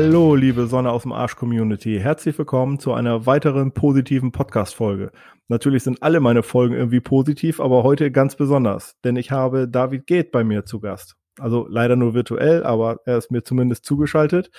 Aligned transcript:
Hallo, 0.00 0.36
liebe 0.36 0.68
Sonne 0.68 0.92
aus 0.92 1.02
dem 1.02 1.10
Arsch 1.10 1.34
Community. 1.34 1.98
Herzlich 2.00 2.38
willkommen 2.38 2.78
zu 2.78 2.92
einer 2.92 3.26
weiteren 3.26 3.72
positiven 3.72 4.30
Podcast-Folge. 4.30 5.10
Natürlich 5.48 5.82
sind 5.82 6.04
alle 6.04 6.20
meine 6.20 6.44
Folgen 6.44 6.76
irgendwie 6.76 7.00
positiv, 7.00 7.58
aber 7.58 7.82
heute 7.82 8.12
ganz 8.12 8.36
besonders, 8.36 8.94
denn 9.02 9.16
ich 9.16 9.32
habe 9.32 9.66
David 9.66 10.06
Geht 10.06 10.30
bei 10.30 10.44
mir 10.44 10.64
zu 10.64 10.78
Gast. 10.78 11.17
Also 11.38 11.66
leider 11.68 11.96
nur 11.96 12.14
virtuell, 12.14 12.64
aber 12.64 13.00
er 13.04 13.18
ist 13.18 13.30
mir 13.30 13.42
zumindest 13.42 13.84
zugeschaltet. 13.84 14.50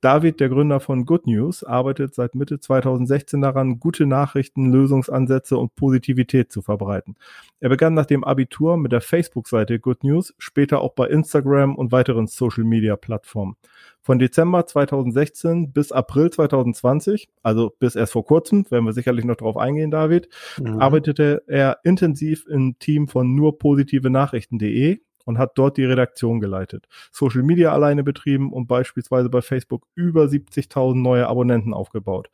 David, 0.00 0.40
der 0.40 0.48
Gründer 0.48 0.80
von 0.80 1.04
Good 1.04 1.26
News, 1.26 1.64
arbeitet 1.64 2.14
seit 2.14 2.34
Mitte 2.34 2.60
2016 2.60 3.40
daran, 3.40 3.78
gute 3.80 4.06
Nachrichten, 4.06 4.72
Lösungsansätze 4.72 5.56
und 5.56 5.74
Positivität 5.74 6.52
zu 6.52 6.62
verbreiten. 6.62 7.16
Er 7.60 7.68
begann 7.68 7.94
nach 7.94 8.06
dem 8.06 8.24
Abitur 8.24 8.76
mit 8.76 8.92
der 8.92 9.00
Facebook-Seite 9.00 9.78
Good 9.78 10.04
News, 10.04 10.34
später 10.38 10.80
auch 10.80 10.92
bei 10.92 11.06
Instagram 11.06 11.74
und 11.74 11.92
weiteren 11.92 12.26
Social-Media-Plattformen. 12.26 13.56
Von 14.02 14.20
Dezember 14.20 14.66
2016 14.66 15.72
bis 15.72 15.90
April 15.90 16.30
2020, 16.30 17.28
also 17.42 17.72
bis 17.78 17.96
erst 17.96 18.12
vor 18.12 18.24
kurzem, 18.24 18.64
werden 18.70 18.84
wir 18.84 18.92
sicherlich 18.92 19.24
noch 19.24 19.34
darauf 19.34 19.56
eingehen, 19.56 19.90
David, 19.90 20.28
mhm. 20.60 20.80
arbeitete 20.80 21.42
er 21.48 21.78
intensiv 21.82 22.46
im 22.46 22.78
Team 22.78 23.08
von 23.08 23.34
nurpositive 23.34 24.08
Nachrichten.de 24.08 25.00
und 25.26 25.36
hat 25.38 25.58
dort 25.58 25.76
die 25.76 25.84
Redaktion 25.84 26.40
geleitet, 26.40 26.86
Social 27.12 27.42
Media 27.42 27.72
alleine 27.72 28.02
betrieben 28.02 28.52
und 28.52 28.66
beispielsweise 28.66 29.28
bei 29.28 29.42
Facebook 29.42 29.86
über 29.94 30.24
70.000 30.24 30.94
neue 30.94 31.26
Abonnenten 31.26 31.74
aufgebaut. 31.74 32.30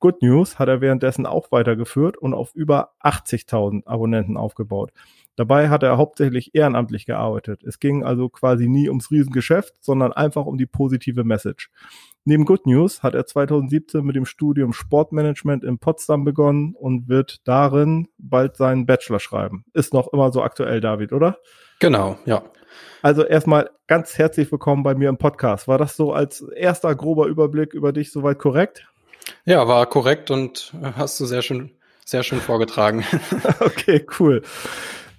Good 0.00 0.22
News 0.22 0.58
hat 0.58 0.68
er 0.68 0.80
währenddessen 0.80 1.26
auch 1.26 1.50
weitergeführt 1.50 2.16
und 2.16 2.32
auf 2.32 2.54
über 2.54 2.92
80.000 3.02 3.86
Abonnenten 3.86 4.36
aufgebaut. 4.36 4.92
Dabei 5.34 5.68
hat 5.68 5.82
er 5.82 5.96
hauptsächlich 5.96 6.54
ehrenamtlich 6.54 7.06
gearbeitet. 7.06 7.62
Es 7.64 7.80
ging 7.80 8.04
also 8.04 8.28
quasi 8.28 8.68
nie 8.68 8.88
ums 8.88 9.10
Riesengeschäft, 9.10 9.74
sondern 9.80 10.12
einfach 10.12 10.46
um 10.46 10.56
die 10.56 10.66
positive 10.66 11.24
Message. 11.24 11.70
Neben 12.24 12.44
Good 12.44 12.66
News 12.66 13.02
hat 13.02 13.14
er 13.14 13.26
2017 13.26 14.04
mit 14.04 14.14
dem 14.14 14.24
Studium 14.24 14.72
Sportmanagement 14.72 15.64
in 15.64 15.78
Potsdam 15.78 16.24
begonnen 16.24 16.74
und 16.74 17.08
wird 17.08 17.46
darin 17.46 18.08
bald 18.18 18.56
seinen 18.56 18.86
Bachelor 18.86 19.20
schreiben. 19.20 19.64
Ist 19.72 19.94
noch 19.94 20.12
immer 20.12 20.30
so 20.32 20.42
aktuell, 20.42 20.80
David, 20.80 21.12
oder? 21.12 21.38
Genau, 21.80 22.18
ja. 22.24 22.42
Also 23.02 23.24
erstmal 23.24 23.70
ganz 23.86 24.18
herzlich 24.18 24.50
willkommen 24.52 24.82
bei 24.82 24.94
mir 24.94 25.08
im 25.08 25.18
Podcast. 25.18 25.68
War 25.68 25.78
das 25.78 25.96
so 25.96 26.12
als 26.12 26.42
erster 26.42 26.94
grober 26.94 27.26
Überblick 27.26 27.74
über 27.74 27.92
dich 27.92 28.12
soweit 28.12 28.38
korrekt? 28.38 28.86
Ja, 29.44 29.66
war 29.68 29.86
korrekt 29.86 30.30
und 30.30 30.72
hast 30.96 31.18
du 31.20 31.26
sehr 31.26 31.42
schön, 31.42 31.70
sehr 32.04 32.22
schön 32.22 32.40
vorgetragen. 32.40 33.04
okay, 33.60 34.06
cool. 34.18 34.42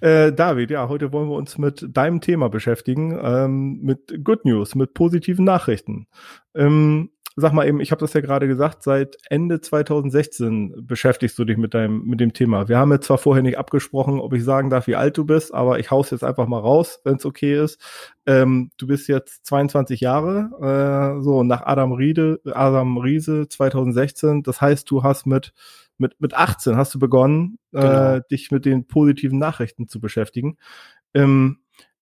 Äh, 0.00 0.32
David, 0.32 0.70
ja, 0.70 0.88
heute 0.88 1.12
wollen 1.12 1.28
wir 1.28 1.36
uns 1.36 1.58
mit 1.58 1.84
deinem 1.88 2.20
Thema 2.20 2.48
beschäftigen, 2.48 3.18
ähm, 3.22 3.80
mit 3.82 4.24
Good 4.24 4.44
News, 4.44 4.74
mit 4.74 4.94
positiven 4.94 5.44
Nachrichten. 5.44 6.06
Ähm, 6.54 7.10
sag 7.36 7.52
mal 7.52 7.66
eben, 7.66 7.80
ich 7.80 7.90
habe 7.92 8.00
das 8.00 8.12
ja 8.12 8.20
gerade 8.20 8.48
gesagt, 8.48 8.82
seit 8.82 9.16
Ende 9.28 9.60
2016 9.60 10.86
beschäftigst 10.86 11.38
du 11.38 11.44
dich 11.44 11.56
mit 11.56 11.74
deinem 11.74 12.04
mit 12.04 12.20
dem 12.20 12.32
Thema. 12.32 12.68
Wir 12.68 12.78
haben 12.78 12.92
jetzt 12.92 13.06
zwar 13.06 13.18
vorher 13.18 13.42
nicht 13.42 13.58
abgesprochen, 13.58 14.20
ob 14.20 14.32
ich 14.32 14.44
sagen 14.44 14.70
darf, 14.70 14.86
wie 14.86 14.96
alt 14.96 15.16
du 15.16 15.24
bist, 15.24 15.54
aber 15.54 15.78
ich 15.78 15.90
hau's 15.90 16.10
jetzt 16.10 16.24
einfach 16.24 16.46
mal 16.46 16.58
raus, 16.58 17.00
wenn 17.04 17.16
es 17.16 17.26
okay 17.26 17.62
ist. 17.62 17.80
Ähm, 18.26 18.70
du 18.78 18.86
bist 18.86 19.08
jetzt 19.08 19.46
22 19.46 20.00
Jahre, 20.00 21.16
äh, 21.18 21.22
so 21.22 21.42
nach 21.44 21.62
Adam 21.62 21.92
Riede, 21.92 22.40
Adam 22.46 22.98
Riese 22.98 23.48
2016. 23.48 24.42
Das 24.42 24.60
heißt, 24.60 24.90
du 24.90 25.02
hast 25.02 25.26
mit 25.26 25.52
mit 25.98 26.20
mit 26.20 26.34
18 26.34 26.76
hast 26.76 26.94
du 26.94 26.98
begonnen, 26.98 27.58
äh, 27.72 27.80
genau. 27.80 28.14
äh, 28.14 28.22
dich 28.30 28.50
mit 28.50 28.64
den 28.64 28.86
positiven 28.86 29.38
Nachrichten 29.38 29.86
zu 29.86 30.00
beschäftigen. 30.00 30.56
Ähm, 31.14 31.58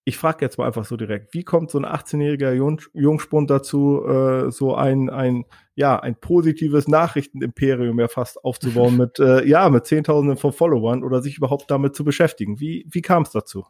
ich 0.09 0.17
frage 0.17 0.43
jetzt 0.43 0.57
mal 0.57 0.67
einfach 0.67 0.87
so 0.87 0.97
direkt, 0.97 1.35
wie 1.35 1.45
kommt 1.45 1.71
so 1.71 1.79
ein 1.79 1.85
18-jähriger 1.85 2.53
Jung, 2.53 2.81
Jungspund 2.95 3.51
dazu, 3.51 4.03
äh, 4.09 4.51
so 4.51 4.75
ein, 4.75 5.11
ein, 5.11 5.45
ja, 5.75 6.01
ein 6.01 6.17
positives 6.19 6.89
Nachrichtenimperium 6.89 8.01
ja 8.01 8.09
fast 8.09 8.43
aufzubauen 8.43 8.97
mit, 8.97 9.19
äh, 9.19 9.45
ja, 9.45 9.69
mit 9.69 9.85
Zehntausenden 9.85 10.39
von 10.39 10.55
Followern 10.55 11.05
oder 11.05 11.21
sich 11.21 11.37
überhaupt 11.37 11.71
damit 11.71 11.95
zu 11.95 12.05
beschäftigen? 12.05 12.59
Wie, 12.59 12.87
wie 12.91 13.03
kam 13.03 13.25
es 13.25 13.33
dazu? 13.33 13.67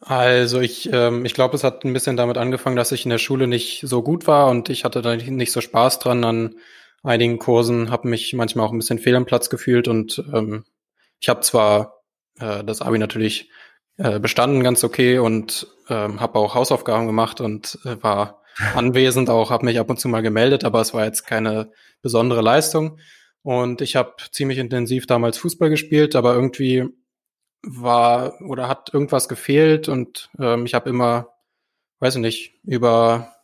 Also 0.00 0.60
ich, 0.60 0.88
ähm, 0.90 1.26
ich 1.26 1.34
glaube, 1.34 1.56
es 1.56 1.62
hat 1.62 1.84
ein 1.84 1.92
bisschen 1.92 2.16
damit 2.16 2.38
angefangen, 2.38 2.76
dass 2.76 2.90
ich 2.90 3.04
in 3.04 3.10
der 3.10 3.18
Schule 3.18 3.46
nicht 3.46 3.82
so 3.84 4.02
gut 4.02 4.26
war 4.26 4.48
und 4.48 4.70
ich 4.70 4.84
hatte 4.84 5.02
da 5.02 5.14
nicht 5.14 5.52
so 5.52 5.60
Spaß 5.60 5.98
dran 5.98 6.24
an 6.24 6.54
einigen 7.02 7.38
Kursen, 7.38 7.90
habe 7.90 8.08
mich 8.08 8.32
manchmal 8.32 8.66
auch 8.66 8.72
ein 8.72 8.78
bisschen 8.78 8.98
fehl 8.98 9.14
am 9.14 9.26
Platz 9.26 9.50
gefühlt 9.50 9.88
und 9.88 10.24
ähm, 10.32 10.64
ich 11.20 11.28
habe 11.28 11.40
zwar 11.40 12.02
äh, 12.40 12.64
das 12.64 12.80
Abi 12.80 12.98
natürlich 12.98 13.50
äh, 13.98 14.18
bestanden 14.18 14.62
ganz 14.62 14.84
okay 14.84 15.18
und 15.18 15.66
ähm, 15.88 16.20
habe 16.20 16.38
auch 16.38 16.54
Hausaufgaben 16.54 17.06
gemacht 17.06 17.40
und 17.40 17.78
äh, 17.84 17.96
war 18.02 18.42
anwesend 18.74 19.30
auch, 19.30 19.50
habe 19.50 19.64
mich 19.64 19.78
ab 19.78 19.90
und 19.90 20.00
zu 20.00 20.08
mal 20.08 20.22
gemeldet, 20.22 20.64
aber 20.64 20.80
es 20.80 20.94
war 20.94 21.04
jetzt 21.04 21.26
keine 21.26 21.70
besondere 22.02 22.42
Leistung. 22.42 22.98
Und 23.42 23.80
ich 23.80 23.96
habe 23.96 24.14
ziemlich 24.30 24.58
intensiv 24.58 25.06
damals 25.06 25.36
Fußball 25.38 25.68
gespielt, 25.68 26.14
aber 26.14 26.34
irgendwie 26.34 26.88
war 27.62 28.40
oder 28.42 28.68
hat 28.68 28.92
irgendwas 28.92 29.28
gefehlt 29.28 29.88
und 29.88 30.30
ähm, 30.38 30.66
ich 30.66 30.74
habe 30.74 30.90
immer, 30.90 31.28
weiß 32.00 32.16
ich 32.16 32.20
nicht, 32.20 32.54
über 32.64 33.34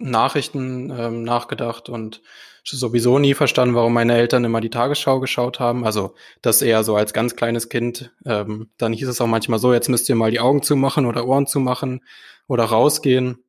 Nachrichten 0.00 0.90
ähm, 0.90 1.22
nachgedacht 1.22 1.88
und 1.88 2.22
sowieso 2.64 3.18
nie 3.18 3.34
verstanden, 3.34 3.74
warum 3.74 3.92
meine 3.92 4.14
Eltern 4.16 4.44
immer 4.44 4.60
die 4.60 4.70
Tagesschau 4.70 5.20
geschaut 5.20 5.60
haben. 5.60 5.84
Also 5.84 6.14
das 6.42 6.62
eher 6.62 6.84
so 6.84 6.96
als 6.96 7.12
ganz 7.12 7.36
kleines 7.36 7.68
Kind. 7.68 8.12
Ähm, 8.24 8.70
dann 8.76 8.92
hieß 8.92 9.08
es 9.08 9.20
auch 9.20 9.26
manchmal 9.26 9.58
so, 9.58 9.72
jetzt 9.72 9.88
müsst 9.88 10.08
ihr 10.08 10.14
mal 10.14 10.30
die 10.30 10.40
Augen 10.40 10.62
zumachen 10.62 11.06
oder 11.06 11.26
Ohren 11.26 11.46
zumachen 11.46 12.04
oder 12.46 12.64
rausgehen, 12.64 13.42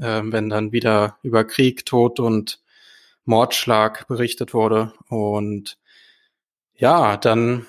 ähm, 0.00 0.32
wenn 0.32 0.48
dann 0.48 0.72
wieder 0.72 1.18
über 1.22 1.44
Krieg, 1.44 1.86
Tod 1.86 2.20
und 2.20 2.60
Mordschlag 3.24 4.06
berichtet 4.08 4.54
wurde. 4.54 4.92
Und 5.08 5.78
ja, 6.74 7.16
dann 7.16 7.66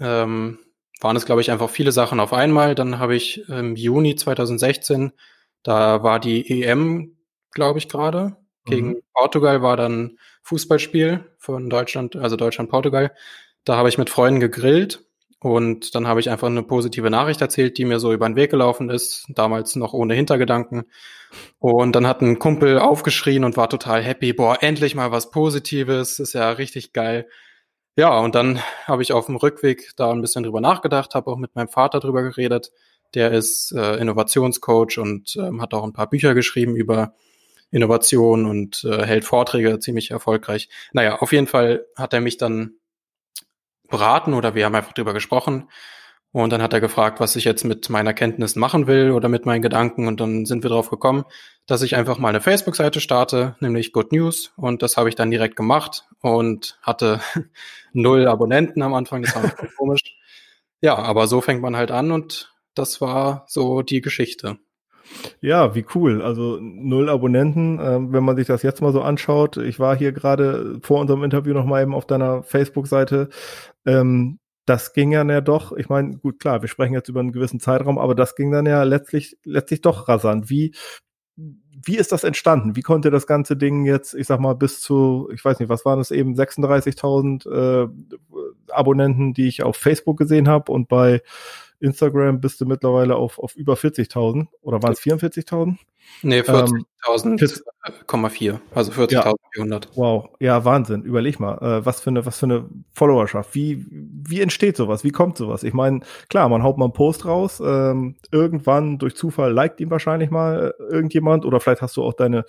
ähm, 0.00 0.58
waren 1.00 1.16
es, 1.16 1.26
glaube 1.26 1.40
ich, 1.40 1.50
einfach 1.50 1.70
viele 1.70 1.92
Sachen 1.92 2.20
auf 2.20 2.32
einmal. 2.32 2.74
Dann 2.74 2.98
habe 2.98 3.14
ich 3.14 3.48
im 3.48 3.76
Juni 3.76 4.16
2016, 4.16 5.12
da 5.62 6.02
war 6.02 6.20
die 6.20 6.62
EM 6.62 7.15
glaube 7.56 7.80
ich, 7.80 7.88
gerade. 7.88 8.36
Gegen 8.64 8.90
mhm. 8.90 9.02
Portugal 9.12 9.62
war 9.62 9.76
dann 9.76 10.18
Fußballspiel 10.42 11.24
von 11.38 11.68
Deutschland, 11.68 12.14
also 12.14 12.36
Deutschland-Portugal. 12.36 13.12
Da 13.64 13.76
habe 13.76 13.88
ich 13.88 13.98
mit 13.98 14.10
Freunden 14.10 14.38
gegrillt 14.38 15.04
und 15.40 15.94
dann 15.94 16.06
habe 16.06 16.20
ich 16.20 16.30
einfach 16.30 16.46
eine 16.46 16.62
positive 16.62 17.10
Nachricht 17.10 17.40
erzählt, 17.40 17.78
die 17.78 17.84
mir 17.84 17.98
so 17.98 18.12
über 18.12 18.28
den 18.28 18.36
Weg 18.36 18.50
gelaufen 18.50 18.90
ist, 18.90 19.26
damals 19.28 19.76
noch 19.76 19.92
ohne 19.92 20.14
Hintergedanken. 20.14 20.84
Und 21.58 21.92
dann 21.94 22.06
hat 22.06 22.22
ein 22.22 22.38
Kumpel 22.38 22.78
aufgeschrien 22.78 23.44
und 23.44 23.56
war 23.56 23.68
total 23.68 24.02
happy, 24.02 24.32
boah, 24.32 24.58
endlich 24.62 24.94
mal 24.94 25.12
was 25.12 25.30
Positives, 25.30 26.18
ist 26.18 26.32
ja 26.32 26.50
richtig 26.50 26.92
geil. 26.92 27.28
Ja, 27.96 28.18
und 28.18 28.34
dann 28.34 28.60
habe 28.84 29.02
ich 29.02 29.12
auf 29.12 29.26
dem 29.26 29.36
Rückweg 29.36 29.92
da 29.96 30.10
ein 30.10 30.20
bisschen 30.20 30.42
drüber 30.42 30.60
nachgedacht, 30.60 31.14
habe 31.14 31.30
auch 31.30 31.38
mit 31.38 31.54
meinem 31.54 31.68
Vater 31.68 32.00
drüber 32.00 32.22
geredet. 32.22 32.72
Der 33.14 33.32
ist 33.32 33.72
äh, 33.72 33.96
Innovationscoach 33.96 34.98
und 34.98 35.36
ähm, 35.36 35.62
hat 35.62 35.72
auch 35.72 35.84
ein 35.84 35.92
paar 35.92 36.08
Bücher 36.08 36.34
geschrieben 36.34 36.76
über 36.76 37.14
Innovation 37.76 38.46
und 38.46 38.84
äh, 38.84 39.04
hält 39.04 39.24
Vorträge 39.24 39.78
ziemlich 39.78 40.10
erfolgreich. 40.10 40.68
Naja, 40.92 41.16
auf 41.16 41.32
jeden 41.32 41.46
Fall 41.46 41.86
hat 41.94 42.14
er 42.14 42.22
mich 42.22 42.38
dann 42.38 42.76
beraten 43.88 44.32
oder 44.32 44.54
wir 44.54 44.64
haben 44.64 44.74
einfach 44.74 44.94
drüber 44.94 45.12
gesprochen. 45.12 45.68
Und 46.32 46.50
dann 46.52 46.60
hat 46.62 46.72
er 46.72 46.80
gefragt, 46.80 47.20
was 47.20 47.36
ich 47.36 47.44
jetzt 47.44 47.64
mit 47.64 47.88
meiner 47.88 48.12
Kenntnis 48.12 48.56
machen 48.56 48.86
will 48.86 49.10
oder 49.10 49.28
mit 49.28 49.46
meinen 49.46 49.62
Gedanken. 49.62 50.08
Und 50.08 50.20
dann 50.20 50.44
sind 50.44 50.62
wir 50.64 50.70
drauf 50.70 50.90
gekommen, 50.90 51.24
dass 51.66 51.82
ich 51.82 51.96
einfach 51.96 52.18
mal 52.18 52.30
eine 52.30 52.40
Facebook-Seite 52.40 53.00
starte, 53.00 53.56
nämlich 53.60 53.92
Good 53.92 54.12
News. 54.12 54.52
Und 54.56 54.82
das 54.82 54.96
habe 54.96 55.08
ich 55.08 55.14
dann 55.14 55.30
direkt 55.30 55.56
gemacht 55.56 56.04
und 56.20 56.78
hatte 56.82 57.20
null 57.92 58.26
Abonnenten 58.26 58.82
am 58.82 58.94
Anfang. 58.94 59.22
Das 59.22 59.34
war 59.36 59.50
komisch. 59.76 60.00
Ja, 60.80 60.96
aber 60.96 61.26
so 61.26 61.40
fängt 61.40 61.62
man 61.62 61.76
halt 61.76 61.90
an 61.90 62.10
und 62.10 62.54
das 62.74 63.00
war 63.00 63.44
so 63.48 63.82
die 63.82 64.00
Geschichte. 64.00 64.58
Ja, 65.40 65.74
wie 65.74 65.84
cool. 65.94 66.22
Also 66.22 66.58
null 66.60 67.08
Abonnenten, 67.08 67.78
äh, 67.78 67.98
wenn 68.12 68.24
man 68.24 68.36
sich 68.36 68.46
das 68.46 68.62
jetzt 68.62 68.82
mal 68.82 68.92
so 68.92 69.02
anschaut. 69.02 69.56
Ich 69.56 69.78
war 69.78 69.96
hier 69.96 70.12
gerade 70.12 70.78
vor 70.82 71.00
unserem 71.00 71.24
Interview 71.24 71.54
noch 71.54 71.64
mal 71.64 71.82
eben 71.82 71.94
auf 71.94 72.06
deiner 72.06 72.42
Facebook-Seite. 72.42 73.28
Ähm, 73.84 74.38
das 74.66 74.92
ging 74.92 75.12
ja, 75.12 75.24
ja 75.24 75.40
doch, 75.40 75.72
ich 75.72 75.88
meine, 75.88 76.16
gut, 76.18 76.40
klar, 76.40 76.60
wir 76.60 76.68
sprechen 76.68 76.92
jetzt 76.92 77.08
über 77.08 77.20
einen 77.20 77.32
gewissen 77.32 77.60
Zeitraum, 77.60 77.98
aber 77.98 78.16
das 78.16 78.34
ging 78.34 78.50
dann 78.50 78.66
ja 78.66 78.82
letztlich, 78.82 79.38
letztlich 79.44 79.80
doch 79.80 80.08
rasant. 80.08 80.50
Wie, 80.50 80.74
wie 81.36 81.96
ist 81.96 82.10
das 82.10 82.24
entstanden? 82.24 82.74
Wie 82.74 82.82
konnte 82.82 83.10
das 83.10 83.28
ganze 83.28 83.56
Ding 83.56 83.84
jetzt, 83.84 84.14
ich 84.14 84.26
sag 84.26 84.40
mal, 84.40 84.54
bis 84.54 84.80
zu, 84.80 85.28
ich 85.32 85.44
weiß 85.44 85.60
nicht, 85.60 85.68
was 85.68 85.84
waren 85.84 86.00
es 86.00 86.10
eben, 86.10 86.34
36.000 86.34 87.48
äh, 87.48 87.88
Abonnenten, 88.72 89.34
die 89.34 89.46
ich 89.46 89.62
auf 89.62 89.76
Facebook 89.76 90.18
gesehen 90.18 90.48
habe 90.48 90.72
und 90.72 90.88
bei 90.88 91.22
Instagram 91.80 92.40
bist 92.40 92.60
du 92.60 92.66
mittlerweile 92.66 93.16
auf, 93.16 93.38
auf 93.38 93.56
über 93.56 93.74
40.000 93.74 94.46
oder 94.62 94.82
waren 94.82 94.92
es 94.92 95.00
44.000? 95.00 95.76
Nee, 96.22 96.40
40.000,4, 96.40 98.50
ähm, 98.50 98.60
also 98.74 98.92
40.400. 98.92 99.12
Ja. 99.12 99.34
Wow, 99.94 100.30
ja, 100.40 100.64
Wahnsinn. 100.64 101.02
Überleg 101.02 101.40
mal, 101.40 101.58
äh, 101.58 101.84
was 101.84 102.00
für 102.00 102.10
eine, 102.10 102.24
was 102.24 102.38
für 102.38 102.46
eine 102.46 102.68
Followerschaft. 102.92 103.54
Wie, 103.54 103.84
wie 103.90 104.40
entsteht 104.40 104.76
sowas? 104.76 105.04
Wie 105.04 105.10
kommt 105.10 105.36
sowas? 105.36 105.62
Ich 105.62 105.74
meine, 105.74 106.00
klar, 106.28 106.48
man 106.48 106.62
haut 106.62 106.78
mal 106.78 106.86
einen 106.86 106.94
Post 106.94 107.26
raus, 107.26 107.60
ähm, 107.64 108.16
irgendwann 108.30 108.98
durch 108.98 109.14
Zufall 109.14 109.52
liked 109.52 109.80
ihn 109.80 109.90
wahrscheinlich 109.90 110.30
mal 110.30 110.74
äh, 110.78 110.82
irgendjemand 110.92 111.44
oder 111.44 111.60
vielleicht 111.60 111.82
hast 111.82 111.96
du 111.96 112.02
auch 112.02 112.14
deine, 112.14 112.44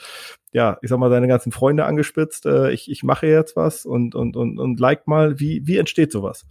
ja, 0.53 0.77
ich 0.81 0.89
sag 0.89 0.99
mal, 0.99 1.09
deine 1.09 1.27
ganzen 1.27 1.51
Freunde 1.51 1.85
angespitzt, 1.85 2.45
äh, 2.45 2.71
ich, 2.71 2.89
ich 2.89 3.03
mache 3.03 3.27
jetzt 3.27 3.55
was 3.55 3.85
und, 3.85 4.15
und, 4.15 4.37
und, 4.37 4.59
und 4.59 4.79
like 4.79 5.07
mal. 5.07 5.39
Wie, 5.39 5.61
wie 5.65 5.77
entsteht 5.77 6.11
sowas? 6.11 6.45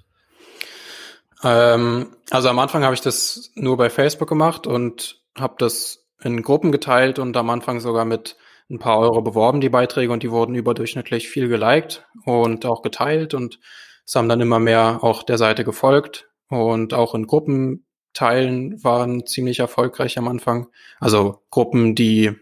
Ähm, 1.42 2.16
also 2.30 2.48
am 2.48 2.58
Anfang 2.58 2.84
habe 2.84 2.94
ich 2.94 3.00
das 3.00 3.50
nur 3.54 3.76
bei 3.76 3.90
Facebook 3.90 4.28
gemacht 4.28 4.66
und 4.66 5.22
habe 5.36 5.54
das 5.58 6.06
in 6.22 6.42
Gruppen 6.42 6.72
geteilt 6.72 7.18
und 7.18 7.36
am 7.36 7.50
Anfang 7.50 7.80
sogar 7.80 8.04
mit 8.04 8.36
ein 8.70 8.78
paar 8.78 8.98
Euro 8.98 9.22
beworben, 9.22 9.60
die 9.60 9.68
Beiträge, 9.68 10.12
und 10.12 10.22
die 10.22 10.30
wurden 10.30 10.54
überdurchschnittlich 10.54 11.28
viel 11.28 11.48
geliked 11.48 12.04
und 12.24 12.66
auch 12.66 12.82
geteilt 12.82 13.34
und 13.34 13.60
es 14.04 14.14
haben 14.14 14.28
dann 14.28 14.40
immer 14.40 14.58
mehr 14.58 15.00
auch 15.02 15.22
der 15.22 15.38
Seite 15.38 15.64
gefolgt 15.64 16.28
und 16.48 16.94
auch 16.94 17.14
in 17.14 17.26
Gruppen 17.26 17.86
teilen 18.12 18.82
waren 18.82 19.26
ziemlich 19.26 19.58
erfolgreich 19.58 20.16
am 20.18 20.26
Anfang. 20.26 20.68
Also 21.00 21.42
Gruppen, 21.50 21.94
die 21.94 22.32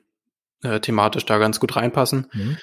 äh, 0.63 0.81
thematisch 0.81 1.27
da 1.27 1.39
ganz 1.39 1.59
gut 1.59 1.77
reinpassen. 1.77 2.29
Mhm. 2.33 2.57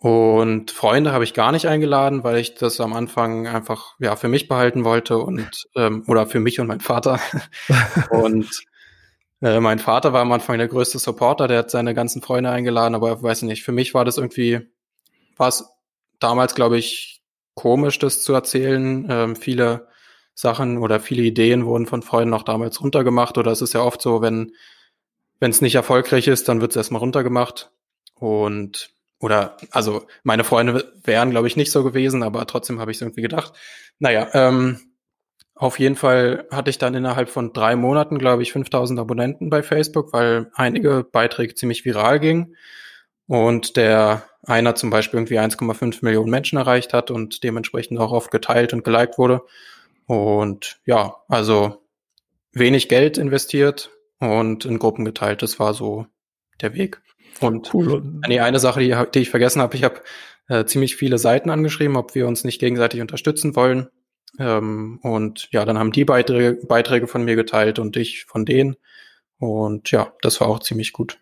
Und 0.00 0.70
Freunde 0.70 1.12
habe 1.12 1.24
ich 1.24 1.34
gar 1.34 1.52
nicht 1.52 1.66
eingeladen, 1.66 2.24
weil 2.24 2.38
ich 2.38 2.54
das 2.54 2.80
am 2.80 2.94
Anfang 2.94 3.46
einfach 3.46 3.96
ja 3.98 4.16
für 4.16 4.28
mich 4.28 4.48
behalten 4.48 4.82
wollte 4.82 5.18
und 5.18 5.68
ähm, 5.76 6.04
oder 6.06 6.26
für 6.26 6.40
mich 6.40 6.58
und 6.58 6.66
mein 6.68 6.80
Vater. 6.80 7.20
und 8.10 8.48
äh, 9.42 9.60
mein 9.60 9.78
Vater 9.78 10.14
war 10.14 10.22
am 10.22 10.32
Anfang 10.32 10.56
der 10.56 10.68
größte 10.68 10.98
Supporter, 10.98 11.48
der 11.48 11.58
hat 11.58 11.70
seine 11.70 11.94
ganzen 11.94 12.22
Freunde 12.22 12.50
eingeladen, 12.50 12.94
aber 12.94 13.22
weiß 13.22 13.42
nicht, 13.42 13.62
für 13.62 13.72
mich 13.72 13.92
war 13.92 14.06
das 14.06 14.16
irgendwie, 14.16 14.60
war 15.36 15.48
es 15.48 15.68
damals, 16.18 16.54
glaube 16.54 16.78
ich, 16.78 17.22
komisch, 17.54 17.98
das 17.98 18.22
zu 18.22 18.32
erzählen. 18.32 19.06
Ähm, 19.10 19.36
viele 19.36 19.88
Sachen 20.32 20.78
oder 20.78 21.00
viele 21.00 21.22
Ideen 21.22 21.66
wurden 21.66 21.86
von 21.86 22.00
Freunden 22.00 22.32
auch 22.32 22.44
damals 22.44 22.80
runtergemacht 22.80 23.36
oder 23.36 23.52
es 23.52 23.60
ist 23.60 23.74
ja 23.74 23.82
oft 23.82 24.00
so, 24.00 24.22
wenn 24.22 24.52
wenn 25.40 25.50
es 25.50 25.62
nicht 25.62 25.74
erfolgreich 25.74 26.28
ist, 26.28 26.48
dann 26.48 26.60
wird 26.60 26.72
es 26.72 26.76
erstmal 26.76 27.00
runtergemacht 27.00 27.72
und 28.14 28.90
oder 29.20 29.56
also 29.70 30.06
meine 30.22 30.44
Freunde 30.44 30.92
wären, 31.04 31.30
glaube 31.30 31.46
ich, 31.46 31.56
nicht 31.56 31.70
so 31.70 31.84
gewesen, 31.84 32.22
aber 32.22 32.46
trotzdem 32.46 32.80
habe 32.80 32.90
ich 32.90 32.96
es 32.96 33.02
irgendwie 33.02 33.22
gedacht. 33.22 33.52
Naja, 33.98 34.28
ähm, 34.32 34.80
auf 35.54 35.78
jeden 35.78 35.96
Fall 35.96 36.46
hatte 36.50 36.70
ich 36.70 36.78
dann 36.78 36.94
innerhalb 36.94 37.28
von 37.28 37.52
drei 37.52 37.76
Monaten, 37.76 38.18
glaube 38.18 38.42
ich, 38.42 38.52
5000 38.52 38.98
Abonnenten 38.98 39.50
bei 39.50 39.62
Facebook, 39.62 40.12
weil 40.14 40.50
einige 40.54 41.04
Beiträge 41.04 41.54
ziemlich 41.54 41.84
viral 41.84 42.18
gingen 42.18 42.56
und 43.26 43.76
der 43.76 44.24
einer 44.42 44.74
zum 44.74 44.88
Beispiel 44.88 45.18
irgendwie 45.18 45.38
1,5 45.38 45.98
Millionen 46.02 46.30
Menschen 46.30 46.56
erreicht 46.56 46.94
hat 46.94 47.10
und 47.10 47.44
dementsprechend 47.44 47.98
auch 47.98 48.10
oft 48.10 48.30
geteilt 48.30 48.72
und 48.72 48.84
geliked 48.84 49.18
wurde. 49.18 49.42
Und 50.06 50.80
ja, 50.86 51.16
also 51.28 51.82
wenig 52.52 52.88
Geld 52.88 53.18
investiert 53.18 53.90
und 54.18 54.64
in 54.64 54.78
Gruppen 54.78 55.04
geteilt. 55.04 55.42
Das 55.42 55.60
war 55.60 55.74
so 55.74 56.06
der 56.60 56.74
Weg. 56.74 57.02
Und 57.40 57.72
cool. 57.74 58.02
nee, 58.26 58.40
eine 58.40 58.58
Sache, 58.58 58.80
die, 58.80 58.94
die 59.14 59.20
ich 59.20 59.30
vergessen 59.30 59.62
habe, 59.62 59.76
ich 59.76 59.84
habe 59.84 60.00
äh, 60.48 60.64
ziemlich 60.64 60.96
viele 60.96 61.18
Seiten 61.18 61.50
angeschrieben, 61.50 61.96
ob 61.96 62.14
wir 62.14 62.26
uns 62.26 62.44
nicht 62.44 62.60
gegenseitig 62.60 63.00
unterstützen 63.00 63.56
wollen. 63.56 63.88
Ähm, 64.38 64.98
und 65.02 65.48
ja, 65.52 65.64
dann 65.64 65.78
haben 65.78 65.92
die 65.92 66.04
Beiträge, 66.04 66.58
Beiträge 66.66 67.06
von 67.06 67.24
mir 67.24 67.36
geteilt 67.36 67.78
und 67.78 67.96
ich 67.96 68.24
von 68.24 68.44
denen. 68.44 68.76
Und 69.38 69.90
ja, 69.90 70.12
das 70.22 70.40
war 70.40 70.48
auch 70.48 70.60
ziemlich 70.60 70.92
gut. 70.92 71.18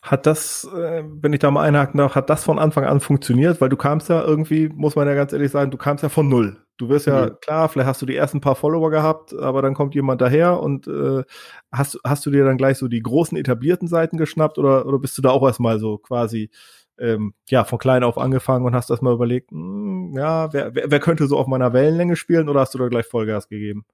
Hat 0.00 0.26
das, 0.26 0.68
äh, 0.74 1.02
wenn 1.04 1.32
ich 1.32 1.40
da 1.40 1.50
mal 1.50 1.62
einhaken 1.62 1.98
darf, 1.98 2.14
hat 2.14 2.30
das 2.30 2.44
von 2.44 2.58
Anfang 2.58 2.84
an 2.84 3.00
funktioniert? 3.00 3.60
Weil 3.60 3.68
du 3.68 3.76
kamst 3.76 4.08
ja 4.08 4.22
irgendwie, 4.22 4.68
muss 4.68 4.96
man 4.96 5.06
ja 5.06 5.14
ganz 5.14 5.32
ehrlich 5.32 5.50
sagen, 5.50 5.70
du 5.70 5.76
kamst 5.76 6.02
ja 6.02 6.08
von 6.08 6.28
null. 6.28 6.58
Du 6.78 6.88
wirst 6.88 7.06
ja, 7.06 7.26
mhm. 7.26 7.36
klar, 7.40 7.68
vielleicht 7.68 7.88
hast 7.88 8.02
du 8.02 8.06
die 8.06 8.16
ersten 8.16 8.40
paar 8.40 8.56
Follower 8.56 8.90
gehabt, 8.90 9.34
aber 9.34 9.62
dann 9.62 9.74
kommt 9.74 9.94
jemand 9.94 10.20
daher 10.20 10.60
und 10.60 10.88
äh, 10.88 11.22
hast, 11.70 12.00
hast 12.04 12.26
du 12.26 12.30
dir 12.30 12.44
dann 12.44 12.56
gleich 12.56 12.78
so 12.78 12.88
die 12.88 13.02
großen 13.02 13.36
etablierten 13.36 13.88
Seiten 13.88 14.16
geschnappt 14.16 14.58
oder, 14.58 14.86
oder 14.86 14.98
bist 14.98 15.16
du 15.18 15.22
da 15.22 15.30
auch 15.30 15.46
erstmal 15.46 15.78
so 15.78 15.98
quasi 15.98 16.50
ähm, 16.98 17.34
ja, 17.48 17.64
von 17.64 17.78
klein 17.78 18.04
auf 18.04 18.18
angefangen 18.18 18.64
und 18.64 18.74
hast 18.74 18.90
das 18.90 19.02
mal 19.02 19.14
überlegt, 19.14 19.52
mh, 19.52 19.58
hm, 19.58 20.16
ja, 20.16 20.52
wer, 20.52 20.74
wer, 20.74 20.90
wer 20.90 21.00
könnte 21.00 21.26
so 21.26 21.36
auf 21.36 21.46
meiner 21.46 21.72
Wellenlänge 21.72 22.16
spielen 22.16 22.48
oder 22.48 22.60
hast 22.60 22.74
du 22.74 22.78
da 22.78 22.88
gleich 22.88 23.06
Vollgas 23.06 23.48
gegeben? 23.48 23.84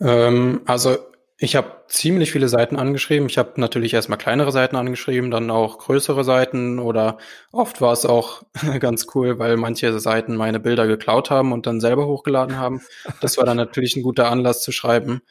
Ähm, 0.00 0.62
also 0.66 0.96
ich 1.42 1.56
habe 1.56 1.82
ziemlich 1.88 2.30
viele 2.30 2.48
Seiten 2.48 2.76
angeschrieben. 2.76 3.28
Ich 3.28 3.36
habe 3.36 3.60
natürlich 3.60 3.92
erstmal 3.94 4.16
kleinere 4.16 4.52
Seiten 4.52 4.76
angeschrieben, 4.76 5.32
dann 5.32 5.50
auch 5.50 5.78
größere 5.78 6.22
Seiten 6.22 6.78
oder 6.78 7.18
oft 7.50 7.80
war 7.80 7.92
es 7.92 8.06
auch 8.06 8.42
ganz 8.78 9.08
cool, 9.14 9.40
weil 9.40 9.56
manche 9.56 9.98
Seiten 9.98 10.36
meine 10.36 10.60
Bilder 10.60 10.86
geklaut 10.86 11.30
haben 11.30 11.50
und 11.50 11.66
dann 11.66 11.80
selber 11.80 12.06
hochgeladen 12.06 12.58
haben. 12.58 12.80
Das 13.20 13.38
war 13.38 13.44
dann 13.44 13.56
natürlich 13.56 13.96
ein 13.96 14.04
guter 14.04 14.30
Anlass 14.30 14.62
zu 14.62 14.70
schreiben. 14.70 15.22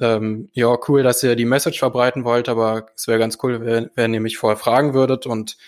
Ähm, 0.00 0.48
ja, 0.54 0.74
cool, 0.88 1.02
dass 1.02 1.22
ihr 1.22 1.36
die 1.36 1.44
Message 1.44 1.80
verbreiten 1.80 2.24
wollt, 2.24 2.48
aber 2.48 2.86
es 2.96 3.06
wäre 3.06 3.18
ganz 3.18 3.36
cool, 3.42 3.60
wenn, 3.60 3.90
wenn 3.94 4.14
ihr 4.14 4.20
mich 4.20 4.38
vorher 4.38 4.56
fragen 4.56 4.94
würdet 4.94 5.26
und 5.26 5.58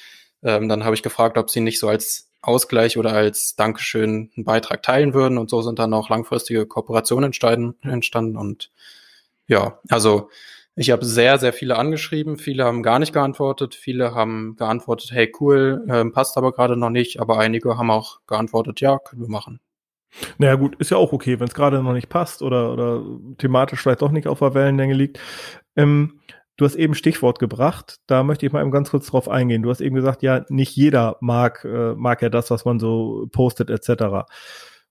ähm, 0.43 0.71
dann 0.71 0.83
habe 0.83 0.95
ich 0.95 1.03
gefragt, 1.03 1.37
ob 1.37 1.51
sie 1.51 1.61
nicht 1.61 1.79
so 1.79 1.89
als 1.89 2.31
Ausgleich 2.41 2.97
oder 2.97 3.13
als 3.13 3.55
Dankeschön 3.55 4.31
einen 4.35 4.45
Beitrag 4.47 4.83
teilen 4.83 5.13
würden. 5.13 5.37
Und 5.37 5.51
so 5.51 5.61
sind 5.61 5.79
dann 5.79 5.93
auch 5.93 6.09
langfristige 6.09 6.65
Kooperationen 6.65 7.25
entstanden, 7.25 7.75
entstanden. 7.83 8.39
Und 8.39 8.71
ja, 9.51 9.81
also 9.89 10.31
ich 10.77 10.91
habe 10.91 11.05
sehr, 11.05 11.39
sehr 11.39 11.53
viele 11.53 11.77
angeschrieben. 11.77 12.39
Viele 12.39 12.65
haben 12.65 12.83
gar 12.83 12.99
nicht 12.99 13.13
geantwortet. 13.13 13.75
Viele 13.75 14.15
haben 14.15 14.57
geantwortet, 14.57 15.11
hey, 15.13 15.31
cool, 15.41 15.85
äh, 15.89 16.05
passt 16.07 16.39
aber 16.39 16.53
gerade 16.53 16.77
noch 16.77 16.91
nicht. 16.91 17.21
Aber 17.21 17.39
einige 17.39 17.77
haben 17.77 17.91
auch 17.91 18.21
geantwortet, 18.27 18.81
ja, 18.81 18.99
können 18.99 19.21
wir 19.21 19.29
machen. 19.29 19.61
Naja 20.39 20.55
gut, 20.55 20.77
ist 20.77 20.91
ja 20.91 20.97
auch 20.97 21.13
okay, 21.13 21.39
wenn 21.39 21.49
es 21.49 21.55
gerade 21.55 21.83
noch 21.83 21.93
nicht 21.93 22.09
passt 22.09 22.43
oder, 22.43 22.73
oder 22.73 23.05
thematisch 23.39 23.81
vielleicht 23.81 24.03
doch 24.03 24.11
nicht 24.11 24.27
auf 24.27 24.39
der 24.41 24.55
Wellenlänge 24.55 24.95
liegt. 24.95 25.21
Ähm, 25.77 26.21
Du 26.61 26.67
hast 26.67 26.75
eben 26.75 26.95
Stichwort 26.95 27.39
gebracht, 27.39 28.01
da 28.07 28.23
möchte 28.23 28.45
ich 28.45 28.53
mal 28.53 28.61
eben 28.61 28.71
ganz 28.71 28.91
kurz 28.91 29.07
drauf 29.07 29.31
eingehen. 29.31 29.63
Du 29.63 29.71
hast 29.71 29.81
eben 29.81 29.95
gesagt, 29.95 30.23
ja, 30.23 30.45
nicht 30.51 30.77
jeder 30.77 31.17
mag, 31.23 31.65
äh, 31.65 31.95
mag 31.95 32.21
ja 32.21 32.29
das, 32.29 32.51
was 32.51 32.67
man 32.67 32.79
so 32.79 33.29
postet, 33.33 33.71
etc. 33.71 34.27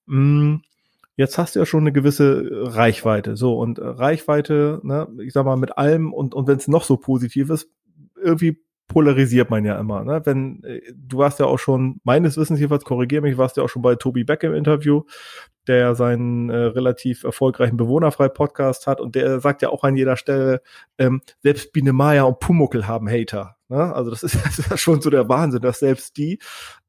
Hm, 0.08 0.64
jetzt 1.20 1.38
hast 1.38 1.54
du 1.54 1.60
ja 1.60 1.66
schon 1.66 1.82
eine 1.82 1.92
gewisse 1.92 2.48
Reichweite. 2.50 3.36
So, 3.36 3.60
und 3.60 3.78
äh, 3.78 3.86
Reichweite, 3.86 4.80
ne, 4.84 5.10
ich 5.22 5.34
sag 5.34 5.44
mal, 5.44 5.58
mit 5.58 5.78
allem 5.78 6.14
und, 6.14 6.34
und 6.34 6.48
wenn 6.48 6.56
es 6.56 6.70
noch 6.70 6.86
so 6.86 6.96
positiv 6.96 7.50
ist, 7.50 7.70
irgendwie 8.16 8.64
polarisiert 8.88 9.50
man 9.50 9.66
ja 9.66 9.78
immer. 9.78 10.06
Ne? 10.06 10.22
Wenn 10.24 10.64
äh, 10.64 10.80
du 10.96 11.18
warst 11.18 11.40
ja 11.40 11.46
auch 11.46 11.60
schon, 11.60 12.00
meines 12.06 12.38
Wissens 12.38 12.60
jedenfalls, 12.60 12.86
korrigiere 12.86 13.22
mich, 13.22 13.38
warst 13.38 13.58
ja 13.58 13.64
auch 13.64 13.70
schon 13.70 13.82
bei 13.82 13.96
Tobi 13.96 14.24
Beck 14.24 14.44
im 14.44 14.54
Interview, 14.54 15.04
der 15.70 15.78
ja 15.78 15.96
seinen 15.96 16.50
äh, 16.50 16.56
relativ 16.56 17.24
erfolgreichen 17.24 17.78
Bewohnerfrei-Podcast 17.78 18.88
hat 18.88 19.00
und 19.00 19.16
der 19.16 19.40
sagt 19.40 19.62
ja 19.62 19.70
auch 19.70 19.84
an 19.84 19.96
jeder 19.96 20.18
Stelle, 20.18 20.62
ähm, 20.98 21.22
selbst 21.42 21.72
Biene 21.72 21.94
Maya 21.94 22.24
und 22.24 22.40
Pumuckel 22.40 22.88
haben 22.88 23.08
Hater. 23.08 23.56
Ne? 23.70 23.96
Also 23.96 24.10
das 24.10 24.24
ist, 24.24 24.36
das 24.46 24.60
ist 24.60 24.80
schon 24.80 25.02
so 25.02 25.10
der 25.10 25.30
Wahnsinn, 25.30 25.62
dass 25.62 25.80
selbst 25.80 26.18
die, 26.18 26.40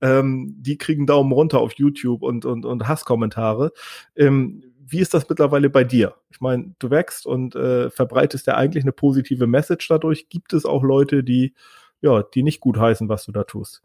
ähm, 0.01 0.57
die 0.59 0.79
kriegen 0.79 1.07
Daumen 1.07 1.31
runter 1.31 1.61
auf 1.61 1.75
YouTube 1.75 2.23
und, 2.23 2.45
und, 2.45 2.65
und 2.65 2.89
Hasskommentare. 2.89 3.71
Ähm, 4.17 4.65
wie 4.85 4.99
ist 4.99 5.15
das 5.15 5.29
mittlerweile 5.29 5.71
bei 5.71 5.85
dir? 5.85 6.17
Ich 6.31 6.41
meine, 6.41 6.75
du 6.81 6.91
wächst 6.91 7.25
und 7.25 7.55
äh, 7.55 7.91
verbreitest 7.91 8.49
ja 8.49 8.57
eigentlich 8.57 8.83
eine 8.83 8.93
positive 8.93 9.47
Message 9.47 9.87
dadurch. 9.87 10.29
Gibt 10.29 10.53
es 10.53 10.65
auch 10.65 10.83
Leute, 10.83 11.23
die 11.23 11.55
ja, 12.01 12.23
die 12.23 12.43
nicht 12.43 12.61
gut 12.61 12.79
heißen, 12.79 13.09
was 13.09 13.25
du 13.25 13.33
da 13.33 13.45
tust. 13.45 13.83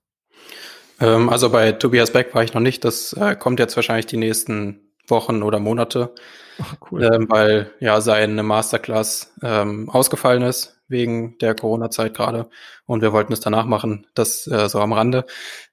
Ähm, 0.99 1.29
also 1.29 1.49
bei 1.49 1.73
Tobias 1.73 2.11
Beck 2.11 2.33
war 2.33 2.43
ich 2.43 2.53
noch 2.53 2.61
nicht. 2.61 2.83
Das 2.85 3.13
äh, 3.13 3.35
kommt 3.35 3.59
jetzt 3.59 3.75
wahrscheinlich 3.75 4.05
die 4.05 4.17
nächsten 4.17 4.84
Wochen 5.07 5.43
oder 5.43 5.59
Monate, 5.59 6.13
Ach, 6.61 6.75
cool. 6.91 7.03
ähm, 7.03 7.27
weil 7.29 7.71
ja 7.79 8.01
seine 8.01 8.43
Masterclass 8.43 9.33
ähm, 9.41 9.89
ausgefallen 9.89 10.43
ist 10.43 10.79
wegen 10.87 11.37
der 11.39 11.55
Corona-Zeit 11.55 12.15
gerade 12.15 12.49
und 12.85 13.01
wir 13.01 13.11
wollten 13.11 13.33
es 13.33 13.39
danach 13.39 13.65
machen. 13.65 14.07
Das 14.13 14.47
äh, 14.47 14.69
so 14.69 14.79
am 14.79 14.93
Rande. 14.93 15.25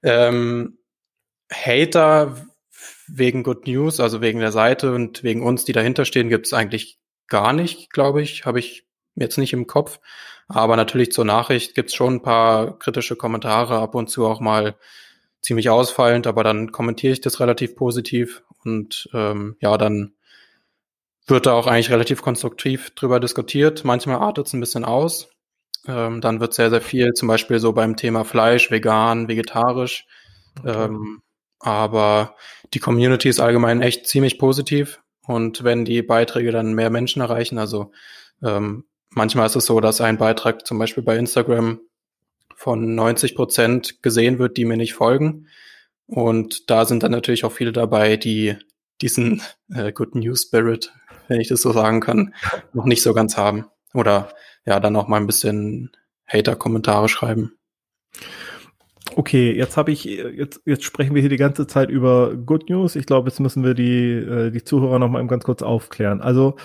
Ähm, 0.03 0.79
Hater 1.53 2.37
wegen 3.07 3.43
Good 3.43 3.67
News, 3.67 4.01
also 4.01 4.21
wegen 4.21 4.41
der 4.41 4.53
Seite 4.53 4.95
und 4.95 5.23
wegen 5.23 5.43
uns, 5.43 5.65
die 5.65 5.73
dahinter 5.73 6.05
stehen, 6.05 6.29
gibt 6.29 6.47
es 6.47 6.55
eigentlich 6.55 6.99
gar 7.29 7.53
nicht, 7.53 7.93
glaube 7.93 8.23
ich. 8.23 8.47
Habe 8.47 8.59
ich 8.59 8.87
jetzt 9.15 9.39
nicht 9.39 9.53
im 9.53 9.67
Kopf. 9.67 10.01
Aber 10.49 10.77
natürlich 10.77 11.13
zur 11.13 11.25
Nachricht 11.25 11.75
gibt's 11.75 11.95
schon 11.95 12.15
ein 12.15 12.23
paar 12.23 12.79
kritische 12.79 13.17
Kommentare, 13.17 13.79
ab 13.79 13.95
und 13.95 14.09
zu 14.09 14.27
auch 14.27 14.41
mal 14.41 14.77
ziemlich 15.41 15.71
ausfallend, 15.71 16.27
aber 16.27 16.45
dann 16.45 16.73
kommentiere 16.73 17.13
ich 17.13 17.21
das 17.21 17.41
relativ 17.41 17.75
positiv 17.75 18.43
und 18.65 19.09
ähm, 19.13 19.57
ja, 19.61 19.77
dann 19.79 20.15
wird 21.27 21.47
da 21.47 21.53
auch 21.53 21.67
eigentlich 21.67 21.91
relativ 21.91 22.23
konstruktiv 22.23 22.91
drüber 22.91 23.21
diskutiert. 23.21 23.85
Manchmal 23.85 24.17
artet 24.17 24.47
es 24.47 24.53
ein 24.53 24.61
bisschen 24.61 24.85
aus. 24.85 25.31
Ähm, 25.87 26.21
dann 26.21 26.41
wird 26.41 26.55
sehr, 26.55 26.71
sehr 26.71 26.81
viel, 26.81 27.13
zum 27.13 27.29
Beispiel 27.29 27.59
so 27.59 27.73
beim 27.73 27.97
Thema 27.97 28.25
Fleisch, 28.25 28.71
vegan, 28.71 29.29
vegetarisch. 29.29 30.07
Okay. 30.59 30.85
Ähm, 30.85 31.23
aber 31.59 32.37
die 32.75 32.81
Community 32.81 33.29
ist 33.29 33.41
allgemein 33.41 33.83
echt 33.83 34.07
ziemlich 34.07 34.39
positiv. 34.39 35.01
Und 35.25 35.63
wenn 35.63 35.85
die 35.85 36.03
Beiträge 36.03 36.51
dann 36.51 36.75
mehr 36.75 36.91
Menschen 36.91 37.23
erreichen, 37.23 37.59
also 37.59 37.93
ähm, 38.43 38.85
manchmal 39.11 39.47
ist 39.47 39.57
es 39.57 39.67
so, 39.67 39.81
dass 39.81 40.01
ein 40.01 40.19
Beitrag 40.19 40.67
zum 40.67 40.79
Beispiel 40.79 41.05
bei 41.05 41.17
Instagram 41.17 41.81
von 42.57 42.95
90 42.95 43.35
Prozent 43.37 44.03
gesehen 44.03 44.39
wird, 44.39 44.57
die 44.57 44.65
mir 44.65 44.77
nicht 44.77 44.95
folgen. 44.95 45.49
Und 46.07 46.71
da 46.71 46.85
sind 46.85 47.03
dann 47.03 47.13
natürlich 47.13 47.45
auch 47.45 47.53
viele 47.53 47.73
dabei, 47.73 48.17
die 48.17 48.57
diesen 49.01 49.43
äh, 49.75 49.93
Good 49.93 50.15
News 50.15 50.43
Spirit, 50.43 50.93
wenn 51.29 51.41
ich 51.41 51.49
das 51.49 51.63
so 51.63 51.73
sagen 51.73 52.01
kann, 52.01 52.35
noch 52.73 52.85
nicht 52.85 53.03
so 53.03 53.15
ganz 53.15 53.37
haben. 53.37 53.67
Oder 53.95 54.31
ja, 54.65 54.81
dann 54.81 54.97
auch 54.97 55.09
mal 55.09 55.19
ein 55.19 55.27
bisschen 55.27 55.91
Hater-Kommentare 56.27 57.09
schreiben. 57.09 57.53
Okay, 59.17 59.53
jetzt 59.53 59.77
habe 59.77 59.91
ich, 59.91 60.05
jetzt, 60.05 60.63
jetzt 60.65 60.85
sprechen 60.85 61.15
wir 61.15 61.21
hier 61.21 61.29
die 61.29 61.37
ganze 61.37 61.67
Zeit 61.67 61.91
über 61.91 62.35
Good 62.35 62.71
News. 62.71 62.97
Ich 62.97 63.05
glaube, 63.05 63.29
jetzt 63.29 63.41
müssen 63.41 63.65
wir 63.65 63.75
die, 63.75 64.13
äh, 64.13 64.51
die 64.51 64.65
Zuhörer 64.65 64.99
noch 64.99 65.09
mal 65.09 65.27
ganz 65.27 65.45
kurz 65.45 65.63
aufklären. 65.63 66.21
Also, 66.23 66.57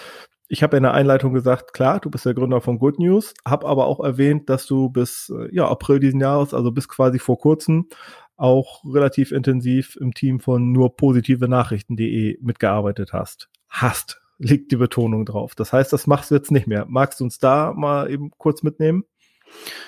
ich 0.48 0.64
habe 0.64 0.78
in 0.78 0.84
der 0.84 0.94
Einleitung 0.94 1.34
gesagt, 1.34 1.74
klar, 1.74 2.00
du 2.00 2.10
bist 2.10 2.26
der 2.26 2.34
Gründer 2.34 2.62
von 2.62 2.80
Good 2.80 3.00
News, 3.00 3.34
habe 3.46 3.68
aber 3.68 3.88
auch 3.88 4.00
erwähnt, 4.00 4.50
dass 4.50 4.66
du 4.66 4.90
bis 4.90 5.30
äh, 5.30 5.54
ja, 5.54 5.68
April 5.68 6.00
diesen 6.00 6.22
Jahres, 6.22 6.54
also 6.54 6.72
bis 6.72 6.88
quasi 6.88 7.20
vor 7.20 7.38
kurzem, 7.38 7.90
auch 8.38 8.84
relativ 8.86 9.32
intensiv 9.32 9.98
im 10.00 10.14
Team 10.14 10.40
von 10.40 10.72
nur 10.72 10.96
positive 10.96 11.48
Nachrichten.de 11.48 12.38
mitgearbeitet 12.42 13.14
hast. 13.14 13.50
Hast, 13.68 14.22
liegt 14.38 14.72
die 14.72 14.78
Betonung 14.78 15.26
drauf. 15.26 15.56
Das 15.56 15.74
heißt, 15.74 15.92
das 15.92 16.08
machst 16.08 16.32
du 16.32 16.36
jetzt 16.36 16.52
nicht 16.52 16.68
mehr. 16.68 16.86
Magst 16.88 17.20
du 17.20 17.24
uns 17.24 17.40
da 17.40 17.74
mal 17.76 18.10
eben 18.10 18.32
kurz 18.38 18.64
mitnehmen? 18.64 19.04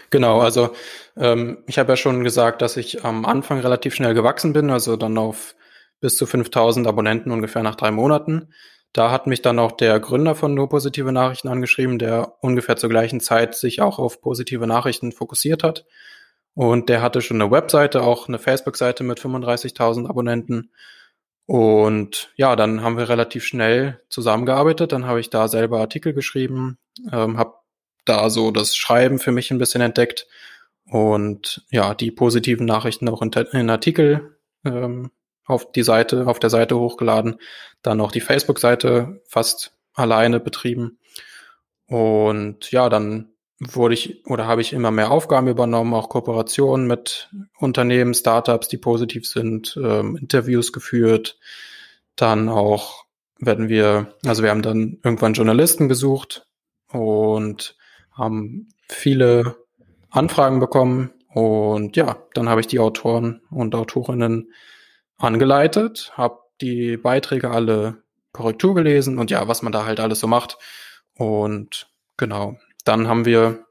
Genau, 0.10 0.40
also 0.40 0.70
ähm, 1.18 1.64
ich 1.68 1.78
habe 1.78 1.92
ja 1.92 1.98
schon 1.98 2.24
gesagt, 2.24 2.62
dass 2.62 2.78
ich 2.78 3.06
am 3.06 3.26
Anfang 3.26 3.60
relativ 3.60 3.94
schnell 3.94 4.14
gewachsen 4.14 4.54
bin, 4.54 4.70
also 4.70 4.96
dann 4.96 5.18
auf 5.18 5.56
bis 6.00 6.18
zu 6.18 6.26
5000 6.26 6.88
Abonnenten 6.88 7.32
ungefähr 7.32 7.62
nach 7.62 7.76
drei 7.76 7.92
Monaten. 7.92 8.54
Da 8.94 9.12
hat 9.12 9.28
mich 9.28 9.42
dann 9.42 9.60
auch 9.60 9.74
der 9.74 10.00
Gründer 10.00 10.34
von 10.34 10.56
Nur 10.56 10.70
Positive 10.70 11.12
Nachrichten 11.12 11.50
angeschrieben, 11.50 12.00
der 12.00 12.34
ungefähr 12.42 12.76
zur 12.76 12.90
gleichen 12.90 13.20
Zeit 13.20 13.54
sich 13.54 13.82
auch 13.82 14.00
auf 14.00 14.22
positive 14.22 14.66
Nachrichten 14.66 15.12
fokussiert 15.12 15.64
hat. 15.64 15.86
Und 16.60 16.90
der 16.90 17.02
hatte 17.02 17.22
schon 17.22 17.42
eine 17.42 17.52
Webseite, 17.52 18.04
auch 18.04 18.28
eine 18.28 18.38
Facebook-Seite 18.38 19.06
mit 19.06 19.18
35.000 19.18 20.10
Abonnenten. 20.10 20.74
Und 21.46 22.34
ja, 22.36 22.58
dann 22.58 22.84
haben 22.84 22.98
wir 22.98 23.08
relativ 23.08 23.46
schnell 23.46 24.02
zusammengearbeitet. 24.10 24.92
Dann 24.92 25.06
habe 25.06 25.22
ich 25.22 25.30
da 25.30 25.48
selber 25.48 25.80
Artikel 25.80 26.12
geschrieben, 26.12 26.78
ähm, 27.14 27.38
habe 27.38 27.54
da 28.04 28.30
so 28.30 28.52
das 28.52 28.76
Schreiben 28.76 29.20
für 29.20 29.32
mich 29.32 29.52
ein 29.52 29.58
bisschen 29.58 29.80
entdeckt 29.80 30.28
und 30.84 31.66
ja, 31.70 31.96
die 31.96 32.12
positiven 32.12 32.66
Nachrichten 32.66 33.08
auch 33.08 33.22
in, 33.22 33.32
in 33.54 33.70
Artikel 33.70 34.38
ähm, 34.66 35.12
auf 35.46 35.72
die 35.72 35.84
Seite, 35.84 36.28
auf 36.28 36.40
der 36.40 36.50
Seite 36.50 36.78
hochgeladen, 36.78 37.38
dann 37.84 38.02
auch 38.02 38.12
die 38.12 38.20
Facebook-Seite 38.20 39.22
fast 39.26 39.78
alleine 39.94 40.42
betrieben. 40.42 41.00
Und 41.86 42.70
ja, 42.70 42.90
dann 42.90 43.32
wurde 43.60 43.94
ich 43.94 44.26
oder 44.26 44.48
habe 44.48 44.62
ich 44.62 44.74
immer 44.74 44.92
mehr 44.92 45.12
Aufgaben 45.12 45.48
übernommen, 45.48 45.94
auch 45.94 46.10
Kooperationen 46.10 46.88
mit 46.88 47.30
Unternehmen, 47.58 48.14
Startups, 48.14 48.70
die 48.70 48.78
positiv 48.78 49.28
sind, 49.28 49.78
ähm, 49.82 50.16
Interviews 50.16 50.72
geführt. 50.72 51.38
Dann 52.16 52.50
auch 52.50 53.06
werden 53.40 53.70
wir, 53.70 54.16
also 54.26 54.44
wir 54.44 54.50
haben 54.50 54.62
dann 54.62 55.00
irgendwann 55.04 55.34
Journalisten 55.34 55.90
gesucht 55.90 56.46
und 56.92 57.76
haben 58.12 58.70
viele 58.88 59.58
Anfragen 60.10 60.60
bekommen 60.60 61.12
und 61.34 61.96
ja, 61.96 62.18
dann 62.34 62.50
habe 62.50 62.62
ich 62.62 62.68
die 62.68 62.80
Autoren 62.80 63.42
und 63.52 63.76
Autorinnen 63.76 64.52
angeleitet, 65.18 66.12
habe 66.16 66.40
die 66.62 66.98
Beiträge 66.98 67.52
alle 67.52 68.04
Korrektur 68.32 68.76
gelesen 68.76 69.20
und 69.20 69.32
ja, 69.32 69.48
was 69.48 69.62
man 69.62 69.72
da 69.72 69.86
halt 69.86 70.00
alles 70.00 70.20
so 70.20 70.28
macht. 70.28 70.58
Und 71.16 71.88
genau, 72.18 72.58
dann 72.90 73.08
haben 73.08 73.26
wir 73.26 73.68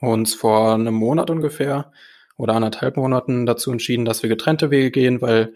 uns 0.00 0.34
vor 0.34 0.74
einem 0.74 0.92
Monat 0.92 1.30
ungefähr 1.30 1.92
oder 2.36 2.52
anderthalb 2.52 2.98
Monaten 2.98 3.46
dazu 3.46 3.72
entschieden, 3.72 4.04
dass 4.04 4.22
wir 4.22 4.28
getrennte 4.28 4.70
Wege 4.70 4.90
gehen, 4.90 5.22
weil 5.22 5.54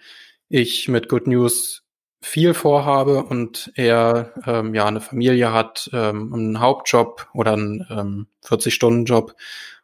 ich 0.48 0.88
mit 0.88 1.10
Good 1.10 1.26
News 1.26 1.84
viel 2.22 2.54
vorhabe 2.54 3.24
und 3.24 3.70
er 3.74 4.32
ähm, 4.46 4.74
ja 4.74 4.86
eine 4.86 5.02
Familie 5.02 5.52
hat, 5.52 5.90
ähm, 5.92 6.32
einen 6.32 6.60
Hauptjob 6.60 7.28
oder 7.34 7.52
einen 7.52 7.86
ähm, 7.90 8.26
40-Stunden-Job 8.46 9.34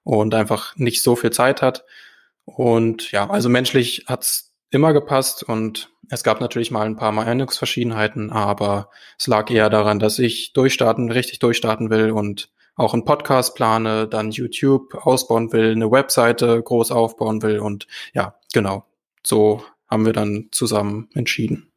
und 0.03 0.35
einfach 0.35 0.75
nicht 0.77 1.03
so 1.03 1.15
viel 1.15 1.31
Zeit 1.31 1.61
hat. 1.61 1.85
Und 2.47 3.13
ja, 3.13 3.29
also 3.29 3.51
menschlich 3.51 4.07
hat's 4.07 4.55
immer 4.71 4.95
gepasst 4.95 5.43
und 5.43 5.91
es 6.09 6.25
gab 6.25 6.41
natürlich 6.41 6.71
mal 6.71 6.87
ein 6.87 6.97
paar 6.97 7.13
Meinungsverschiedenheiten, 7.13 8.33
aber 8.33 8.89
es 9.19 9.27
lag 9.27 9.51
eher 9.51 9.69
daran, 9.69 9.99
dass 9.99 10.19
ich 10.19 10.55
durchstarten, 10.55 11.13
richtig 11.13 11.39
durchstarten 11.39 11.91
will 11.91 12.11
und 12.11 12.49
auch 12.77 12.93
einen 12.93 13.05
Podcast 13.05 13.55
plane, 13.55 14.09
dann 14.09 14.31
YouTube 14.31 14.95
ausbauen 14.95 15.53
will, 15.53 15.73
eine 15.73 15.91
Webseite 15.91 16.63
groß 16.63 16.91
aufbauen 16.91 17.43
will 17.43 17.59
und 17.59 17.87
ja, 18.13 18.35
genau. 18.53 18.85
So 19.23 19.63
haben 19.89 20.07
wir 20.07 20.13
dann 20.13 20.49
zusammen 20.51 21.09
entschieden. 21.15 21.71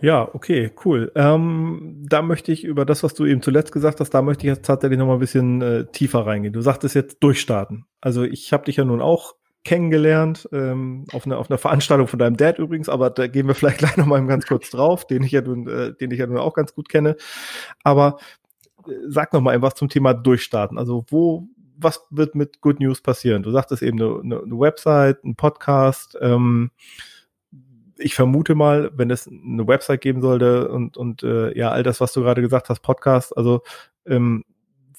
Ja, 0.00 0.28
okay, 0.32 0.70
cool. 0.84 1.12
Ähm, 1.14 2.04
da 2.08 2.22
möchte 2.22 2.52
ich 2.52 2.64
über 2.64 2.84
das, 2.84 3.02
was 3.02 3.14
du 3.14 3.26
eben 3.26 3.42
zuletzt 3.42 3.72
gesagt 3.72 4.00
hast, 4.00 4.10
da 4.10 4.22
möchte 4.22 4.46
ich 4.46 4.54
jetzt 4.54 4.64
tatsächlich 4.64 4.98
noch 4.98 5.06
mal 5.06 5.14
ein 5.14 5.20
bisschen 5.20 5.60
äh, 5.60 5.86
tiefer 5.86 6.26
reingehen. 6.26 6.52
Du 6.52 6.60
sagtest 6.60 6.94
jetzt 6.94 7.18
durchstarten. 7.22 7.84
Also 8.00 8.22
ich 8.22 8.52
habe 8.52 8.64
dich 8.64 8.76
ja 8.76 8.84
nun 8.84 9.02
auch 9.02 9.34
kennengelernt 9.64 10.48
ähm, 10.52 11.04
auf, 11.12 11.26
einer 11.26 11.38
auf 11.38 11.50
einer 11.50 11.58
Veranstaltung 11.58 12.06
von 12.06 12.18
deinem 12.18 12.36
Dad 12.36 12.58
übrigens, 12.58 12.88
aber 12.88 13.10
da 13.10 13.26
gehen 13.26 13.48
wir 13.48 13.54
vielleicht 13.56 13.78
gleich 13.78 13.96
noch 13.96 14.06
mal 14.06 14.24
ganz 14.26 14.46
kurz 14.46 14.70
drauf, 14.70 15.06
den 15.06 15.22
ich 15.24 15.32
ja 15.32 15.42
nun, 15.42 15.66
äh, 15.68 15.94
den 15.94 16.10
ich 16.10 16.18
ja 16.18 16.26
nun 16.26 16.38
auch 16.38 16.54
ganz 16.54 16.74
gut 16.74 16.88
kenne. 16.88 17.16
Aber 17.82 18.18
sag 19.08 19.32
noch 19.32 19.40
mal 19.40 19.54
etwas 19.54 19.74
zum 19.74 19.88
Thema 19.88 20.14
Durchstarten. 20.14 20.78
Also 20.78 21.04
wo, 21.08 21.48
was 21.76 22.06
wird 22.10 22.34
mit 22.34 22.60
Good 22.60 22.80
News 22.80 23.00
passieren? 23.00 23.42
Du 23.42 23.50
sagtest 23.50 23.82
eben 23.82 24.00
eine, 24.00 24.40
eine, 24.40 24.58
Website, 24.58 25.24
ein 25.24 25.36
Podcast. 25.36 26.16
Ähm, 26.20 26.70
ich 27.96 28.14
vermute 28.14 28.54
mal, 28.54 28.90
wenn 28.94 29.10
es 29.10 29.28
eine 29.28 29.66
Website 29.66 30.00
geben 30.00 30.20
sollte 30.20 30.68
und, 30.68 30.96
und 30.96 31.22
äh, 31.22 31.56
ja, 31.56 31.70
all 31.70 31.82
das, 31.82 32.00
was 32.00 32.12
du 32.12 32.20
gerade 32.22 32.42
gesagt 32.42 32.68
hast, 32.68 32.80
Podcast, 32.80 33.36
also 33.36 33.62
ähm, 34.06 34.44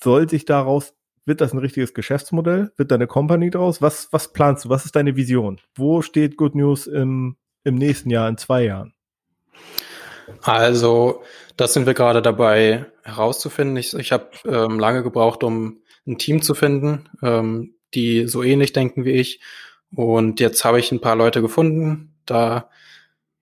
soll 0.01 0.29
sich 0.29 0.45
daraus, 0.45 0.93
wird 1.25 1.41
das 1.41 1.53
ein 1.53 1.59
richtiges 1.59 1.93
Geschäftsmodell? 1.93 2.71
Wird 2.77 2.91
da 2.91 2.95
eine 2.95 3.07
Company 3.07 3.49
draus? 3.49 3.81
Was, 3.81 4.11
was 4.11 4.33
planst 4.33 4.65
du? 4.65 4.69
Was 4.69 4.85
ist 4.85 4.95
deine 4.95 5.15
Vision? 5.15 5.59
Wo 5.75 6.01
steht 6.01 6.37
Good 6.37 6.55
News 6.55 6.87
im, 6.87 7.37
im 7.63 7.75
nächsten 7.75 8.09
Jahr, 8.09 8.27
in 8.27 8.37
zwei 8.37 8.63
Jahren? 8.63 8.93
Also, 10.41 11.23
das 11.57 11.73
sind 11.73 11.85
wir 11.85 11.93
gerade 11.93 12.21
dabei 12.21 12.85
herauszufinden. 13.15 13.77
Ich, 13.77 13.93
ich 13.93 14.11
habe 14.11 14.29
ähm, 14.45 14.79
lange 14.79 15.03
gebraucht, 15.03 15.43
um 15.43 15.81
ein 16.07 16.17
Team 16.17 16.41
zu 16.41 16.53
finden, 16.53 17.09
ähm, 17.21 17.75
die 17.93 18.27
so 18.27 18.43
ähnlich 18.43 18.73
denken 18.73 19.05
wie 19.05 19.11
ich. 19.11 19.41
Und 19.93 20.39
jetzt 20.39 20.63
habe 20.65 20.79
ich 20.79 20.91
ein 20.91 21.01
paar 21.01 21.15
Leute 21.15 21.41
gefunden. 21.41 22.15
Da 22.25 22.69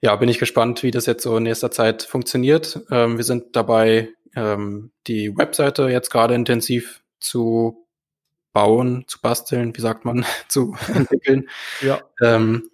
ja, 0.01 0.15
bin 0.15 0.29
ich 0.29 0.39
gespannt, 0.39 0.83
wie 0.83 0.91
das 0.91 1.05
jetzt 1.05 1.23
so 1.23 1.37
in 1.37 1.43
nächster 1.43 1.71
Zeit 1.71 2.03
funktioniert. 2.03 2.81
Ähm, 2.91 3.17
wir 3.17 3.23
sind 3.23 3.55
dabei, 3.55 4.09
ähm, 4.35 4.91
die 5.07 5.35
Webseite 5.35 5.89
jetzt 5.89 6.09
gerade 6.09 6.35
intensiv 6.35 7.01
zu 7.19 7.87
bauen, 8.53 9.05
zu 9.07 9.21
basteln, 9.21 9.75
wie 9.75 9.81
sagt 9.81 10.05
man, 10.05 10.25
zu 10.47 10.75
entwickeln. 10.93 11.49
Ja. 11.81 12.01
Ähm, 12.21 12.69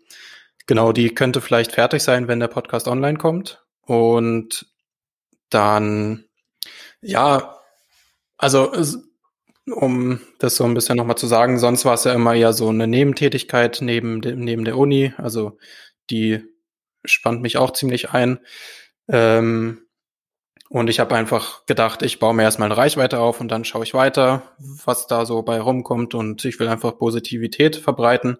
genau, 0.68 0.92
die 0.92 1.14
könnte 1.14 1.42
vielleicht 1.42 1.72
fertig 1.74 2.04
sein, 2.04 2.28
wenn 2.28 2.40
der 2.40 2.48
Podcast 2.48 2.88
online 2.88 3.18
kommt. 3.18 3.64
Und 3.82 4.68
dann, 5.50 6.26
ja, 7.03 7.60
also 8.38 8.72
um 9.72 10.19
das 10.39 10.55
so 10.57 10.65
ein 10.65 10.74
bisschen 10.74 10.98
nochmal 10.98 11.17
zu 11.17 11.27
sagen, 11.27 11.57
sonst 11.57 11.86
war 11.86 11.93
es 11.93 12.03
ja 12.03 12.13
immer 12.13 12.33
eher 12.36 12.53
so 12.53 12.69
eine 12.69 12.88
Nebentätigkeit 12.88 13.79
neben, 13.81 14.19
neben 14.19 14.65
der 14.65 14.77
Uni. 14.77 15.13
Also 15.17 15.57
die 16.10 16.43
spannt 17.05 17.41
mich 17.41 17.57
auch 17.57 17.72
ziemlich 17.72 18.12
ein. 18.12 18.39
Ähm, 19.07 19.79
und 20.69 20.89
ich 20.89 21.00
habe 21.00 21.15
einfach 21.15 21.65
gedacht, 21.65 22.01
ich 22.01 22.19
baue 22.19 22.33
mir 22.33 22.43
erstmal 22.43 22.67
eine 22.67 22.77
Reichweite 22.77 23.19
auf 23.19 23.39
und 23.39 23.50
dann 23.50 23.63
schaue 23.63 23.83
ich 23.83 23.93
weiter, 23.93 24.41
was 24.57 25.07
da 25.07 25.25
so 25.25 25.43
bei 25.43 25.62
rumkommt 25.62 26.15
und 26.15 26.43
ich 26.45 26.60
will 26.60 26.67
einfach 26.67 26.98
Positivität 26.98 27.75
verbreiten. 27.75 28.38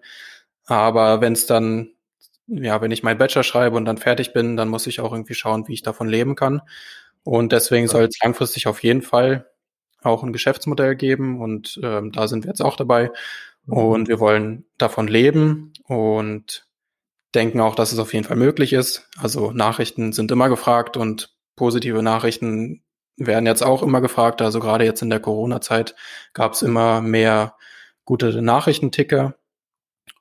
Aber 0.66 1.20
wenn 1.20 1.34
es 1.34 1.46
dann, 1.46 1.92
ja, 2.46 2.80
wenn 2.80 2.90
ich 2.90 3.02
meinen 3.02 3.18
Bachelor 3.18 3.44
schreibe 3.44 3.76
und 3.76 3.84
dann 3.84 3.98
fertig 3.98 4.32
bin, 4.32 4.56
dann 4.56 4.68
muss 4.68 4.86
ich 4.86 5.00
auch 5.00 5.12
irgendwie 5.12 5.34
schauen, 5.34 5.68
wie 5.68 5.74
ich 5.74 5.82
davon 5.82 6.08
leben 6.08 6.34
kann. 6.34 6.62
Und 7.24 7.52
deswegen 7.52 7.88
soll 7.88 8.04
es 8.04 8.18
langfristig 8.22 8.66
auf 8.66 8.82
jeden 8.82 9.02
Fall 9.02 9.50
auch 10.02 10.22
ein 10.22 10.32
Geschäftsmodell 10.32 10.96
geben 10.96 11.40
und 11.40 11.80
ähm, 11.82 12.12
da 12.12 12.28
sind 12.28 12.44
wir 12.44 12.50
jetzt 12.50 12.60
auch 12.60 12.76
dabei. 12.76 13.10
Mhm. 13.66 13.72
Und 13.72 14.08
wir 14.08 14.20
wollen 14.20 14.66
davon 14.78 15.08
leben 15.08 15.72
und 15.84 16.66
denken 17.34 17.60
auch, 17.60 17.74
dass 17.74 17.92
es 17.92 17.98
auf 17.98 18.12
jeden 18.12 18.26
Fall 18.26 18.36
möglich 18.36 18.72
ist. 18.72 19.08
Also 19.18 19.50
Nachrichten 19.50 20.12
sind 20.12 20.30
immer 20.30 20.48
gefragt 20.48 20.96
und 20.96 21.34
positive 21.56 22.02
Nachrichten 22.02 22.84
werden 23.16 23.46
jetzt 23.46 23.62
auch 23.62 23.82
immer 23.82 24.00
gefragt. 24.00 24.42
Also 24.42 24.60
gerade 24.60 24.84
jetzt 24.84 25.02
in 25.02 25.10
der 25.10 25.20
Corona-Zeit 25.20 25.94
gab 26.32 26.52
es 26.52 26.62
immer 26.62 27.00
mehr 27.00 27.56
gute 28.04 28.42
Nachrichtenticker. 28.42 29.36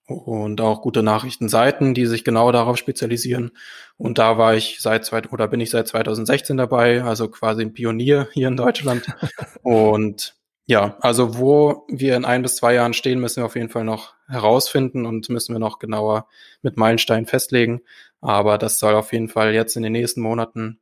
Und 0.05 0.60
auch 0.62 0.81
gute 0.81 1.03
Nachrichtenseiten, 1.03 1.93
die 1.93 2.05
sich 2.05 2.24
genau 2.24 2.51
darauf 2.51 2.77
spezialisieren. 2.77 3.51
Und 3.98 4.17
da 4.17 4.38
war 4.38 4.55
ich 4.55 4.81
seit 4.81 5.05
zwei, 5.05 5.22
oder 5.31 5.48
bin 5.48 5.60
ich 5.62 5.69
seit 5.69 5.88
2016 5.88 6.57
dabei, 6.57 7.03
also 7.03 7.29
quasi 7.29 7.62
ein 7.62 7.74
Pionier 7.74 8.27
hier 8.33 8.50
in 8.50 8.57
Deutschland. 8.57 9.05
und 9.63 10.36
ja, 10.65 10.98
also 11.01 11.38
wo 11.38 11.86
wir 11.89 12.15
in 12.15 12.25
ein 12.25 12.41
bis 12.41 12.55
zwei 12.55 12.74
Jahren 12.74 12.93
stehen, 12.93 13.19
müssen 13.19 13.41
wir 13.41 13.45
auf 13.45 13.55
jeden 13.55 13.69
Fall 13.69 13.83
noch 13.83 14.13
herausfinden 14.27 15.05
und 15.05 15.29
müssen 15.29 15.53
wir 15.53 15.60
noch 15.60 15.79
genauer 15.79 16.27
mit 16.62 16.77
Meilensteinen 16.77 17.25
festlegen. 17.25 17.81
Aber 18.22 18.57
das 18.57 18.79
soll 18.79 18.95
auf 18.95 19.12
jeden 19.12 19.27
Fall 19.27 19.53
jetzt 19.53 19.75
in 19.75 19.83
den 19.83 19.91
nächsten 19.91 20.22
Monaten 20.22 20.79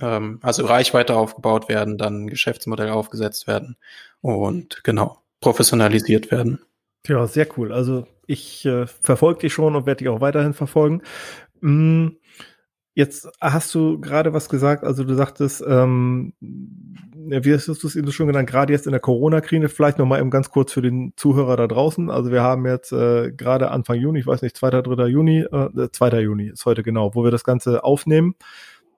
ähm, 0.00 0.38
also 0.42 0.64
Reichweite 0.66 1.16
aufgebaut 1.16 1.68
werden, 1.68 1.98
dann 1.98 2.26
Geschäftsmodell 2.28 2.90
aufgesetzt 2.90 3.46
werden 3.46 3.76
und 4.20 4.82
genau 4.84 5.18
professionalisiert 5.40 6.30
werden. 6.30 6.60
Ja, 7.06 7.26
sehr 7.26 7.46
cool. 7.56 7.72
Also 7.72 8.06
ich 8.26 8.64
äh, 8.66 8.86
verfolge 8.86 9.40
dich 9.40 9.52
schon 9.52 9.74
und 9.74 9.86
werde 9.86 9.98
dich 9.98 10.08
auch 10.08 10.20
weiterhin 10.20 10.54
verfolgen. 10.54 11.02
Mm, 11.60 12.08
jetzt 12.94 13.28
hast 13.40 13.74
du 13.74 14.00
gerade 14.00 14.32
was 14.32 14.48
gesagt, 14.48 14.84
also 14.84 15.04
du 15.04 15.14
sagtest, 15.14 15.64
ähm, 15.66 16.34
wie 16.40 17.54
hast 17.54 17.68
du 17.68 17.72
es 17.72 17.96
eben 17.96 18.10
schon 18.12 18.26
genannt, 18.26 18.48
gerade 18.48 18.72
jetzt 18.72 18.86
in 18.86 18.92
der 18.92 19.00
Corona-Krise, 19.00 19.68
vielleicht 19.68 19.98
nochmal 19.98 20.20
eben 20.20 20.30
ganz 20.30 20.50
kurz 20.50 20.72
für 20.72 20.82
den 20.82 21.12
Zuhörer 21.16 21.56
da 21.56 21.66
draußen. 21.66 22.10
Also 22.10 22.30
wir 22.30 22.42
haben 22.42 22.66
jetzt 22.66 22.92
äh, 22.92 23.32
gerade 23.32 23.70
Anfang 23.70 23.96
Juni, 23.96 24.20
ich 24.20 24.26
weiß 24.26 24.42
nicht, 24.42 24.56
2., 24.56 24.70
3. 24.82 25.06
Juni, 25.06 25.40
äh, 25.40 25.88
2. 25.90 26.20
Juni 26.20 26.48
ist 26.48 26.66
heute 26.66 26.82
genau, 26.82 27.14
wo 27.14 27.24
wir 27.24 27.30
das 27.30 27.44
Ganze 27.44 27.84
aufnehmen. 27.84 28.34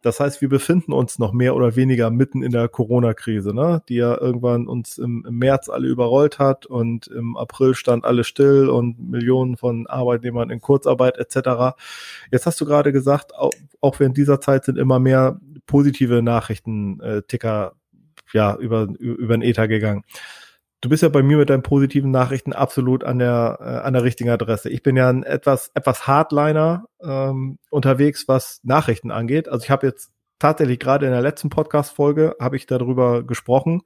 Das 0.03 0.19
heißt, 0.19 0.41
wir 0.41 0.49
befinden 0.49 0.93
uns 0.93 1.19
noch 1.21 1.33
mehr 1.33 1.55
oder 1.55 1.77
weniger 1.77 2.11
mitten 2.11 2.43
in 2.43 2.51
der 2.51 2.69
Corona-Krise, 2.69 3.55
ne? 3.55 3.83
die 3.89 3.95
ja 3.97 4.21
irgendwann 4.21 4.67
uns 4.67 4.99
im, 4.99 5.25
im, 5.27 5.39
März 5.39 5.69
alle 5.69 5.87
überrollt 5.87 6.41
hat 6.41 6.67
und 6.67 7.07
im 7.07 7.37
April 7.37 7.75
stand 7.75 8.05
alles 8.05 8.27
still 8.27 8.69
und 8.69 8.99
Millionen 8.99 9.57
von 9.57 9.87
Arbeitnehmern 9.87 10.51
in 10.51 10.61
Kurzarbeit 10.61 11.19
etc. 11.19 11.77
Jetzt 12.33 12.47
hast 12.47 12.61
du 12.61 12.65
gerade 12.65 12.93
gesagt, 12.93 13.35
auch, 13.35 13.53
auch 13.81 14.01
während 14.01 14.17
dieser 14.17 14.41
Zeit 14.41 14.65
sind 14.65 14.77
immer 14.77 14.99
mehr 14.99 15.41
positive 15.67 16.21
Nachrichten-Ticker 16.21 17.73
äh, 17.73 18.37
ja, 18.37 18.57
über, 18.57 18.89
über 18.99 19.37
den 19.37 19.43
Ether 19.43 19.69
gegangen 19.69 20.05
du 20.83 20.89
bist 20.89 21.03
ja 21.03 21.09
bei 21.09 21.23
mir 21.23 21.39
mit 21.39 21.49
deinen 21.49 21.63
positiven 21.63 22.11
Nachrichten 22.11 22.53
absolut 22.53 23.05
an 23.05 23.19
der 23.19 23.59
äh, 23.61 23.87
an 23.87 23.95
der 23.95 24.05
richtigen 24.05 24.29
Adresse. 24.29 24.69
Ich 24.69 24.83
bin 24.83 24.97
ja 24.97 25.09
ein 25.09 25.23
etwas 25.23 25.71
etwas 25.75 26.07
Hardliner 26.07 26.85
ähm, 27.03 27.59
unterwegs, 27.71 28.29
was 28.29 28.61
Nachrichten 28.65 29.11
angeht. 29.11 29.49
Also 29.49 29.65
ich 29.65 29.71
habe 29.71 29.87
jetzt 29.87 30.11
tatsächlich 30.39 30.81
gerade 30.81 31.07
in 31.07 31.13
der 31.13 31.23
letzten 31.23 31.49
Podcast 31.49 31.95
Folge 31.95 32.37
habe 32.41 32.57
ich 32.57 32.67
darüber 32.67 33.25
gesprochen, 33.25 33.83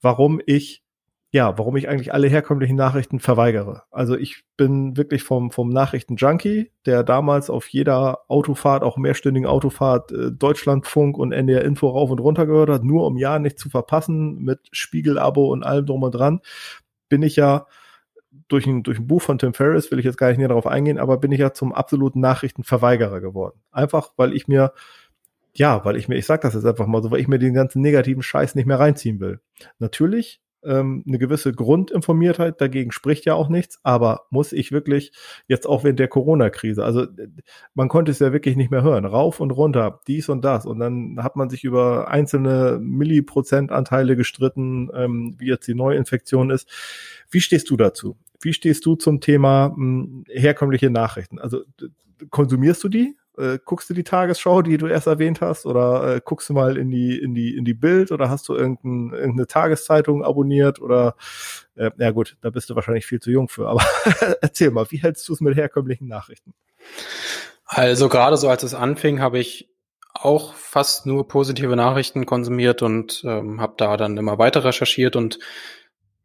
warum 0.00 0.40
ich 0.46 0.82
ja, 1.30 1.58
warum 1.58 1.76
ich 1.76 1.88
eigentlich 1.88 2.14
alle 2.14 2.28
herkömmlichen 2.28 2.76
Nachrichten 2.76 3.20
verweigere. 3.20 3.82
Also 3.90 4.16
ich 4.16 4.44
bin 4.56 4.96
wirklich 4.96 5.22
vom, 5.22 5.50
vom 5.50 5.68
Nachrichten-Junkie, 5.68 6.70
der 6.86 7.04
damals 7.04 7.50
auf 7.50 7.68
jeder 7.68 8.20
Autofahrt, 8.28 8.82
auch 8.82 8.96
mehrstündigen 8.96 9.46
Autofahrt, 9.46 10.10
äh, 10.12 10.32
Deutschlandfunk 10.32 11.18
und 11.18 11.32
NDR 11.32 11.64
Info 11.64 11.88
rauf 11.88 12.10
und 12.10 12.20
runter 12.20 12.46
gehört 12.46 12.70
hat, 12.70 12.84
nur 12.84 13.06
um 13.06 13.18
ja 13.18 13.38
nicht 13.38 13.58
zu 13.58 13.68
verpassen, 13.68 14.38
mit 14.38 14.60
Spiegel-Abo 14.72 15.52
und 15.52 15.64
allem 15.64 15.84
drum 15.84 16.02
und 16.02 16.12
dran, 16.12 16.40
bin 17.10 17.22
ich 17.22 17.36
ja 17.36 17.66
durch 18.48 18.66
ein, 18.66 18.82
durch 18.82 18.98
ein 18.98 19.06
Buch 19.06 19.20
von 19.20 19.38
Tim 19.38 19.52
Ferriss, 19.52 19.90
will 19.90 19.98
ich 19.98 20.06
jetzt 20.06 20.16
gar 20.16 20.28
nicht 20.28 20.38
näher 20.38 20.48
darauf 20.48 20.66
eingehen, 20.66 20.98
aber 20.98 21.18
bin 21.18 21.32
ich 21.32 21.40
ja 21.40 21.52
zum 21.52 21.74
absoluten 21.74 22.20
Nachrichtenverweigerer 22.20 23.20
geworden. 23.20 23.60
Einfach, 23.70 24.12
weil 24.16 24.34
ich 24.34 24.48
mir 24.48 24.72
ja, 25.54 25.84
weil 25.84 25.96
ich 25.96 26.08
mir, 26.08 26.16
ich 26.16 26.26
sag 26.26 26.42
das 26.42 26.54
jetzt 26.54 26.66
einfach 26.66 26.86
mal 26.86 27.02
so, 27.02 27.10
weil 27.10 27.20
ich 27.20 27.28
mir 27.28 27.38
den 27.38 27.54
ganzen 27.54 27.82
negativen 27.82 28.22
Scheiß 28.22 28.54
nicht 28.54 28.66
mehr 28.66 28.78
reinziehen 28.78 29.18
will. 29.18 29.40
Natürlich 29.78 30.40
ähm, 30.68 31.02
eine 31.06 31.18
gewisse 31.18 31.52
Grundinformiertheit, 31.52 32.60
dagegen 32.60 32.92
spricht 32.92 33.24
ja 33.24 33.34
auch 33.34 33.48
nichts, 33.48 33.80
aber 33.82 34.26
muss 34.30 34.52
ich 34.52 34.70
wirklich 34.70 35.12
jetzt 35.46 35.66
auch 35.66 35.84
während 35.84 35.98
der 35.98 36.08
Corona-Krise, 36.08 36.84
also 36.84 37.06
man 37.74 37.88
konnte 37.88 38.12
es 38.12 38.18
ja 38.18 38.32
wirklich 38.32 38.56
nicht 38.56 38.70
mehr 38.70 38.82
hören, 38.82 39.04
rauf 39.04 39.40
und 39.40 39.50
runter, 39.50 40.00
dies 40.06 40.28
und 40.28 40.44
das 40.44 40.66
und 40.66 40.78
dann 40.78 41.22
hat 41.22 41.36
man 41.36 41.50
sich 41.50 41.64
über 41.64 42.08
einzelne 42.08 42.78
Milliprozentanteile 42.80 44.16
gestritten, 44.16 44.90
ähm, 44.94 45.34
wie 45.38 45.48
jetzt 45.48 45.66
die 45.66 45.74
Neuinfektion 45.74 46.50
ist. 46.50 46.68
Wie 47.30 47.40
stehst 47.40 47.70
du 47.70 47.76
dazu? 47.76 48.16
Wie 48.40 48.52
stehst 48.52 48.86
du 48.86 48.94
zum 48.94 49.20
Thema 49.20 49.70
mh, 49.70 49.76
hm, 49.76 50.24
herkömmliche 50.28 50.90
Nachrichten? 50.90 51.38
Also 51.38 51.62
konsumierst 52.30 52.82
du 52.84 52.88
die? 52.88 53.16
Äh, 53.38 53.58
guckst 53.64 53.88
du 53.88 53.94
die 53.94 54.04
Tagesschau, 54.04 54.62
die 54.62 54.78
du 54.78 54.86
erst 54.86 55.06
erwähnt 55.06 55.40
hast, 55.40 55.66
oder 55.66 56.16
äh, 56.16 56.20
guckst 56.24 56.48
du 56.48 56.54
mal 56.54 56.76
in 56.76 56.90
die 56.90 57.18
in 57.18 57.34
die 57.34 57.56
in 57.56 57.64
die 57.64 57.74
Bild 57.74 58.10
oder 58.10 58.28
hast 58.28 58.48
du 58.48 58.54
irgendein, 58.54 59.12
irgendeine 59.12 59.46
Tageszeitung 59.46 60.24
abonniert 60.24 60.80
oder 60.80 61.14
äh, 61.76 61.90
ja 61.98 62.10
gut, 62.10 62.36
da 62.40 62.50
bist 62.50 62.68
du 62.70 62.74
wahrscheinlich 62.74 63.06
viel 63.06 63.20
zu 63.20 63.30
jung 63.30 63.48
für. 63.48 63.68
Aber 63.68 63.82
erzähl 64.40 64.70
mal, 64.70 64.86
wie 64.90 65.02
hältst 65.02 65.28
du 65.28 65.32
es 65.32 65.40
mit 65.40 65.56
herkömmlichen 65.56 66.08
Nachrichten? 66.08 66.54
Also 67.64 68.08
gerade 68.08 68.36
so 68.36 68.48
als 68.48 68.62
es 68.62 68.74
anfing, 68.74 69.20
habe 69.20 69.38
ich 69.38 69.70
auch 70.14 70.54
fast 70.54 71.06
nur 71.06 71.28
positive 71.28 71.76
Nachrichten 71.76 72.26
konsumiert 72.26 72.82
und 72.82 73.22
ähm, 73.24 73.60
habe 73.60 73.74
da 73.76 73.96
dann 73.96 74.16
immer 74.16 74.38
weiter 74.38 74.64
recherchiert 74.64 75.16
und 75.16 75.38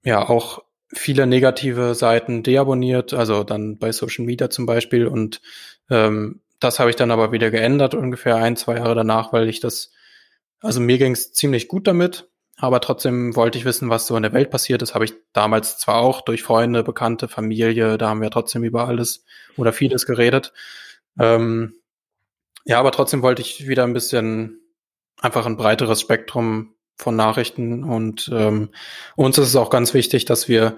ja 0.04 0.28
auch 0.28 0.64
viele 0.94 1.28
negative 1.28 1.96
Seiten 1.96 2.44
deabonniert, 2.44 3.14
also 3.14 3.44
dann 3.44 3.78
bei 3.78 3.92
Social 3.92 4.26
Media 4.26 4.50
zum 4.50 4.66
Beispiel 4.66 5.08
und 5.08 5.42
ähm, 5.90 6.42
das 6.64 6.80
habe 6.80 6.90
ich 6.90 6.96
dann 6.96 7.12
aber 7.12 7.32
wieder 7.32 7.52
geändert, 7.52 7.94
ungefähr 7.94 8.36
ein, 8.38 8.56
zwei 8.56 8.78
Jahre 8.78 8.96
danach, 8.96 9.34
weil 9.34 9.50
ich 9.50 9.60
das, 9.60 9.92
also 10.62 10.80
mir 10.80 10.98
ging 10.98 11.14
es 11.14 11.34
ziemlich 11.34 11.68
gut 11.68 11.88
damit, 11.88 12.30
aber 12.58 12.80
trotzdem 12.82 13.36
wollte 13.36 13.58
ich 13.58 13.66
wissen, 13.66 13.90
was 13.90 14.08
so 14.08 14.16
in 14.16 14.24
der 14.24 14.34
Welt 14.34 14.50
passiert 14.50 14.82
ist. 14.82 14.94
Habe 14.94 15.06
ich 15.06 15.14
damals 15.34 15.78
zwar 15.78 15.98
auch 15.98 16.22
durch 16.22 16.44
Freunde, 16.44 16.84
Bekannte, 16.84 17.28
Familie, 17.28 17.98
da 17.98 18.10
haben 18.10 18.22
wir 18.22 18.30
trotzdem 18.30 18.64
über 18.64 18.88
alles 18.88 19.26
oder 19.58 19.74
vieles 19.74 20.06
geredet. 20.06 20.54
Ähm, 21.20 21.76
ja, 22.66 22.80
aber 22.80 22.92
trotzdem 22.92 23.22
wollte 23.22 23.42
ich 23.42 23.68
wieder 23.68 23.84
ein 23.84 23.94
bisschen 23.94 24.62
einfach 25.20 25.46
ein 25.46 25.58
breiteres 25.58 26.02
Spektrum 26.02 26.76
von 26.96 27.16
Nachrichten 27.16 27.84
und 27.84 28.30
ähm, 28.34 28.70
uns 29.16 29.38
ist 29.38 29.48
es 29.50 29.56
auch 29.56 29.70
ganz 29.70 29.94
wichtig, 29.94 30.26
dass 30.26 30.48
wir 30.48 30.78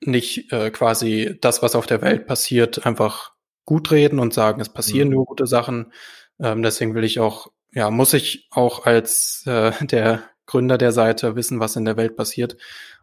nicht 0.00 0.52
äh, 0.52 0.70
quasi 0.70 1.36
das, 1.40 1.62
was 1.62 1.74
auf 1.74 1.86
der 1.86 2.02
Welt 2.02 2.26
passiert, 2.26 2.86
einfach 2.86 3.32
gut 3.68 3.90
reden 3.90 4.18
und 4.18 4.32
sagen, 4.32 4.62
es 4.62 4.70
passieren 4.70 5.08
mhm. 5.08 5.14
nur 5.14 5.26
gute 5.26 5.46
Sachen. 5.46 5.92
Ähm, 6.40 6.62
deswegen 6.62 6.94
will 6.94 7.04
ich 7.04 7.20
auch, 7.20 7.48
ja, 7.74 7.90
muss 7.90 8.14
ich 8.14 8.48
auch 8.50 8.86
als 8.86 9.42
äh, 9.46 9.72
der 9.84 10.22
Gründer 10.46 10.78
der 10.78 10.90
Seite 10.90 11.36
wissen, 11.36 11.60
was 11.60 11.76
in 11.76 11.84
der 11.84 11.98
Welt 11.98 12.16
passiert 12.16 12.56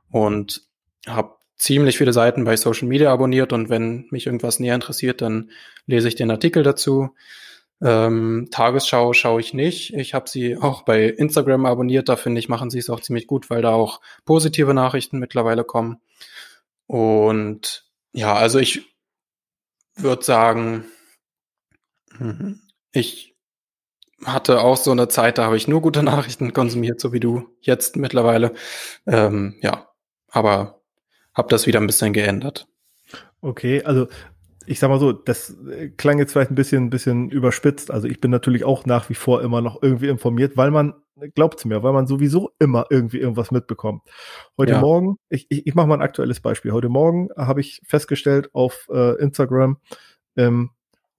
und 0.09 0.63
habe 1.05 1.35
ziemlich 1.55 1.99
viele 1.99 2.13
Seiten 2.13 2.45
bei 2.45 2.57
Social 2.57 2.87
Media 2.87 3.13
abonniert 3.13 3.53
und 3.53 3.69
wenn 3.69 4.07
mich 4.09 4.25
irgendwas 4.25 4.59
näher 4.59 4.73
interessiert, 4.73 5.21
dann 5.21 5.51
lese 5.85 6.07
ich 6.07 6.15
den 6.15 6.31
Artikel 6.31 6.63
dazu. 6.63 7.11
Ähm, 7.79 8.47
Tagesschau 8.49 9.13
schaue 9.13 9.41
ich 9.41 9.53
nicht. 9.53 9.93
Ich 9.93 10.15
habe 10.15 10.27
sie 10.27 10.57
auch 10.57 10.81
bei 10.81 11.03
Instagram 11.03 11.67
abonniert. 11.67 12.09
Da 12.09 12.15
finde 12.15 12.39
ich, 12.39 12.49
machen 12.49 12.71
sie 12.71 12.79
es 12.79 12.89
auch 12.89 13.01
ziemlich 13.01 13.27
gut, 13.27 13.51
weil 13.51 13.61
da 13.61 13.73
auch 13.73 14.01
positive 14.25 14.73
Nachrichten 14.73 15.19
mittlerweile 15.19 15.63
kommen. 15.63 16.01
Und 16.87 17.85
ja, 18.13 18.33
also 18.33 18.57
ich 18.57 18.94
würde 19.95 20.23
sagen, 20.23 20.85
mhm. 22.17 22.61
ich 22.91 23.35
hatte 24.23 24.61
auch 24.61 24.77
so 24.77 24.91
eine 24.91 25.07
Zeit, 25.07 25.37
da 25.37 25.45
habe 25.45 25.57
ich 25.57 25.67
nur 25.67 25.81
gute 25.81 26.03
Nachrichten 26.03 26.53
konsumiert, 26.53 26.99
so 26.99 27.13
wie 27.13 27.19
du 27.19 27.49
jetzt 27.61 27.95
mittlerweile. 27.95 28.53
Ähm, 29.05 29.55
ja, 29.61 29.89
aber 30.29 30.81
habe 31.33 31.49
das 31.49 31.67
wieder 31.67 31.79
ein 31.79 31.87
bisschen 31.87 32.13
geändert. 32.13 32.67
Okay, 33.41 33.83
also 33.83 34.07
ich 34.65 34.79
sag 34.79 34.89
mal 34.89 34.99
so, 34.99 35.11
das 35.11 35.55
klang 35.97 36.17
jetzt 36.17 36.31
vielleicht 36.31 36.51
ein 36.51 36.55
bisschen, 36.55 36.85
ein 36.85 36.89
bisschen 36.89 37.29
überspitzt. 37.29 37.91
Also 37.91 38.07
ich 38.07 38.19
bin 38.19 38.31
natürlich 38.31 38.63
auch 38.63 38.85
nach 38.85 39.09
wie 39.09 39.15
vor 39.15 39.41
immer 39.43 39.61
noch 39.61 39.83
irgendwie 39.83 40.07
informiert, 40.07 40.57
weil 40.57 40.71
man, 40.71 40.93
glaubt's 41.33 41.65
mir, 41.65 41.83
weil 41.83 41.93
man 41.93 42.07
sowieso 42.07 42.51
immer 42.59 42.85
irgendwie 42.89 43.19
irgendwas 43.19 43.51
mitbekommt. 43.51 44.03
Heute 44.57 44.73
ja. 44.73 44.79
Morgen, 44.79 45.17
ich, 45.29 45.47
ich, 45.49 45.67
ich 45.67 45.75
mache 45.75 45.87
mal 45.87 45.95
ein 45.95 46.01
aktuelles 46.01 46.39
Beispiel. 46.39 46.71
Heute 46.71 46.89
Morgen 46.89 47.29
habe 47.37 47.61
ich 47.61 47.81
festgestellt 47.85 48.49
auf 48.53 48.87
äh, 48.91 49.17
Instagram, 49.21 49.77
ähm, 50.35 50.71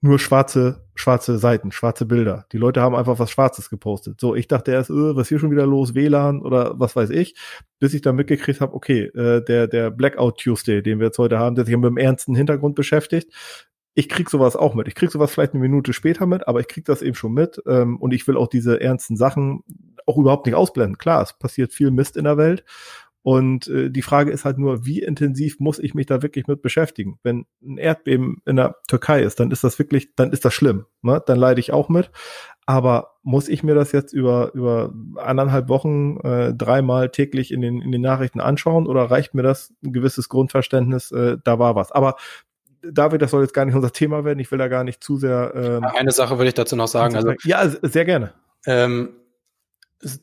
nur 0.02 0.18
schwarze, 0.18 0.85
schwarze 0.94 1.38
Seiten, 1.38 1.72
schwarze 1.72 2.04
Bilder. 2.04 2.46
Die 2.52 2.59
Leute 2.59 2.82
haben 2.82 2.94
einfach 2.94 3.18
was 3.18 3.30
Schwarzes 3.30 3.70
gepostet. 3.70 4.20
So, 4.20 4.35
ich 4.35 4.46
dachte 4.46 4.70
erst, 4.70 4.90
äh, 4.90 5.16
was 5.16 5.28
hier 5.28 5.38
schon 5.38 5.50
wieder 5.50 5.66
los, 5.66 5.94
WLAN 5.94 6.42
oder 6.42 6.78
was 6.78 6.94
weiß 6.94 7.11
ich, 7.11 7.35
bis 7.78 7.94
ich 7.94 8.02
dann 8.02 8.16
mitgekriegt 8.16 8.61
habe, 8.61 8.74
okay, 8.74 9.04
äh, 9.04 9.42
der, 9.42 9.66
der 9.66 9.90
Blackout 9.90 10.38
Tuesday, 10.38 10.82
den 10.82 10.98
wir 10.98 11.06
jetzt 11.06 11.18
heute 11.18 11.38
haben, 11.38 11.56
der 11.56 11.64
sich 11.64 11.74
mit 11.74 11.85
dem 11.85 11.96
ernsten 11.96 12.35
Hintergrund 12.35 12.74
beschäftigt. 12.74 13.32
Ich 13.98 14.11
krieg 14.11 14.28
sowas 14.28 14.56
auch 14.56 14.74
mit. 14.74 14.88
Ich 14.88 14.94
krieg 14.94 15.11
sowas 15.11 15.32
vielleicht 15.32 15.54
eine 15.54 15.62
Minute 15.62 15.94
später 15.94 16.26
mit, 16.26 16.46
aber 16.46 16.61
ich 16.61 16.68
krieg 16.68 16.85
das 16.85 17.00
eben 17.00 17.14
schon 17.14 17.32
mit. 17.32 17.62
Ähm, 17.66 17.96
und 17.96 18.12
ich 18.12 18.28
will 18.28 18.37
auch 18.37 18.46
diese 18.46 18.78
ernsten 18.78 19.16
Sachen 19.16 19.64
auch 20.04 20.18
überhaupt 20.18 20.44
nicht 20.44 20.54
ausblenden. 20.54 20.98
Klar, 20.98 21.22
es 21.22 21.32
passiert 21.32 21.72
viel 21.72 21.90
Mist 21.90 22.18
in 22.18 22.24
der 22.24 22.37
Welt. 22.37 22.62
Und 23.22 23.66
äh, 23.68 23.90
die 23.90 24.02
Frage 24.02 24.30
ist 24.30 24.44
halt 24.44 24.59
nur, 24.59 24.85
wie 24.85 25.02
intensiv 25.02 25.59
muss 25.61 25.78
ich 25.78 25.94
mich 25.94 26.06
da 26.06 26.22
wirklich 26.22 26.46
mit 26.46 26.61
beschäftigen? 26.61 27.18
Wenn 27.24 27.46
ein 27.61 27.78
Erdbeben 27.78 28.42
in 28.44 28.56
der 28.56 28.76
Türkei 28.87 29.22
ist, 29.22 29.40
dann 29.40 29.50
ist 29.50 29.64
das 29.64 29.78
wirklich, 29.78 30.14
dann 30.14 30.30
ist 30.30 30.44
das 30.44 30.54
schlimm. 30.54 30.85
Ne? 31.02 31.20
Dann 31.26 31.38
leide 31.38 31.59
ich 31.59 31.72
auch 31.72 31.88
mit. 31.88 32.12
Aber 32.66 33.14
muss 33.22 33.48
ich 33.48 33.64
mir 33.64 33.74
das 33.74 33.92
jetzt 33.92 34.12
über, 34.12 34.52
über 34.54 34.92
anderthalb 35.16 35.68
Wochen 35.68 36.18
äh, 36.18 36.54
dreimal 36.54 37.09
täglich 37.11 37.50
in 37.50 37.62
den, 37.62 37.80
in 37.80 37.90
den 37.90 38.02
Nachrichten 38.02 38.40
anschauen 38.40 38.87
oder 38.87 39.11
reicht 39.11 39.35
mir 39.35 39.42
das 39.42 39.72
ein 39.85 39.92
gewisses 39.92 40.28
Grundverständnis, 40.28 41.11
äh, 41.11 41.38
da 41.42 41.59
war 41.59 41.74
was? 41.74 41.90
Aber 41.90 42.16
David, 42.92 43.22
das 43.22 43.31
soll 43.31 43.42
jetzt 43.42 43.55
gar 43.55 43.64
nicht 43.64 43.75
unser 43.75 43.92
Thema 43.92 44.25
werden. 44.25 44.38
Ich 44.38 44.51
will 44.51 44.59
da 44.59 44.68
gar 44.68 44.85
nicht 44.85 45.03
zu 45.03 45.16
sehr. 45.16 45.53
Ähm, 45.55 45.85
Eine 45.85 46.12
Sache 46.12 46.38
würde 46.38 46.49
ich 46.49 46.55
dazu 46.55 46.77
noch 46.77 46.88
sagen. 46.88 47.16
Also, 47.16 47.33
ja, 47.44 47.68
sehr 47.68 48.05
gerne. 48.05 48.33
Ähm, 48.66 49.11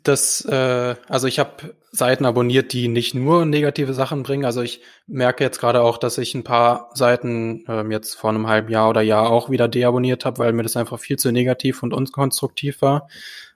das, 0.03 0.45
äh, 0.45 0.95
also 1.07 1.27
ich 1.27 1.39
habe 1.39 1.75
Seiten 1.91 2.25
abonniert, 2.25 2.73
die 2.73 2.87
nicht 2.87 3.15
nur 3.15 3.45
negative 3.45 3.93
Sachen 3.93 4.23
bringen. 4.23 4.45
Also 4.45 4.61
ich 4.61 4.81
merke 5.07 5.43
jetzt 5.43 5.59
gerade 5.59 5.81
auch, 5.81 5.97
dass 5.97 6.17
ich 6.17 6.35
ein 6.35 6.43
paar 6.43 6.89
Seiten 6.93 7.65
ähm, 7.67 7.91
jetzt 7.91 8.15
vor 8.15 8.29
einem 8.29 8.47
halben 8.47 8.69
Jahr 8.69 8.89
oder 8.89 9.01
Jahr 9.01 9.29
auch 9.29 9.49
wieder 9.49 9.67
deabonniert 9.67 10.25
habe, 10.25 10.39
weil 10.39 10.53
mir 10.53 10.63
das 10.63 10.77
einfach 10.77 10.99
viel 10.99 11.17
zu 11.17 11.31
negativ 11.31 11.83
und 11.83 11.93
unkonstruktiv 11.93 12.81
war. 12.81 13.07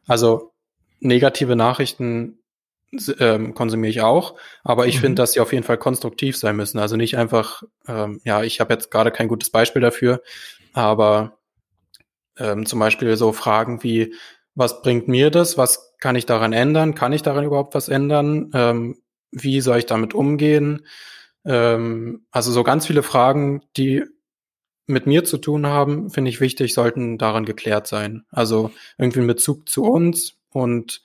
Also 0.07 0.53
negative 0.99 1.55
Nachrichten 1.55 2.39
ähm, 3.19 3.53
konsumiere 3.53 3.89
ich 3.89 4.01
auch, 4.01 4.35
aber 4.63 4.87
ich 4.87 4.97
mhm. 4.97 5.01
finde, 5.01 5.21
dass 5.21 5.33
sie 5.33 5.39
auf 5.39 5.53
jeden 5.53 5.63
Fall 5.63 5.77
konstruktiv 5.77 6.37
sein 6.37 6.55
müssen. 6.55 6.79
Also 6.79 6.95
nicht 6.95 7.17
einfach, 7.17 7.63
ähm, 7.87 8.21
ja, 8.23 8.43
ich 8.43 8.59
habe 8.59 8.73
jetzt 8.73 8.91
gerade 8.91 9.11
kein 9.11 9.27
gutes 9.27 9.49
Beispiel 9.49 9.81
dafür, 9.81 10.21
aber 10.73 11.37
ähm, 12.37 12.65
zum 12.65 12.79
Beispiel 12.79 13.17
so 13.17 13.33
Fragen 13.33 13.83
wie, 13.83 14.13
was 14.55 14.81
bringt 14.81 15.07
mir 15.07 15.31
das? 15.31 15.57
Was 15.57 15.93
kann 15.99 16.15
ich 16.15 16.25
daran 16.25 16.53
ändern? 16.53 16.95
Kann 16.95 17.13
ich 17.13 17.21
daran 17.21 17.45
überhaupt 17.45 17.75
was 17.75 17.89
ändern? 17.89 18.51
Ähm, 18.53 18.97
wie 19.31 19.61
soll 19.61 19.79
ich 19.79 19.85
damit 19.85 20.13
umgehen? 20.13 20.85
Ähm, 21.45 22.25
also 22.31 22.51
so 22.51 22.63
ganz 22.63 22.87
viele 22.87 23.03
Fragen, 23.03 23.61
die 23.75 24.03
mit 24.87 25.05
mir 25.05 25.25
zu 25.25 25.37
tun 25.37 25.67
haben, 25.67 26.09
finde 26.09 26.29
ich 26.29 26.39
wichtig, 26.39 26.73
sollten 26.73 27.17
daran 27.17 27.45
geklärt 27.45 27.87
sein. 27.87 28.25
Also 28.31 28.71
irgendwie 28.97 29.19
in 29.19 29.27
Bezug 29.27 29.67
zu 29.67 29.83
uns 29.83 30.37
und 30.49 31.01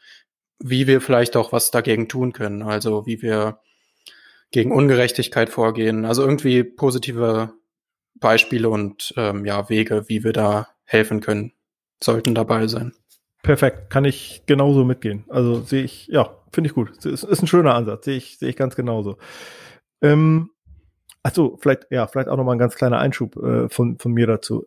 wie 0.58 0.86
wir 0.86 1.00
vielleicht 1.00 1.36
auch 1.36 1.52
was 1.52 1.70
dagegen 1.70 2.08
tun 2.08 2.32
können. 2.32 2.62
Also 2.62 3.06
wie 3.06 3.22
wir 3.22 3.58
gegen 4.50 4.72
Ungerechtigkeit 4.72 5.48
vorgehen. 5.48 6.04
Also 6.04 6.22
irgendwie 6.22 6.62
positive 6.62 7.52
Beispiele 8.14 8.68
und 8.68 9.12
ähm, 9.16 9.44
ja 9.44 9.68
Wege, 9.68 10.08
wie 10.08 10.22
wir 10.22 10.32
da 10.32 10.68
helfen 10.84 11.20
können, 11.20 11.52
sollten 12.02 12.34
dabei 12.34 12.66
sein. 12.68 12.92
Perfekt, 13.42 13.90
kann 13.90 14.04
ich 14.04 14.44
genauso 14.46 14.84
mitgehen. 14.84 15.24
Also 15.28 15.62
sehe 15.62 15.82
ich, 15.82 16.06
ja, 16.06 16.36
finde 16.52 16.68
ich 16.68 16.74
gut. 16.74 17.04
Ist, 17.04 17.24
ist 17.24 17.42
ein 17.42 17.48
schöner 17.48 17.74
Ansatz, 17.74 18.04
sehe 18.04 18.16
ich, 18.16 18.38
sehe 18.38 18.50
ich 18.50 18.56
ganz 18.56 18.76
genauso. 18.76 19.18
Ähm, 20.00 20.50
achso, 21.24 21.58
vielleicht, 21.60 21.86
ja, 21.90 22.06
vielleicht 22.06 22.28
auch 22.28 22.36
nochmal 22.36 22.54
ein 22.54 22.60
ganz 22.60 22.76
kleiner 22.76 22.98
Einschub 22.98 23.36
äh, 23.36 23.68
von, 23.68 23.98
von 23.98 24.12
mir 24.12 24.28
dazu. 24.28 24.66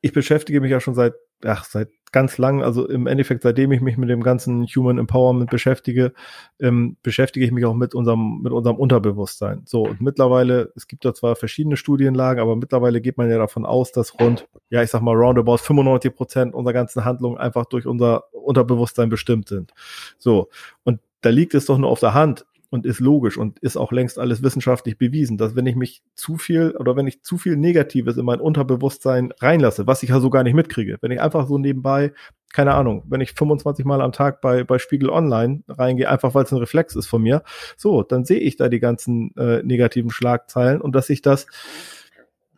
Ich 0.00 0.12
beschäftige 0.12 0.60
mich 0.60 0.70
ja 0.70 0.80
schon 0.80 0.94
seit 0.94 1.14
ach, 1.44 1.64
seit 1.64 1.88
ganz 2.12 2.38
lang, 2.38 2.62
also 2.62 2.88
im 2.88 3.06
Endeffekt, 3.06 3.42
seitdem 3.42 3.72
ich 3.72 3.80
mich 3.80 3.98
mit 3.98 4.08
dem 4.08 4.22
ganzen 4.22 4.64
Human 4.66 4.96
Empowerment 4.96 5.50
beschäftige, 5.50 6.12
ähm, 6.60 6.96
beschäftige 7.02 7.44
ich 7.44 7.52
mich 7.52 7.66
auch 7.66 7.74
mit 7.74 7.94
unserem, 7.94 8.40
mit 8.42 8.52
unserem 8.52 8.76
Unterbewusstsein. 8.76 9.62
So, 9.66 9.82
und 9.82 10.00
mittlerweile, 10.00 10.72
es 10.76 10.86
gibt 10.86 11.04
da 11.04 11.12
zwar 11.12 11.36
verschiedene 11.36 11.76
Studienlagen, 11.76 12.40
aber 12.40 12.56
mittlerweile 12.56 13.00
geht 13.00 13.18
man 13.18 13.28
ja 13.28 13.38
davon 13.38 13.66
aus, 13.66 13.92
dass 13.92 14.18
rund, 14.18 14.48
ja, 14.70 14.82
ich 14.82 14.90
sag 14.90 15.02
mal, 15.02 15.14
roundabout 15.14 15.58
95 15.58 16.14
Prozent 16.14 16.54
unserer 16.54 16.72
ganzen 16.72 17.04
Handlungen 17.04 17.38
einfach 17.38 17.66
durch 17.66 17.86
unser 17.86 18.32
Unterbewusstsein 18.32 19.10
bestimmt 19.10 19.48
sind. 19.48 19.72
So. 20.16 20.48
Und 20.84 21.00
da 21.20 21.30
liegt 21.30 21.54
es 21.54 21.66
doch 21.66 21.76
nur 21.76 21.90
auf 21.90 22.00
der 22.00 22.14
Hand, 22.14 22.46
und 22.70 22.86
ist 22.86 23.00
logisch 23.00 23.36
und 23.36 23.58
ist 23.60 23.76
auch 23.76 23.92
längst 23.92 24.18
alles 24.18 24.42
wissenschaftlich 24.42 24.98
bewiesen, 24.98 25.38
dass 25.38 25.56
wenn 25.56 25.66
ich 25.66 25.76
mich 25.76 26.02
zu 26.14 26.36
viel 26.36 26.76
oder 26.78 26.96
wenn 26.96 27.06
ich 27.06 27.22
zu 27.22 27.38
viel 27.38 27.56
Negatives 27.56 28.16
in 28.16 28.24
mein 28.24 28.40
Unterbewusstsein 28.40 29.32
reinlasse, 29.38 29.86
was 29.86 30.02
ich 30.02 30.10
ja 30.10 30.20
so 30.20 30.30
gar 30.30 30.42
nicht 30.42 30.54
mitkriege, 30.54 30.98
wenn 31.00 31.10
ich 31.10 31.20
einfach 31.20 31.46
so 31.46 31.58
nebenbei, 31.58 32.12
keine 32.52 32.74
Ahnung, 32.74 33.02
wenn 33.08 33.20
ich 33.20 33.32
25 33.32 33.84
Mal 33.84 34.00
am 34.00 34.12
Tag 34.12 34.40
bei, 34.40 34.64
bei 34.64 34.78
Spiegel 34.78 35.10
Online 35.10 35.62
reingehe, 35.68 36.08
einfach 36.08 36.34
weil 36.34 36.44
es 36.44 36.52
ein 36.52 36.58
Reflex 36.58 36.96
ist 36.96 37.06
von 37.06 37.22
mir, 37.22 37.42
so, 37.76 38.02
dann 38.02 38.24
sehe 38.24 38.40
ich 38.40 38.56
da 38.56 38.68
die 38.68 38.80
ganzen 38.80 39.34
äh, 39.36 39.62
negativen 39.62 40.10
Schlagzeilen 40.10 40.80
und 40.80 40.94
dass 40.94 41.10
ich 41.10 41.22
das 41.22 41.46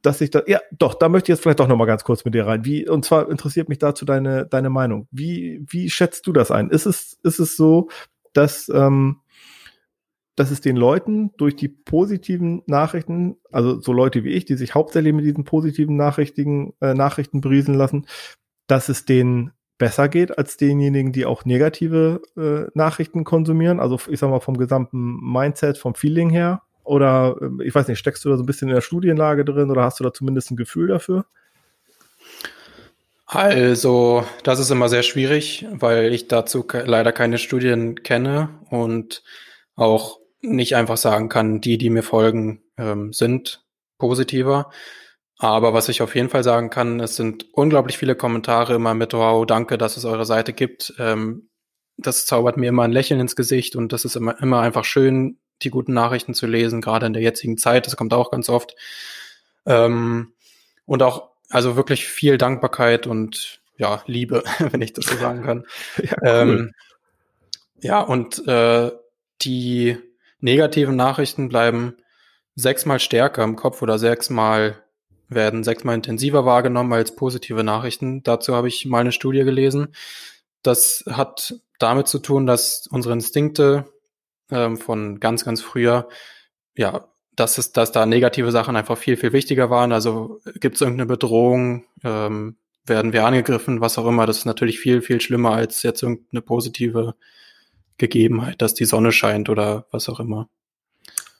dass 0.02 0.20
ich 0.20 0.30
da, 0.30 0.42
ja, 0.46 0.60
doch, 0.70 0.94
da 0.94 1.08
möchte 1.08 1.30
ich 1.30 1.36
jetzt 1.36 1.42
vielleicht 1.42 1.60
doch 1.60 1.68
nochmal 1.68 1.86
ganz 1.86 2.04
kurz 2.04 2.24
mit 2.24 2.34
dir 2.34 2.46
rein. 2.46 2.64
Wie, 2.64 2.88
und 2.88 3.04
zwar 3.04 3.28
interessiert 3.28 3.68
mich 3.68 3.78
dazu 3.78 4.04
deine, 4.04 4.46
deine 4.46 4.70
Meinung. 4.70 5.08
Wie, 5.10 5.64
wie 5.68 5.90
schätzt 5.90 6.26
du 6.26 6.32
das 6.32 6.50
ein? 6.50 6.70
Ist 6.70 6.86
es, 6.86 7.18
ist 7.22 7.38
es 7.40 7.56
so, 7.56 7.88
dass, 8.32 8.68
ähm, 8.68 9.20
dass 10.38 10.53
es 10.53 10.61
den 10.61 10.77
Leuten 10.77 11.33
durch 11.37 11.57
die 11.57 11.66
positiven 11.66 12.62
Nachrichten, 12.66 13.37
also 13.51 13.81
so 13.81 13.92
Leute 13.92 14.22
wie 14.22 14.31
ich, 14.31 14.44
die 14.44 14.55
sich 14.55 14.74
hauptsächlich 14.74 15.12
mit 15.12 15.24
diesen 15.24 15.42
positiven 15.42 15.96
Nachrichten, 15.96 16.74
äh, 16.81 16.94
Nachrichten 16.94 17.40
berieseln 17.40 17.77
lassen, 17.77 18.07
dass 18.68 18.88
es 18.88 19.05
denen 19.05 19.51
besser 19.79 20.09
geht 20.09 20.38
als 20.38 20.57
denjenigen, 20.57 21.12
die 21.12 21.27
auch 21.27 21.44
negative 21.44 22.22
äh, 22.37 22.70
Nachrichten 22.74 23.24
konsumieren. 23.24 23.81
Also 23.81 23.98
ich 24.09 24.20
sag 24.20 24.31
mal 24.31 24.38
vom 24.38 24.57
gesamten 24.57 25.18
Mindset, 25.20 25.77
vom 25.77 25.96
Feeling 25.96 26.31
her. 26.31 26.62
Oder 26.85 27.37
äh, 27.40 27.64
ich 27.64 27.74
weiß 27.74 27.88
nicht, 27.88 27.98
steckst 27.98 28.24
du 28.24 28.29
da 28.29 28.37
so 28.37 28.44
ein 28.44 28.46
bisschen 28.46 28.68
in 28.68 28.74
der 28.74 28.81
Studienlage 28.81 29.44
drin 29.44 29.70
oder 29.70 29.83
hast 29.83 29.98
du 29.98 30.05
da 30.05 30.12
zumindest 30.12 30.53
ein 30.53 30.57
Gefühl 30.57 30.87
dafür? 30.87 31.24
Also, 33.27 34.24
das 34.44 34.61
ist 34.61 34.70
immer 34.70 34.88
sehr 34.88 35.03
schwierig, 35.03 35.66
weil 35.72 36.14
ich 36.14 36.29
dazu 36.29 36.64
leider 36.72 37.12
keine 37.12 37.38
Studien 37.38 38.03
kenne 38.03 38.51
und 38.70 39.22
auch 39.74 40.18
nicht 40.40 40.77
einfach 40.77 40.96
sagen 40.96 41.29
kann, 41.29 41.61
die, 41.61 41.79
die 41.79 41.90
mir 41.90 42.03
folgen, 42.03 42.62
ähm, 42.77 43.12
sind 43.12 43.64
positiver. 43.98 44.70
Aber 45.38 45.72
was 45.72 45.88
ich 45.88 46.03
auf 46.03 46.14
jeden 46.14 46.29
Fall 46.29 46.42
sagen 46.42 46.68
kann, 46.68 47.01
es 47.01 47.16
sind 47.16 47.46
unglaublich 47.53 47.96
viele 47.96 48.16
Kommentare 48.16 48.74
immer 48.74 48.94
mit, 48.94 49.12
wow, 49.12 49.46
danke, 49.46 49.79
dass 49.79 49.96
es 49.96 50.05
eure 50.05 50.27
Seite 50.27 50.53
gibt. 50.53 50.94
Ähm, 50.98 51.48
das 51.96 52.27
zaubert 52.27 52.57
mir 52.57 52.68
immer 52.68 52.85
ein 52.85 52.92
Lächeln 52.92 53.20
ins 53.20 53.37
Gesicht 53.37 53.77
und 53.77 53.92
das 53.92 54.05
ist 54.05 54.16
immer, 54.16 54.40
immer 54.40 54.61
einfach 54.61 54.85
schön, 54.85 55.38
die 55.62 55.70
guten 55.70 55.92
Nachrichten 55.92 56.35
zu 56.35 56.46
lesen, 56.46 56.81
gerade 56.81 57.07
in 57.07 57.12
der 57.12 57.22
jetzigen 57.22 57.59
Zeit. 57.59 57.87
Das 57.87 57.96
kommt 57.96 58.14
auch 58.14 58.31
ganz 58.31 58.48
oft. 58.48 58.74
Ähm, 59.66 60.33
und 60.87 61.03
auch, 61.03 61.31
also 61.51 61.77
wirklich 61.77 62.07
viel 62.07 62.38
Dankbarkeit 62.38 63.07
und 63.07 63.61
ja, 63.77 64.03
Liebe, 64.07 64.42
wenn 64.59 64.83
ich 64.83 64.92
das 64.92 65.07
so 65.07 65.16
sagen 65.16 65.42
kann. 65.44 65.66
ja, 66.03 66.16
cool. 66.20 66.29
ähm, 66.29 66.74
ja, 67.81 68.01
und 68.01 68.46
äh, 68.48 68.90
die 69.42 69.98
negativen 70.40 70.96
Nachrichten 70.96 71.48
bleiben 71.48 71.96
sechsmal 72.55 73.01
stärker 73.01 73.44
im 73.44 73.57
Kopf 73.57 73.83
oder 73.83 73.98
sechsmal 73.98 74.83
werden 75.29 75.62
sechsmal 75.62 75.94
intensiver 75.94 76.44
wahrgenommen 76.44 76.92
als 76.92 77.14
positive 77.14 77.62
Nachrichten. 77.62 78.22
Dazu 78.22 78.55
habe 78.55 78.68
ich 78.68 78.87
mal 78.87 79.01
eine 79.01 79.12
Studie 79.12 79.44
gelesen. 79.44 79.94
Das 80.62 81.05
hat 81.09 81.55
damit 81.79 82.09
zu 82.09 82.18
tun, 82.18 82.46
dass 82.46 82.87
unsere 82.90 83.14
Instinkte 83.14 83.85
ähm, 84.51 84.79
von 84.79 85.20
ganz, 85.20 85.44
ganz 85.44 85.61
früher, 85.61 86.09
ja, 86.77 87.09
dass 87.37 87.59
es, 87.59 87.72
dass 87.72 87.92
da 87.92 88.07
negative 88.07 88.51
Sachen 88.51 88.74
einfach 88.74 88.98
viel, 88.98 89.16
viel 89.16 89.33
wichtiger 89.33 89.70
waren. 89.70 89.92
Also 89.92 90.40
gibt 90.57 90.77
es 90.77 90.81
irgendeine 90.81 91.07
Bedrohung, 91.07 91.85
ähm, 92.03 92.57
werden 92.85 93.12
wir 93.12 93.24
angegriffen, 93.24 93.81
was 93.81 93.98
auch 93.98 94.07
immer. 94.07 94.27
Das 94.27 94.38
ist 94.38 94.44
natürlich 94.46 94.81
viel, 94.81 95.03
viel 95.03 95.20
schlimmer 95.20 95.53
als 95.53 95.83
jetzt 95.83 96.03
irgendeine 96.03 96.42
positive 96.42 97.14
Gegebenheit, 97.98 98.62
dass 98.62 98.74
die 98.74 98.84
Sonne 98.84 99.12
scheint 99.12 99.48
oder 99.48 99.87
was 99.90 100.08
auch 100.08 100.20
immer. 100.20 100.48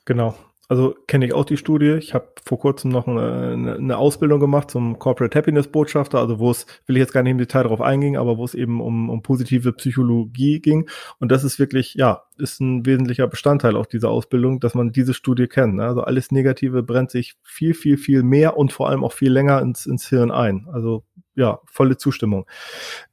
Genau. 0.05 0.35
Also 0.69 0.95
kenne 1.07 1.25
ich 1.25 1.33
auch 1.33 1.45
die 1.45 1.57
Studie. 1.57 1.93
Ich 1.93 2.13
habe 2.13 2.31
vor 2.45 2.59
kurzem 2.59 2.91
noch 2.91 3.07
eine, 3.07 3.75
eine, 3.79 3.97
Ausbildung 3.97 4.39
gemacht 4.39 4.69
zum 4.69 4.99
Corporate 4.99 5.35
Happiness 5.35 5.67
Botschafter, 5.67 6.19
also 6.19 6.37
wo 6.37 6.51
es, 6.51 6.67
will 6.85 6.95
ich 6.95 6.99
jetzt 6.99 7.11
gar 7.11 7.23
nicht 7.23 7.31
im 7.31 7.39
Detail 7.39 7.63
darauf 7.63 7.81
eingehen, 7.81 8.15
aber 8.15 8.37
wo 8.37 8.45
es 8.45 8.53
eben 8.53 8.79
um, 8.79 9.09
um 9.09 9.23
positive 9.23 9.73
Psychologie 9.73 10.59
ging. 10.59 10.87
Und 11.17 11.31
das 11.31 11.43
ist 11.43 11.57
wirklich, 11.57 11.95
ja, 11.95 12.21
ist 12.37 12.61
ein 12.61 12.85
wesentlicher 12.85 13.27
Bestandteil 13.27 13.75
auch 13.75 13.87
dieser 13.87 14.11
Ausbildung, 14.11 14.59
dass 14.59 14.75
man 14.75 14.91
diese 14.91 15.15
Studie 15.15 15.47
kennt. 15.47 15.73
Ne? 15.73 15.85
Also 15.85 16.01
alles 16.01 16.31
Negative 16.31 16.83
brennt 16.83 17.09
sich 17.09 17.35
viel, 17.41 17.73
viel, 17.73 17.97
viel 17.97 18.21
mehr 18.21 18.55
und 18.55 18.71
vor 18.71 18.89
allem 18.89 19.03
auch 19.03 19.13
viel 19.13 19.31
länger 19.31 19.63
ins, 19.63 19.87
ins 19.87 20.07
Hirn 20.07 20.29
ein. 20.29 20.67
Also 20.71 21.03
ja, 21.33 21.61
volle 21.65 21.97
Zustimmung. 21.97 22.45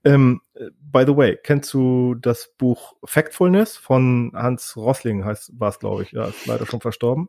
Ähm, 0.05 0.43
by 0.81 1.05
the 1.07 1.17
way, 1.17 1.39
kennst 1.43 1.73
du 1.75 2.15
das 2.15 2.55
Buch 2.57 2.95
Factfulness 3.05 3.77
von 3.77 4.33
Hans 4.35 4.77
Rossling, 4.77 5.25
heißt 5.25 5.53
war 5.59 5.71
es, 5.71 5.79
glaube 5.79 6.03
ich. 6.03 6.13
Ja, 6.13 6.27
ist 6.27 6.47
leider 6.47 6.67
schon 6.67 6.81
verstorben. 6.81 7.29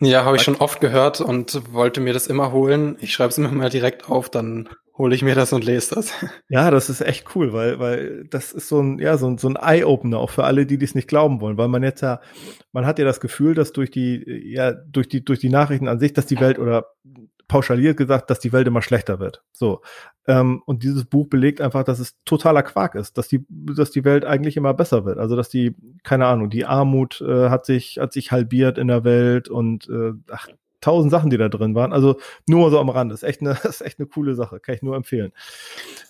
Ja, 0.00 0.24
habe 0.24 0.36
ich 0.36 0.42
schon 0.42 0.56
oft 0.56 0.80
gehört 0.80 1.20
und 1.20 1.72
wollte 1.72 2.00
mir 2.00 2.12
das 2.12 2.26
immer 2.26 2.52
holen. 2.52 2.96
Ich 3.00 3.12
schreibe 3.12 3.30
es 3.30 3.38
immer 3.38 3.50
mal 3.50 3.70
direkt 3.70 4.10
auf, 4.10 4.28
dann 4.28 4.68
hole 4.98 5.14
ich 5.14 5.22
mir 5.22 5.34
das 5.34 5.52
und 5.52 5.64
lese 5.64 5.94
das. 5.94 6.12
Ja, 6.48 6.70
das 6.70 6.90
ist 6.90 7.00
echt 7.00 7.34
cool, 7.34 7.52
weil, 7.52 7.78
weil 7.78 8.24
das 8.30 8.52
ist 8.52 8.68
so 8.68 8.80
ein, 8.80 8.98
ja, 8.98 9.16
so 9.16 9.28
ein, 9.28 9.38
so 9.38 9.48
ein 9.48 9.56
Eye-Opener 9.56 10.18
auch 10.18 10.30
für 10.30 10.44
alle, 10.44 10.66
die 10.66 10.78
dies 10.78 10.94
nicht 10.94 11.08
glauben 11.08 11.40
wollen, 11.40 11.56
weil 11.56 11.68
man 11.68 11.82
jetzt 11.82 12.02
ja, 12.02 12.20
man 12.72 12.86
hat 12.86 12.98
ja 12.98 13.04
das 13.04 13.20
Gefühl, 13.20 13.54
dass 13.54 13.72
durch 13.72 13.90
die, 13.90 14.22
ja, 14.44 14.72
durch 14.72 15.08
die, 15.08 15.24
durch 15.24 15.38
die 15.38 15.50
Nachrichten 15.50 15.88
an 15.88 15.98
sich, 15.98 16.12
dass 16.12 16.26
die 16.26 16.40
Welt 16.40 16.58
oder 16.58 16.86
pauschaliert 17.48 17.96
gesagt, 17.96 18.30
dass 18.30 18.40
die 18.40 18.52
Welt 18.52 18.66
immer 18.66 18.82
schlechter 18.82 19.20
wird. 19.20 19.42
So. 19.52 19.82
Ähm, 20.26 20.62
und 20.66 20.82
dieses 20.82 21.04
Buch 21.04 21.28
belegt 21.28 21.60
einfach, 21.60 21.84
dass 21.84 22.00
es 22.00 22.16
totaler 22.24 22.62
Quark 22.62 22.94
ist, 22.94 23.16
dass 23.18 23.28
die, 23.28 23.46
dass 23.48 23.90
die 23.90 24.04
Welt 24.04 24.24
eigentlich 24.24 24.56
immer 24.56 24.74
besser 24.74 25.04
wird. 25.04 25.18
Also 25.18 25.36
dass 25.36 25.48
die, 25.48 25.74
keine 26.02 26.26
Ahnung, 26.26 26.50
die 26.50 26.64
Armut 26.64 27.20
äh, 27.20 27.48
hat 27.48 27.66
sich, 27.66 27.98
hat 27.98 28.12
sich 28.12 28.32
halbiert 28.32 28.78
in 28.78 28.88
der 28.88 29.04
Welt 29.04 29.48
und 29.48 29.88
äh, 29.88 30.12
ach, 30.30 30.48
tausend 30.80 31.10
Sachen, 31.10 31.30
die 31.30 31.38
da 31.38 31.48
drin 31.48 31.74
waren. 31.74 31.92
Also 31.92 32.18
nur 32.46 32.62
mal 32.62 32.70
so 32.70 32.78
am 32.78 32.88
Rand. 32.88 33.12
Das 33.12 33.22
ist 33.22 33.28
echt 33.28 33.40
eine, 33.40 33.52
ist 33.64 33.80
echt 33.80 33.98
eine 33.98 34.08
coole 34.08 34.34
Sache. 34.34 34.60
Kann 34.60 34.74
ich 34.74 34.82
nur 34.82 34.96
empfehlen. 34.96 35.32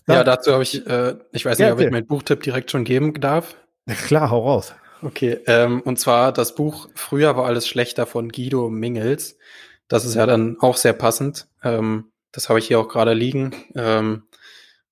Dann, 0.07 0.17
ja, 0.17 0.25
dazu 0.25 0.53
habe 0.53 0.63
ich, 0.63 0.87
äh, 0.87 1.17
ich 1.33 1.45
weiß 1.45 1.59
nicht, 1.59 1.67
ja, 1.67 1.75
ob 1.75 1.81
ich 1.81 1.91
meinen 1.91 2.07
Buchtipp 2.07 2.43
direkt 2.43 2.71
schon 2.71 2.85
geben 2.85 3.13
darf. 3.21 3.57
Ja, 3.87 3.95
klar, 3.95 4.31
hau 4.31 4.45
raus. 4.45 4.75
Okay, 5.03 5.39
ähm, 5.47 5.83
und 5.83 5.99
zwar 5.99 6.33
das 6.33 6.55
Buch 6.55 6.89
Früher 6.95 7.37
war 7.37 7.45
alles 7.45 7.69
schlechter 7.69 8.07
von 8.07 8.31
Guido 8.31 8.71
Mingels. 8.71 9.39
Das 9.89 10.05
ist 10.05 10.15
ja 10.15 10.27
dann 10.27 10.57
auch 10.61 10.77
sehr 10.77 10.93
passend. 10.93 11.49
Ähm, 11.63 12.11
das 12.33 12.49
habe 12.49 12.59
ich 12.59 12.67
hier 12.67 12.81
auch 12.81 12.89
gerade 12.89 13.15
liegen. 13.15 13.55
Ähm, 13.75 14.25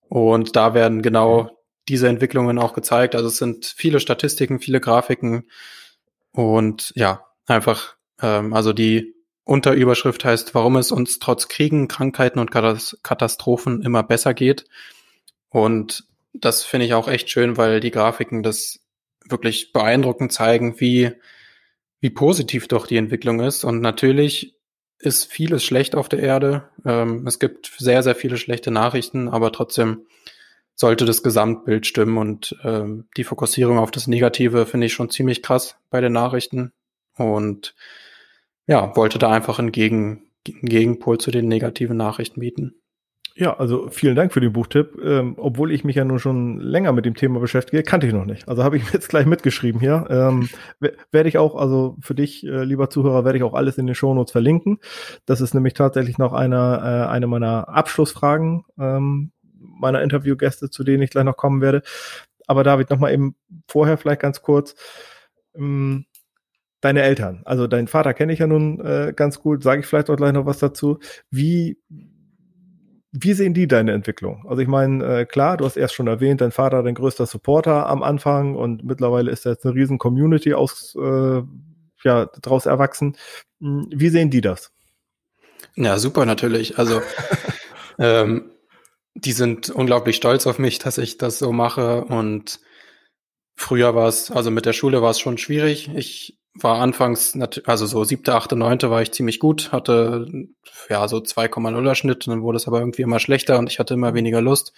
und 0.08 0.56
da 0.56 0.74
werden 0.74 1.02
genau 1.02 1.50
diese 1.88 2.08
Entwicklungen 2.08 2.58
auch 2.58 2.72
gezeigt. 2.72 3.14
Also 3.14 3.28
es 3.28 3.36
sind 3.36 3.66
viele 3.66 4.00
Statistiken, 4.00 4.60
viele 4.60 4.80
Grafiken 4.80 5.48
und 6.32 6.92
ja, 6.94 7.26
einfach, 7.46 7.96
ähm, 8.20 8.52
also 8.52 8.72
die 8.72 9.14
Unterüberschrift 9.44 10.24
heißt, 10.24 10.54
warum 10.54 10.76
es 10.76 10.90
uns 10.90 11.18
trotz 11.18 11.48
Kriegen, 11.48 11.86
Krankheiten 11.86 12.38
und 12.38 12.50
Katastrophen 12.50 13.82
immer 13.82 14.02
besser 14.02 14.32
geht. 14.32 14.64
Und 15.50 16.04
das 16.32 16.64
finde 16.64 16.86
ich 16.86 16.94
auch 16.94 17.08
echt 17.08 17.30
schön, 17.30 17.56
weil 17.56 17.80
die 17.80 17.90
Grafiken 17.90 18.42
das 18.42 18.80
wirklich 19.28 19.72
beeindruckend 19.72 20.32
zeigen, 20.32 20.80
wie, 20.80 21.12
wie 22.00 22.10
positiv 22.10 22.68
doch 22.68 22.86
die 22.86 22.96
Entwicklung 22.96 23.40
ist. 23.40 23.64
Und 23.64 23.80
natürlich 23.80 24.53
ist 25.04 25.30
vieles 25.30 25.64
schlecht 25.64 25.94
auf 25.94 26.08
der 26.08 26.20
Erde. 26.20 26.68
Ähm, 26.84 27.26
es 27.26 27.38
gibt 27.38 27.72
sehr, 27.78 28.02
sehr 28.02 28.14
viele 28.14 28.36
schlechte 28.36 28.70
Nachrichten, 28.70 29.28
aber 29.28 29.52
trotzdem 29.52 30.06
sollte 30.74 31.04
das 31.04 31.22
Gesamtbild 31.22 31.86
stimmen 31.86 32.18
und 32.18 32.56
ähm, 32.64 33.06
die 33.16 33.24
Fokussierung 33.24 33.78
auf 33.78 33.90
das 33.90 34.06
Negative 34.06 34.66
finde 34.66 34.86
ich 34.86 34.92
schon 34.92 35.10
ziemlich 35.10 35.42
krass 35.42 35.76
bei 35.90 36.00
den 36.00 36.12
Nachrichten 36.12 36.72
und 37.16 37.74
ja, 38.66 38.96
wollte 38.96 39.18
da 39.18 39.30
einfach 39.30 39.58
einen, 39.58 39.72
Gegen, 39.72 40.24
einen 40.48 40.62
Gegenpol 40.62 41.18
zu 41.18 41.30
den 41.30 41.46
negativen 41.46 41.96
Nachrichten 41.96 42.40
bieten. 42.40 42.74
Ja, 43.36 43.56
also 43.56 43.88
vielen 43.88 44.14
Dank 44.14 44.32
für 44.32 44.40
den 44.40 44.52
Buchtipp. 44.52 44.96
Ähm, 45.02 45.34
obwohl 45.38 45.72
ich 45.72 45.82
mich 45.82 45.96
ja 45.96 46.04
nun 46.04 46.20
schon 46.20 46.60
länger 46.60 46.92
mit 46.92 47.04
dem 47.04 47.16
Thema 47.16 47.40
beschäftige, 47.40 47.82
kannte 47.82 48.06
ich 48.06 48.12
noch 48.12 48.26
nicht. 48.26 48.46
Also 48.46 48.62
habe 48.62 48.76
ich 48.76 48.88
jetzt 48.92 49.08
gleich 49.08 49.26
mitgeschrieben 49.26 49.80
hier. 49.80 50.06
Ähm, 50.08 50.48
werde 51.10 51.28
ich 51.28 51.36
auch, 51.38 51.56
also 51.56 51.96
für 52.00 52.14
dich, 52.14 52.46
äh, 52.46 52.62
lieber 52.62 52.90
Zuhörer, 52.90 53.24
werde 53.24 53.38
ich 53.38 53.44
auch 53.44 53.54
alles 53.54 53.76
in 53.76 53.86
den 53.86 53.96
Shownotes 53.96 54.30
verlinken. 54.30 54.78
Das 55.26 55.40
ist 55.40 55.52
nämlich 55.52 55.74
tatsächlich 55.74 56.16
noch 56.16 56.32
eine, 56.32 56.56
äh, 56.56 57.10
eine 57.10 57.26
meiner 57.26 57.68
Abschlussfragen 57.68 58.64
ähm, 58.78 59.32
meiner 59.58 60.02
Interviewgäste, 60.02 60.70
zu 60.70 60.84
denen 60.84 61.02
ich 61.02 61.10
gleich 61.10 61.24
noch 61.24 61.36
kommen 61.36 61.60
werde. 61.60 61.82
Aber 62.46 62.62
David, 62.62 62.90
noch 62.90 62.98
mal 62.98 63.12
eben 63.12 63.34
vorher 63.66 63.96
vielleicht 63.96 64.20
ganz 64.20 64.42
kurz. 64.42 64.76
Ähm, 65.56 66.06
deine 66.80 67.02
Eltern, 67.02 67.42
also 67.46 67.66
deinen 67.66 67.88
Vater 67.88 68.14
kenne 68.14 68.32
ich 68.32 68.38
ja 68.38 68.46
nun 68.46 68.78
äh, 68.80 69.12
ganz 69.16 69.40
gut, 69.40 69.62
sage 69.62 69.80
ich 69.80 69.86
vielleicht 69.86 70.10
auch 70.10 70.16
gleich 70.16 70.34
noch 70.34 70.46
was 70.46 70.58
dazu. 70.58 70.98
Wie 71.30 71.78
wie 73.16 73.32
sehen 73.32 73.54
die 73.54 73.68
deine 73.68 73.92
Entwicklung? 73.92 74.44
Also 74.48 74.60
ich 74.60 74.66
meine, 74.66 75.20
äh, 75.20 75.24
klar, 75.24 75.56
du 75.56 75.64
hast 75.64 75.76
erst 75.76 75.94
schon 75.94 76.08
erwähnt, 76.08 76.40
dein 76.40 76.50
Vater 76.50 76.82
dein 76.82 76.96
größter 76.96 77.26
Supporter 77.26 77.86
am 77.86 78.02
Anfang 78.02 78.56
und 78.56 78.82
mittlerweile 78.82 79.30
ist 79.30 79.46
da 79.46 79.50
jetzt 79.50 79.64
eine 79.64 79.74
riesen 79.76 79.98
Community 79.98 80.52
aus, 80.52 80.96
äh, 81.00 81.42
ja, 82.02 82.26
daraus 82.42 82.66
erwachsen. 82.66 83.16
Hm, 83.60 83.86
wie 83.94 84.08
sehen 84.08 84.30
die 84.30 84.40
das? 84.40 84.72
Ja, 85.76 85.96
super 85.98 86.26
natürlich. 86.26 86.76
Also 86.76 87.02
ähm, 88.00 88.50
die 89.14 89.32
sind 89.32 89.70
unglaublich 89.70 90.16
stolz 90.16 90.48
auf 90.48 90.58
mich, 90.58 90.80
dass 90.80 90.98
ich 90.98 91.16
das 91.16 91.38
so 91.38 91.52
mache 91.52 92.04
und 92.06 92.58
früher 93.54 93.94
war 93.94 94.08
es, 94.08 94.30
also 94.30 94.50
mit 94.50 94.66
der 94.66 94.72
Schule 94.72 95.02
war 95.02 95.10
es 95.10 95.20
schon 95.20 95.38
schwierig. 95.38 95.90
Ich 95.94 96.38
war 96.54 96.80
anfangs, 96.80 97.36
also 97.66 97.86
so 97.86 98.04
siebte, 98.04 98.34
achte, 98.34 98.56
neunte 98.56 98.90
war 98.90 99.02
ich 99.02 99.12
ziemlich 99.12 99.40
gut, 99.40 99.72
hatte 99.72 100.28
ja 100.88 101.08
so 101.08 101.18
2,0er 101.18 101.94
Schnitt, 101.94 102.26
dann 102.28 102.42
wurde 102.42 102.56
es 102.56 102.68
aber 102.68 102.78
irgendwie 102.78 103.02
immer 103.02 103.18
schlechter 103.18 103.58
und 103.58 103.70
ich 103.70 103.78
hatte 103.78 103.94
immer 103.94 104.14
weniger 104.14 104.40
Lust. 104.40 104.72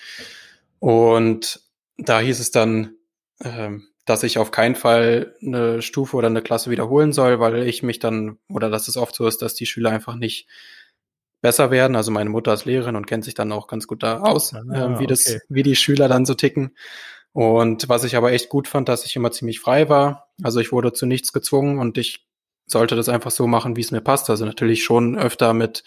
Und 0.79 1.61
da 1.99 2.21
hieß 2.21 2.41
es 2.41 2.51
dann, 2.51 2.95
ähm, 3.43 3.89
dass 4.07 4.23
ich 4.23 4.39
auf 4.39 4.53
keinen 4.53 4.75
Fall 4.77 5.35
eine 5.43 5.83
Stufe 5.83 6.17
oder 6.17 6.29
eine 6.29 6.41
Klasse 6.41 6.71
wiederholen 6.71 7.13
soll, 7.13 7.41
weil 7.41 7.67
ich 7.67 7.83
mich 7.83 7.99
dann, 7.99 8.39
oder 8.49 8.71
dass 8.71 8.89
es 8.89 8.97
oft 8.97 9.15
so 9.15 9.27
ist, 9.27 9.43
dass 9.43 9.55
die 9.55 9.67
Schüler 9.67 9.91
einfach 9.91 10.15
nicht 10.15 10.47
besser 11.43 11.71
werden. 11.71 11.97
Also 11.97 12.11
meine 12.11 12.31
Mutter 12.31 12.55
ist 12.55 12.65
Lehrerin 12.65 12.97
und 12.97 13.07
kennt 13.07 13.25
sich 13.25 13.35
dann 13.35 13.53
auch 13.53 13.67
ganz 13.67 13.87
gut 13.87 14.03
da 14.03 14.21
aus, 14.21 14.55
ah, 14.55 14.61
äh, 14.61 14.91
wie 14.99 15.05
okay. 15.05 15.07
das, 15.07 15.39
wie 15.49 15.63
die 15.63 15.77
Schüler 15.77 16.09
dann 16.09 16.25
so 16.25 16.35
ticken. 16.35 16.77
Und 17.37 17.91
was 17.91 18.03
ich 18.05 18.17
aber 18.17 18.33
echt 18.33 18.49
gut 18.49 18.67
fand, 18.67 18.89
dass 18.89 19.05
ich 19.05 19.15
immer 19.15 19.31
ziemlich 19.31 19.61
frei 19.61 19.91
war. 19.91 20.31
Also 20.43 20.59
ich 20.59 20.73
wurde 20.73 20.95
zu 20.95 21.05
nichts 21.05 21.35
gezwungen 21.35 21.79
und 21.79 21.99
ich 21.99 22.27
sollte 22.65 22.97
das 22.97 23.11
einfach 23.11 23.31
so 23.31 23.47
machen, 23.47 23.77
wie 23.77 23.83
es 23.83 23.91
mir 23.91 24.01
passt. 24.01 24.31
Also 24.31 24.47
natürlich 24.47 24.83
schon 24.83 25.19
öfter 25.19 25.53
mit 25.53 25.85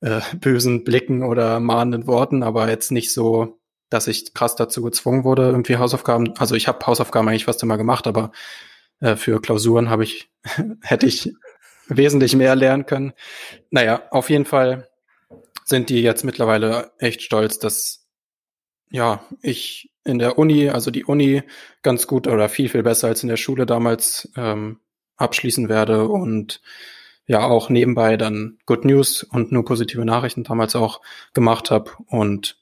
äh, 0.00 0.20
bösen 0.36 0.84
Blicken 0.84 1.24
oder 1.24 1.58
mahnenden 1.58 2.06
Worten, 2.06 2.44
aber 2.44 2.68
jetzt 2.68 2.92
nicht 2.92 3.12
so, 3.12 3.58
dass 3.90 4.06
ich 4.06 4.32
krass 4.32 4.54
dazu 4.54 4.80
gezwungen 4.82 5.24
wurde, 5.24 5.42
irgendwie 5.42 5.76
Hausaufgaben. 5.76 6.34
Also 6.38 6.54
ich 6.54 6.68
habe 6.68 6.86
Hausaufgaben 6.86 7.28
eigentlich 7.28 7.46
fast 7.46 7.64
immer 7.64 7.76
gemacht, 7.76 8.06
aber 8.06 8.30
äh, 9.00 9.16
für 9.16 9.40
Klausuren 9.40 9.90
habe 9.90 10.04
ich, 10.04 10.30
hätte 10.82 11.06
ich 11.06 11.34
wesentlich 11.88 12.36
mehr 12.36 12.54
lernen 12.54 12.86
können. 12.86 13.12
Naja, 13.72 14.02
auf 14.12 14.30
jeden 14.30 14.44
Fall 14.44 14.88
sind 15.64 15.90
die 15.90 16.00
jetzt 16.00 16.22
mittlerweile 16.22 16.92
echt 17.00 17.22
stolz, 17.22 17.58
dass 17.58 18.03
ja, 18.94 19.24
ich 19.42 19.90
in 20.04 20.20
der 20.20 20.38
Uni, 20.38 20.68
also 20.68 20.92
die 20.92 21.04
Uni 21.04 21.42
ganz 21.82 22.06
gut 22.06 22.28
oder 22.28 22.48
viel, 22.48 22.68
viel 22.68 22.84
besser 22.84 23.08
als 23.08 23.24
in 23.24 23.28
der 23.28 23.36
Schule 23.36 23.66
damals 23.66 24.30
ähm, 24.36 24.78
abschließen 25.16 25.68
werde 25.68 26.06
und 26.06 26.62
ja 27.26 27.40
auch 27.40 27.70
nebenbei 27.70 28.16
dann 28.16 28.58
Good 28.66 28.84
News 28.84 29.24
und 29.24 29.50
nur 29.50 29.64
positive 29.64 30.04
Nachrichten 30.04 30.44
damals 30.44 30.76
auch 30.76 31.00
gemacht 31.32 31.72
habe. 31.72 31.90
Und 32.06 32.56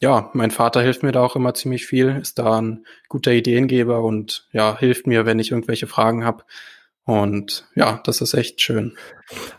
ja, 0.00 0.28
mein 0.32 0.50
Vater 0.50 0.82
hilft 0.82 1.04
mir 1.04 1.12
da 1.12 1.22
auch 1.22 1.36
immer 1.36 1.54
ziemlich 1.54 1.86
viel, 1.86 2.18
ist 2.20 2.40
da 2.40 2.60
ein 2.60 2.84
guter 3.08 3.32
Ideengeber 3.32 4.02
und 4.02 4.48
ja, 4.50 4.76
hilft 4.76 5.06
mir, 5.06 5.24
wenn 5.24 5.38
ich 5.38 5.52
irgendwelche 5.52 5.86
Fragen 5.86 6.24
habe. 6.24 6.42
Und 7.04 7.68
ja, 7.76 8.00
das 8.02 8.20
ist 8.20 8.34
echt 8.34 8.60
schön. 8.60 8.96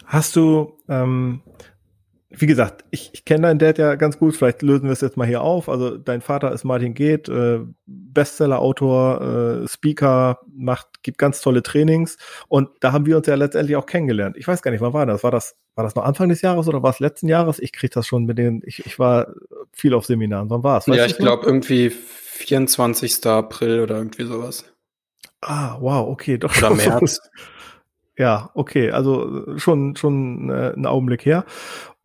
Hast 0.06 0.36
du 0.36 0.78
ähm, 0.90 1.42
wie 2.30 2.46
gesagt, 2.46 2.84
ich, 2.92 3.10
ich 3.14 3.24
kenne 3.24 3.44
deinen 3.44 3.60
Dad 3.60 3.78
ja 3.78 3.96
ganz 3.96 4.20
gut. 4.20 4.36
Vielleicht 4.36 4.62
lösen 4.62 4.86
wir 4.86 4.92
es 4.92 5.00
jetzt 5.00 5.16
mal 5.16 5.26
hier 5.26 5.42
auf. 5.42 5.70
Also 5.70 5.98
dein 5.98 6.20
Vater 6.22 6.52
ist 6.52 6.66
Martin 6.66 6.94
Geht, 6.94 7.30
äh, 7.30 7.60
Bestseller-Autor, 7.86 9.64
äh, 9.64 9.68
Speaker, 9.68 10.40
macht, 10.54 11.04
gibt 11.04 11.18
ganz 11.20 11.40
tolle 11.40 11.64
Trainings. 11.64 12.18
Und 12.50 12.70
da 12.82 12.92
haben 12.92 13.06
wir 13.06 13.16
uns 13.16 13.28
ja 13.28 13.36
letztendlich 13.36 13.78
auch 13.78 13.86
kennengelernt. 13.86 14.36
Ich 14.38 14.46
weiß 14.46 14.62
gar 14.62 14.72
nicht, 14.72 14.82
wann 14.82 14.92
war 14.92 15.06
das? 15.06 15.24
War 15.24 15.32
das, 15.32 15.56
war 15.76 15.86
das 15.86 15.96
noch 15.96 16.04
Anfang 16.04 16.28
des 16.28 16.42
Jahres 16.42 16.68
oder 16.68 16.84
war 16.84 16.90
es 16.90 17.00
letzten 17.00 17.30
Jahres? 17.30 17.60
Ich 17.60 17.72
kriege 17.72 17.94
das 17.94 18.06
schon 18.06 18.26
mit 18.26 18.38
den, 18.38 18.62
ich, 18.66 18.86
ich 18.86 19.00
war 19.00 19.28
viel 19.72 19.94
auf 19.94 20.06
Seminaren. 20.06 20.50
Wann 20.50 20.64
war 20.64 20.80
es? 20.80 20.86
Ja, 20.88 21.06
ich 21.06 21.18
glaube 21.18 21.46
irgendwie 21.46 21.90
24. 21.90 23.26
April 23.26 23.80
oder 23.80 23.98
irgendwie 23.98 24.26
sowas. 24.26 24.66
Ah, 25.40 25.78
wow, 25.80 26.10
okay, 26.10 26.38
doch. 26.38 26.58
Oder 26.58 26.76
März. 26.76 27.22
Ja, 28.20 28.50
okay, 28.56 28.90
also 28.90 29.60
schon 29.60 29.96
schon 29.96 30.50
äh, 30.50 30.74
ein 30.76 30.88
Augenblick 30.88 31.24
her. 31.24 31.46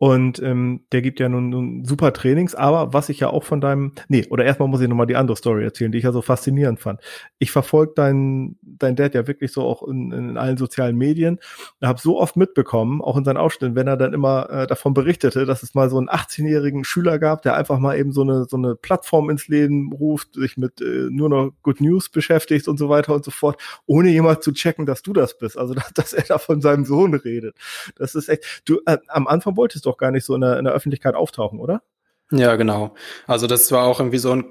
Und 0.03 0.41
ähm, 0.43 0.81
der 0.91 1.01
gibt 1.01 1.21
ja 1.21 1.29
nun, 1.29 1.47
nun 1.47 1.85
super 1.85 2.11
Trainings, 2.11 2.55
aber 2.55 2.91
was 2.91 3.07
ich 3.07 3.21
ja 3.21 3.29
auch 3.29 3.45
von 3.45 3.61
deinem, 3.61 3.93
nee, 4.09 4.27
oder 4.29 4.43
erstmal 4.43 4.67
muss 4.67 4.81
ich 4.81 4.89
nochmal 4.89 5.07
die 5.07 5.15
andere 5.15 5.37
Story 5.37 5.63
erzählen, 5.63 5.93
die 5.93 5.97
ich 5.97 6.03
ja 6.03 6.11
so 6.11 6.21
faszinierend 6.21 6.81
fand. 6.81 6.99
Ich 7.39 7.51
verfolge 7.51 7.93
dein, 7.95 8.57
dein 8.61 8.97
Dad 8.97 9.15
ja 9.15 9.27
wirklich 9.27 9.53
so 9.53 9.61
auch 9.61 9.87
in, 9.87 10.11
in 10.11 10.37
allen 10.37 10.57
sozialen 10.57 10.97
Medien. 10.97 11.39
Ich 11.79 11.87
habe 11.87 12.01
so 12.01 12.19
oft 12.19 12.35
mitbekommen, 12.35 13.01
auch 13.01 13.15
in 13.15 13.23
seinen 13.23 13.37
Ausschnitten, 13.37 13.77
wenn 13.77 13.87
er 13.87 13.95
dann 13.95 14.11
immer 14.11 14.49
äh, 14.49 14.67
davon 14.67 14.93
berichtete, 14.93 15.45
dass 15.45 15.63
es 15.63 15.73
mal 15.73 15.89
so 15.89 15.99
einen 15.99 16.09
18-jährigen 16.09 16.83
Schüler 16.83 17.17
gab, 17.17 17.41
der 17.41 17.55
einfach 17.55 17.79
mal 17.79 17.97
eben 17.97 18.11
so 18.11 18.23
eine, 18.23 18.43
so 18.43 18.57
eine 18.57 18.75
Plattform 18.75 19.29
ins 19.29 19.47
Leben 19.47 19.93
ruft, 19.93 20.33
sich 20.33 20.57
mit 20.57 20.81
äh, 20.81 21.07
nur 21.11 21.29
noch 21.29 21.53
Good 21.61 21.79
News 21.79 22.09
beschäftigt 22.09 22.67
und 22.67 22.77
so 22.77 22.89
weiter 22.89 23.15
und 23.15 23.23
so 23.23 23.31
fort, 23.31 23.55
ohne 23.85 24.09
jemand 24.09 24.43
zu 24.43 24.51
checken, 24.51 24.85
dass 24.85 25.01
du 25.01 25.13
das 25.13 25.37
bist. 25.37 25.57
Also, 25.57 25.73
dass, 25.73 25.93
dass 25.95 26.11
er 26.11 26.23
da 26.23 26.39
von 26.39 26.59
seinem 26.59 26.83
Sohn 26.83 27.13
redet. 27.13 27.55
Das 27.95 28.15
ist 28.15 28.27
echt, 28.27 28.63
du, 28.65 28.81
äh, 28.85 28.97
am 29.07 29.27
Anfang 29.27 29.55
wolltest 29.55 29.85
du 29.85 29.92
doch 29.93 29.97
gar 29.97 30.11
nicht 30.11 30.25
so 30.25 30.35
in 30.35 30.41
der, 30.41 30.57
in 30.57 30.65
der 30.65 30.73
Öffentlichkeit 30.73 31.15
auftauchen, 31.15 31.59
oder? 31.59 31.83
Ja, 32.31 32.55
genau. 32.55 32.95
Also 33.27 33.47
das 33.47 33.71
war 33.71 33.85
auch 33.85 33.99
irgendwie 33.99 34.17
so 34.17 34.31
ein, 34.31 34.45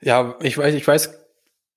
ja, 0.00 0.36
ich 0.42 0.58
weiß, 0.58 0.74
ich 0.74 0.86
weiß 0.86 1.24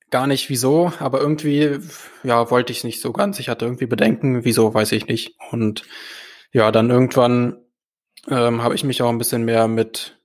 gar 0.10 0.28
nicht 0.28 0.50
wieso, 0.50 0.92
aber 1.00 1.20
irgendwie, 1.22 1.80
ja, 2.24 2.50
wollte 2.50 2.72
ich 2.72 2.80
es 2.80 2.84
nicht 2.84 3.02
so 3.02 3.12
ganz. 3.12 3.40
Ich 3.40 3.50
hatte 3.50 3.66
irgendwie 3.66 3.86
Bedenken, 3.86 4.46
wieso, 4.46 4.74
weiß 4.74 4.92
ich 4.94 5.08
nicht. 5.08 5.36
Und 5.52 5.84
ja, 6.52 6.72
dann 6.72 6.90
irgendwann 6.90 7.58
ähm, 8.30 8.64
habe 8.64 8.76
ich 8.76 8.84
mich 8.84 9.02
auch 9.02 9.10
ein 9.10 9.18
bisschen 9.18 9.44
mehr 9.44 9.68
mit, 9.68 10.20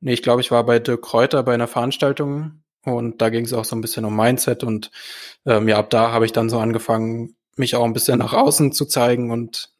nee, 0.00 0.12
ich 0.12 0.22
glaube, 0.22 0.40
ich 0.40 0.50
war 0.50 0.64
bei 0.64 0.78
Dirk 0.78 1.02
Kräuter 1.02 1.42
bei 1.42 1.54
einer 1.54 1.68
Veranstaltung 1.68 2.62
und 2.84 3.22
da 3.22 3.30
ging 3.30 3.44
es 3.44 3.52
auch 3.52 3.64
so 3.64 3.76
ein 3.76 3.80
bisschen 3.80 4.04
um 4.04 4.16
Mindset 4.16 4.64
und 4.64 4.90
ähm, 5.46 5.68
ja, 5.68 5.78
ab 5.78 5.90
da 5.90 6.12
habe 6.12 6.26
ich 6.26 6.32
dann 6.32 6.50
so 6.50 6.58
angefangen, 6.58 7.36
mich 7.56 7.76
auch 7.76 7.84
ein 7.84 7.92
bisschen 7.92 8.18
nach 8.18 8.32
außen 8.32 8.72
zu 8.72 8.84
zeigen 8.84 9.30
und 9.30 9.73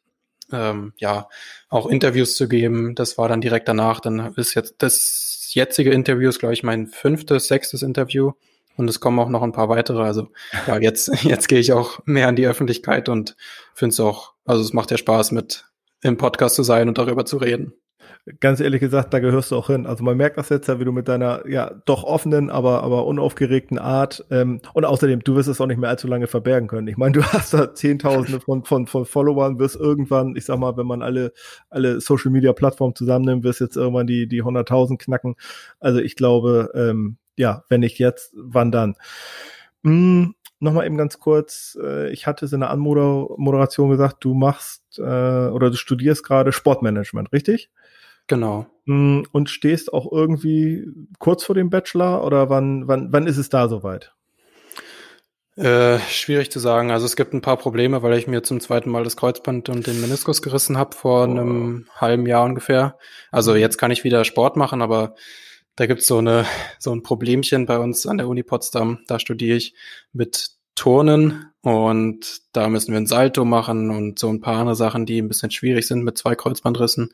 ähm, 0.51 0.93
ja, 0.97 1.27
auch 1.69 1.87
Interviews 1.87 2.35
zu 2.35 2.47
geben. 2.47 2.95
Das 2.95 3.17
war 3.17 3.27
dann 3.29 3.41
direkt 3.41 3.67
danach. 3.67 3.99
Dann 3.99 4.33
ist 4.35 4.53
jetzt 4.53 4.75
das 4.79 5.49
jetzige 5.53 5.91
Interview 5.91 6.29
ist, 6.29 6.39
glaube 6.39 6.53
ich, 6.53 6.63
mein 6.63 6.87
fünftes, 6.87 7.47
sechstes 7.47 7.81
Interview. 7.81 8.33
Und 8.77 8.89
es 8.89 8.99
kommen 8.99 9.19
auch 9.19 9.29
noch 9.29 9.41
ein 9.41 9.53
paar 9.53 9.69
weitere. 9.69 10.03
Also 10.03 10.29
ja, 10.67 10.77
jetzt, 10.81 11.23
jetzt 11.23 11.47
gehe 11.47 11.59
ich 11.59 11.73
auch 11.73 11.99
mehr 12.05 12.27
an 12.27 12.35
die 12.35 12.47
Öffentlichkeit 12.47 13.09
und 13.09 13.35
finde 13.73 13.93
es 13.93 13.99
auch, 13.99 14.33
also 14.45 14.61
es 14.61 14.73
macht 14.73 14.91
ja 14.91 14.97
Spaß, 14.97 15.31
mit 15.31 15.65
im 16.01 16.17
Podcast 16.17 16.55
zu 16.55 16.63
sein 16.63 16.87
und 16.87 16.97
darüber 16.97 17.25
zu 17.25 17.37
reden. 17.37 17.73
Ganz 18.39 18.59
ehrlich 18.59 18.79
gesagt, 18.79 19.13
da 19.13 19.19
gehörst 19.19 19.51
du 19.51 19.55
auch 19.55 19.67
hin. 19.67 19.85
Also 19.85 20.03
man 20.03 20.17
merkt 20.17 20.37
das 20.37 20.49
jetzt 20.49 20.67
ja, 20.67 20.79
wie 20.79 20.85
du 20.85 20.91
mit 20.91 21.07
deiner 21.07 21.47
ja 21.47 21.71
doch 21.85 22.03
offenen, 22.03 22.49
aber 22.49 22.83
aber 22.83 23.05
unaufgeregten 23.05 23.77
Art 23.77 24.25
ähm, 24.31 24.61
und 24.73 24.85
außerdem, 24.85 25.23
du 25.23 25.35
wirst 25.35 25.47
es 25.47 25.61
auch 25.61 25.67
nicht 25.67 25.77
mehr 25.77 25.89
allzu 25.89 26.07
lange 26.07 26.27
verbergen 26.27 26.67
können. 26.67 26.87
Ich 26.87 26.97
meine, 26.97 27.13
du 27.13 27.23
hast 27.33 27.53
da 27.53 27.73
Zehntausende 27.73 28.39
von 28.39 28.63
von 28.63 28.87
von 28.87 29.05
Followern, 29.05 29.59
wirst 29.59 29.75
irgendwann, 29.75 30.35
ich 30.35 30.45
sag 30.45 30.57
mal, 30.57 30.75
wenn 30.77 30.87
man 30.87 31.01
alle 31.01 31.33
alle 31.69 32.01
Social 32.01 32.31
Media 32.31 32.53
Plattformen 32.53 32.95
zusammennimmt, 32.95 33.43
wirst 33.43 33.61
jetzt 33.61 33.77
irgendwann 33.77 34.07
die 34.07 34.27
die 34.27 34.43
100.000 34.43 34.97
knacken. 34.97 35.35
Also 35.79 35.99
ich 35.99 36.15
glaube, 36.15 36.71
ähm, 36.73 37.17
ja, 37.37 37.63
wenn 37.69 37.81
nicht 37.81 37.99
jetzt, 37.99 38.33
wann 38.35 38.71
dann? 38.71 38.95
Hm, 39.83 40.33
Nochmal 40.59 40.85
eben 40.85 40.97
ganz 40.97 41.19
kurz, 41.19 41.77
äh, 41.81 42.09
ich 42.11 42.27
hatte 42.27 42.45
es 42.45 42.53
in 42.53 42.61
der 42.61 42.69
Anmoderation 42.69 43.89
gesagt, 43.89 44.23
du 44.23 44.33
machst 44.33 44.97
äh, 44.97 45.01
oder 45.01 45.69
du 45.69 45.75
studierst 45.75 46.23
gerade 46.23 46.53
Sportmanagement, 46.53 47.33
richtig? 47.33 47.69
Genau. 48.27 48.67
Hm, 48.85 49.25
und 49.31 49.49
stehst 49.49 49.93
auch 49.93 50.11
irgendwie 50.11 50.87
kurz 51.19 51.43
vor 51.43 51.55
dem 51.55 51.69
Bachelor 51.69 52.23
oder 52.25 52.49
wann, 52.49 52.87
wann, 52.87 53.11
wann 53.11 53.27
ist 53.27 53.37
es 53.37 53.49
da 53.49 53.67
soweit? 53.67 54.13
Äh, 55.55 55.99
schwierig 56.09 56.51
zu 56.51 56.59
sagen. 56.59 56.91
Also 56.91 57.05
es 57.05 57.15
gibt 57.15 57.33
ein 57.33 57.41
paar 57.41 57.55
Probleme, 57.55 58.03
weil 58.03 58.17
ich 58.17 58.27
mir 58.27 58.43
zum 58.43 58.59
zweiten 58.59 58.89
Mal 58.89 59.05
das 59.05 59.15
Kreuzband 59.15 59.69
und 59.69 59.87
den 59.87 60.01
Meniskus 60.01 60.41
gerissen 60.41 60.77
habe 60.77 60.95
vor 60.95 61.21
oh. 61.21 61.31
einem 61.31 61.87
halben 61.95 62.25
Jahr 62.25 62.43
ungefähr. 62.43 62.97
Also 63.31 63.55
jetzt 63.55 63.77
kann 63.77 63.91
ich 63.91 64.03
wieder 64.03 64.25
Sport 64.25 64.57
machen, 64.57 64.81
aber 64.81 65.15
da 65.77 65.85
gibt's 65.85 66.07
so 66.07 66.17
eine 66.17 66.45
so 66.77 66.93
ein 66.93 67.03
Problemchen 67.03 67.65
bei 67.65 67.79
uns 67.79 68.05
an 68.05 68.17
der 68.17 68.27
Uni 68.27 68.43
Potsdam. 68.43 68.99
Da 69.07 69.17
studiere 69.17 69.55
ich 69.55 69.75
mit 70.11 70.51
Turnen 70.75 71.51
und 71.61 72.41
da 72.51 72.67
müssen 72.67 72.91
wir 72.91 72.99
ein 72.99 73.07
Salto 73.07 73.45
machen 73.45 73.91
und 73.91 74.19
so 74.19 74.29
ein 74.29 74.41
paar 74.41 74.57
andere 74.57 74.75
Sachen, 74.75 75.05
die 75.05 75.21
ein 75.21 75.29
bisschen 75.29 75.51
schwierig 75.51 75.87
sind 75.87 76.03
mit 76.03 76.17
zwei 76.17 76.35
Kreuzbandrissen. 76.35 77.13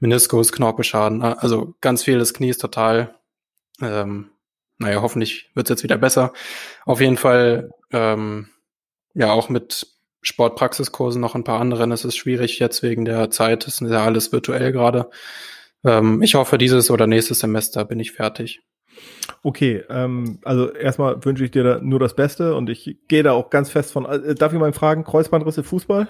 Meniskus, 0.00 0.52
Knorpelschaden, 0.52 1.22
also 1.22 1.74
ganz 1.80 2.02
viel. 2.04 2.18
Das 2.18 2.34
Knie 2.34 2.50
ist 2.50 2.60
total, 2.60 3.14
ähm, 3.80 4.30
naja, 4.78 5.00
hoffentlich 5.02 5.50
wird's 5.54 5.70
jetzt 5.70 5.82
wieder 5.82 5.98
besser. 5.98 6.32
Auf 6.84 7.00
jeden 7.00 7.16
Fall, 7.16 7.70
ähm, 7.92 8.48
ja, 9.14 9.32
auch 9.32 9.48
mit 9.48 9.86
Sportpraxiskursen 10.22 11.20
noch 11.20 11.34
ein 11.34 11.44
paar 11.44 11.60
anderen. 11.60 11.92
Es 11.92 12.04
ist 12.04 12.16
schwierig 12.16 12.58
jetzt 12.58 12.82
wegen 12.82 13.04
der 13.04 13.30
Zeit. 13.30 13.66
Es 13.66 13.80
ist 13.80 13.90
ja 13.90 14.04
alles 14.04 14.32
virtuell 14.32 14.72
gerade. 14.72 15.08
Ähm, 15.84 16.20
ich 16.22 16.34
hoffe, 16.34 16.58
dieses 16.58 16.90
oder 16.90 17.06
nächstes 17.06 17.38
Semester 17.38 17.84
bin 17.84 18.00
ich 18.00 18.12
fertig. 18.12 18.60
Okay, 19.42 19.84
ähm, 19.88 20.40
also 20.42 20.72
erstmal 20.72 21.24
wünsche 21.24 21.44
ich 21.44 21.50
dir 21.50 21.62
da 21.62 21.78
nur 21.80 22.00
das 22.00 22.14
Beste 22.14 22.54
und 22.54 22.68
ich 22.70 22.98
gehe 23.08 23.22
da 23.22 23.32
auch 23.32 23.50
ganz 23.50 23.70
fest 23.70 23.92
von. 23.92 24.04
Äh, 24.04 24.34
darf 24.34 24.52
ich 24.52 24.58
mal 24.58 24.72
fragen, 24.72 25.04
Kreuzbandrisse 25.04 25.62
Fußball? 25.62 26.08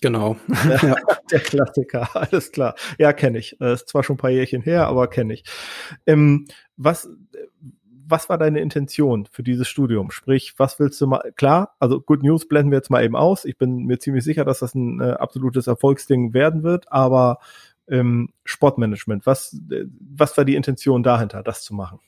Genau. 0.00 0.36
Ja, 0.82 0.96
der 1.30 1.40
Klassiker, 1.40 2.08
alles 2.14 2.52
klar. 2.52 2.74
Ja, 2.98 3.12
kenne 3.12 3.38
ich. 3.38 3.56
Das 3.58 3.82
ist 3.82 3.88
zwar 3.88 4.02
schon 4.02 4.14
ein 4.14 4.18
paar 4.18 4.30
Jährchen 4.30 4.62
her, 4.62 4.86
aber 4.86 5.08
kenne 5.08 5.34
ich. 5.34 5.44
Ähm, 6.06 6.46
was, 6.76 7.08
was 8.08 8.28
war 8.28 8.38
deine 8.38 8.60
Intention 8.60 9.26
für 9.30 9.42
dieses 9.42 9.68
Studium? 9.68 10.10
Sprich, 10.10 10.54
was 10.58 10.78
willst 10.78 11.00
du 11.00 11.06
mal, 11.06 11.32
klar, 11.36 11.74
also 11.80 12.00
Good 12.00 12.22
News 12.22 12.46
blenden 12.46 12.70
wir 12.70 12.78
jetzt 12.78 12.90
mal 12.90 13.04
eben 13.04 13.16
aus. 13.16 13.44
Ich 13.44 13.58
bin 13.58 13.84
mir 13.84 13.98
ziemlich 13.98 14.24
sicher, 14.24 14.44
dass 14.44 14.60
das 14.60 14.74
ein 14.74 15.00
äh, 15.00 15.12
absolutes 15.12 15.66
Erfolgsding 15.66 16.34
werden 16.34 16.62
wird, 16.62 16.90
aber 16.92 17.38
ähm, 17.88 18.30
Sportmanagement, 18.44 19.26
was, 19.26 19.58
äh, 19.70 19.84
was 20.10 20.36
war 20.36 20.44
die 20.44 20.56
Intention 20.56 21.02
dahinter, 21.02 21.42
das 21.42 21.62
zu 21.62 21.74
machen? 21.74 22.00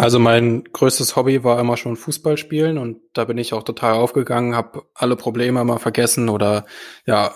Also 0.00 0.18
mein 0.18 0.64
größtes 0.64 1.14
Hobby 1.14 1.44
war 1.44 1.60
immer 1.60 1.76
schon 1.76 1.94
Fußball 1.94 2.38
spielen 2.38 2.78
und 2.78 3.02
da 3.12 3.26
bin 3.26 3.36
ich 3.36 3.52
auch 3.52 3.62
total 3.62 3.96
aufgegangen, 3.96 4.56
habe 4.56 4.84
alle 4.94 5.14
Probleme 5.14 5.60
immer 5.60 5.78
vergessen 5.78 6.30
oder 6.30 6.64
ja, 7.04 7.34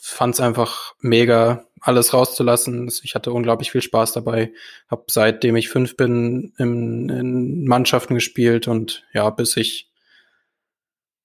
fand 0.00 0.32
es 0.32 0.40
einfach 0.40 0.94
mega, 1.00 1.66
alles 1.78 2.14
rauszulassen. 2.14 2.90
Ich 3.02 3.14
hatte 3.14 3.32
unglaublich 3.34 3.70
viel 3.70 3.82
Spaß 3.82 4.12
dabei, 4.12 4.54
habe 4.88 5.04
seitdem 5.08 5.56
ich 5.56 5.68
fünf 5.68 5.98
bin 5.98 6.54
in, 6.56 7.10
in 7.10 7.66
Mannschaften 7.66 8.14
gespielt 8.14 8.66
und 8.66 9.04
ja, 9.12 9.28
bis 9.28 9.54
ich 9.58 9.90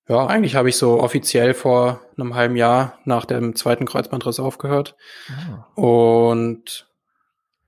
ja, 0.10 0.28
eigentlich 0.28 0.56
habe 0.56 0.68
ich 0.68 0.76
so 0.76 1.00
offiziell 1.00 1.54
vor 1.54 2.02
einem 2.18 2.36
halben 2.36 2.58
Jahr 2.58 3.00
nach 3.06 3.24
dem 3.24 3.56
zweiten 3.56 3.86
Kreuzbandriss 3.86 4.42
aufgehört. 4.42 4.98
Ah. 5.30 5.72
Und 5.80 6.91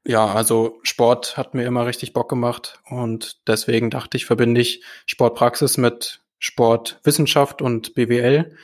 ja, 0.05 0.25
also 0.25 0.79
Sport 0.83 1.37
hat 1.37 1.53
mir 1.53 1.65
immer 1.65 1.85
richtig 1.85 2.13
Bock 2.13 2.29
gemacht 2.29 2.79
und 2.89 3.47
deswegen 3.47 3.89
dachte 3.89 4.17
ich, 4.17 4.25
verbinde 4.25 4.59
ich 4.59 4.83
Sportpraxis 5.05 5.77
mit 5.77 6.21
Sportwissenschaft 6.39 7.61
und 7.61 7.95
BWL. 7.95 8.55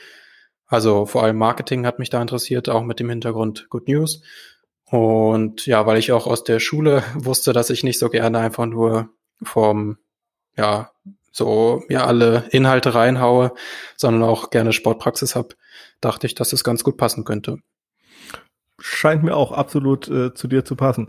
Also 0.66 1.06
vor 1.06 1.22
allem 1.22 1.38
Marketing 1.38 1.86
hat 1.86 1.98
mich 1.98 2.10
da 2.10 2.20
interessiert, 2.20 2.68
auch 2.68 2.82
mit 2.82 3.00
dem 3.00 3.08
Hintergrund 3.08 3.68
Good 3.70 3.88
News. 3.88 4.22
Und 4.84 5.66
ja, 5.66 5.86
weil 5.86 5.98
ich 5.98 6.12
auch 6.12 6.26
aus 6.26 6.44
der 6.44 6.60
Schule 6.60 7.02
wusste, 7.14 7.52
dass 7.52 7.70
ich 7.70 7.84
nicht 7.84 7.98
so 7.98 8.10
gerne 8.10 8.38
einfach 8.38 8.66
nur 8.66 9.08
vom, 9.42 9.96
ja, 10.56 10.92
so 11.32 11.82
mir 11.88 12.06
alle 12.06 12.44
Inhalte 12.50 12.94
reinhaue, 12.94 13.52
sondern 13.96 14.24
auch 14.28 14.50
gerne 14.50 14.72
Sportpraxis 14.72 15.36
habe, 15.36 15.54
dachte 16.00 16.26
ich, 16.26 16.34
dass 16.34 16.52
es 16.52 16.64
ganz 16.64 16.84
gut 16.84 16.98
passen 16.98 17.24
könnte 17.24 17.60
scheint 18.80 19.22
mir 19.22 19.36
auch 19.36 19.52
absolut 19.52 20.08
äh, 20.08 20.34
zu 20.34 20.48
dir 20.48 20.64
zu 20.64 20.76
passen. 20.76 21.08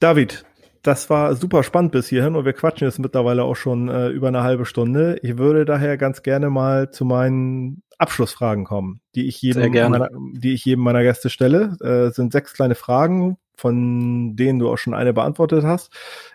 David, 0.00 0.44
das 0.86 1.10
war 1.10 1.34
super 1.34 1.62
spannend 1.62 1.92
bis 1.92 2.08
hierhin 2.08 2.36
und 2.36 2.44
wir 2.44 2.52
quatschen 2.52 2.86
jetzt 2.86 2.98
mittlerweile 2.98 3.42
auch 3.42 3.56
schon 3.56 3.88
äh, 3.88 4.08
über 4.08 4.28
eine 4.28 4.42
halbe 4.42 4.64
Stunde. 4.66 5.18
Ich 5.22 5.36
würde 5.36 5.64
daher 5.64 5.96
ganz 5.96 6.22
gerne 6.22 6.48
mal 6.48 6.90
zu 6.90 7.04
meinen 7.04 7.82
Abschlussfragen 7.98 8.64
kommen, 8.64 9.00
die 9.14 9.26
ich 9.26 9.42
jedem, 9.42 9.72
meiner, 9.72 10.10
die 10.32 10.52
ich 10.52 10.64
jedem 10.64 10.84
meiner 10.84 11.02
Gäste 11.02 11.28
stelle. 11.30 11.76
Äh, 11.80 12.12
sind 12.12 12.32
sechs 12.32 12.52
kleine 12.52 12.74
Fragen, 12.74 13.36
von 13.56 14.36
denen 14.36 14.58
du 14.58 14.70
auch 14.70 14.76
schon 14.76 14.94
eine 14.94 15.12
beantwortet 15.12 15.64
hast. 15.64 15.92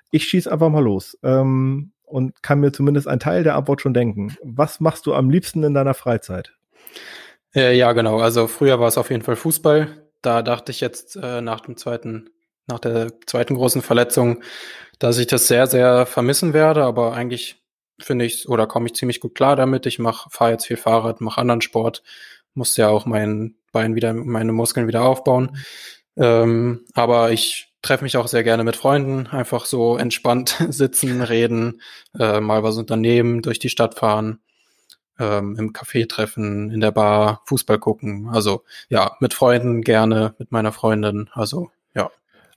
Ich 0.10 0.25
schieße 0.25 0.51
einfach 0.51 0.69
mal 0.69 0.84
los 0.84 1.17
ähm, 1.23 1.91
und 2.03 2.43
kann 2.43 2.60
mir 2.60 2.73
zumindest 2.73 3.07
einen 3.07 3.19
Teil 3.21 3.43
der 3.43 3.55
Antwort 3.55 3.81
schon 3.81 3.93
denken. 3.93 4.36
Was 4.43 4.79
machst 4.81 5.05
du 5.05 5.13
am 5.13 5.29
liebsten 5.29 5.63
in 5.63 5.73
deiner 5.73 5.93
Freizeit? 5.93 6.53
Äh, 7.55 7.77
ja, 7.77 7.93
genau. 7.93 8.19
Also 8.19 8.47
früher 8.47 8.79
war 8.79 8.88
es 8.88 8.97
auf 8.97 9.12
jeden 9.12 9.23
Fall 9.23 9.36
Fußball 9.36 10.00
da 10.21 10.41
dachte 10.41 10.71
ich 10.71 10.81
jetzt 10.81 11.15
äh, 11.15 11.41
nach 11.41 11.62
dem 11.62 11.77
zweiten, 11.77 12.29
nach 12.67 12.79
der 12.79 13.12
zweiten 13.25 13.55
großen 13.55 13.81
Verletzung, 13.81 14.43
dass 14.99 15.17
ich 15.17 15.27
das 15.27 15.47
sehr, 15.47 15.67
sehr 15.67 16.05
vermissen 16.05 16.53
werde, 16.53 16.84
aber 16.84 17.13
eigentlich 17.13 17.62
finde 17.99 18.25
ich 18.25 18.47
oder 18.49 18.67
komme 18.67 18.88
ich 18.88 18.95
ziemlich 18.95 19.19
gut 19.19 19.36
klar 19.36 19.55
damit. 19.55 19.86
Ich 19.86 19.99
mache, 19.99 20.29
fahre 20.29 20.51
jetzt 20.51 20.67
viel 20.67 20.77
Fahrrad, 20.77 21.21
mache 21.21 21.39
anderen 21.39 21.62
Sport, 21.62 22.03
muss 22.53 22.77
ja 22.77 22.89
auch 22.89 23.05
mein 23.05 23.55
Bein 23.71 23.95
wieder, 23.95 24.13
meine 24.13 24.51
Muskeln 24.51 24.88
wieder 24.88 25.03
aufbauen. 25.03 25.57
Ähm, 26.17 26.86
aber 26.93 27.31
ich 27.31 27.73
treffe 27.81 28.03
mich 28.03 28.17
auch 28.17 28.27
sehr 28.27 28.43
gerne 28.43 28.63
mit 28.63 28.75
Freunden, 28.75 29.27
einfach 29.27 29.65
so 29.65 29.97
entspannt 29.97 30.57
sitzen, 30.69 31.21
reden, 31.21 31.81
äh, 32.17 32.39
mal 32.39 32.63
was 32.63 32.77
unternehmen, 32.77 33.41
durch 33.41 33.60
die 33.60 33.69
Stadt 33.69 33.95
fahren 33.95 34.39
ähm, 35.21 35.55
im 35.57 35.71
Café 35.71 36.10
treffen, 36.10 36.71
in 36.71 36.81
der 36.81 36.91
Bar, 36.91 37.43
Fußball 37.45 37.77
gucken. 37.77 38.27
Also 38.29 38.63
ja, 38.89 39.15
mit 39.19 39.34
Freunden 39.34 39.81
gerne, 39.81 40.34
mit 40.39 40.51
meiner 40.51 40.71
Freundin. 40.71 41.29
Also 41.34 41.69
ja. 41.95 42.10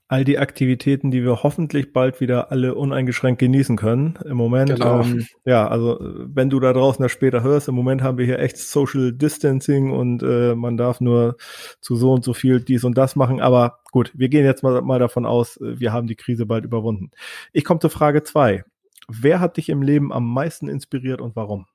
All 0.09 0.25
die 0.25 0.39
Aktivitäten, 0.39 1.11
die 1.11 1.23
wir 1.25 1.43
hoffentlich 1.43 1.93
bald 1.93 2.21
wieder 2.21 2.51
alle 2.51 2.75
uneingeschränkt 2.75 3.39
genießen 3.39 3.77
können. 3.77 4.19
Im 4.25 4.37
Moment, 4.37 4.71
genau. 4.71 5.03
ähm, 5.03 5.27
ja, 5.45 5.69
also 5.69 5.99
wenn 6.01 6.51
du 6.51 6.59
da 6.59 6.73
draußen 6.73 7.03
das 7.03 7.13
später 7.13 7.43
hörst, 7.43 7.69
im 7.69 7.75
Moment 7.75 8.03
haben 8.03 8.17
wir 8.19 8.25
hier 8.25 8.39
echt 8.39 8.57
Social 8.57 9.13
Distancing 9.13 9.93
und 9.93 10.23
äh, 10.23 10.55
man 10.55 10.77
darf 10.77 11.01
nur 11.01 11.37
zu 11.81 11.97
so 11.97 12.13
und 12.13 12.25
so 12.25 12.33
viel 12.33 12.61
dies 12.61 12.85
und 12.85 12.97
das 12.97 13.15
machen. 13.15 13.41
Aber 13.41 13.81
gut, 13.93 14.11
wir 14.15 14.29
gehen 14.29 14.45
jetzt 14.45 14.63
mal, 14.63 14.81
mal 14.83 14.99
davon 14.99 15.27
aus, 15.27 15.59
wir 15.61 15.93
haben 15.93 16.07
die 16.07 16.17
Krise 16.17 16.47
bald 16.47 16.65
überwunden. 16.65 17.11
Ich 17.53 17.65
komme 17.65 17.81
zur 17.81 17.91
Frage 17.91 18.23
zwei. 18.23 18.65
Wer 19.09 19.41
hat 19.41 19.59
dich 19.59 19.69
im 19.69 19.83
Leben 19.83 20.13
am 20.15 20.33
meisten 20.33 20.67
inspiriert 20.69 21.21
und 21.21 21.37
warum? 21.37 21.67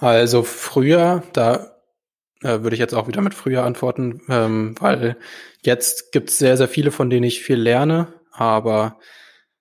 Also 0.00 0.42
früher, 0.42 1.22
da 1.34 1.76
äh, 2.42 2.62
würde 2.62 2.74
ich 2.74 2.80
jetzt 2.80 2.94
auch 2.94 3.06
wieder 3.06 3.20
mit 3.20 3.34
früher 3.34 3.64
antworten, 3.64 4.22
ähm, 4.28 4.74
weil 4.80 5.16
jetzt 5.62 6.10
gibt 6.12 6.30
es 6.30 6.38
sehr, 6.38 6.56
sehr 6.56 6.68
viele, 6.68 6.90
von 6.90 7.10
denen 7.10 7.24
ich 7.24 7.42
viel 7.42 7.58
lerne, 7.58 8.14
aber 8.32 8.98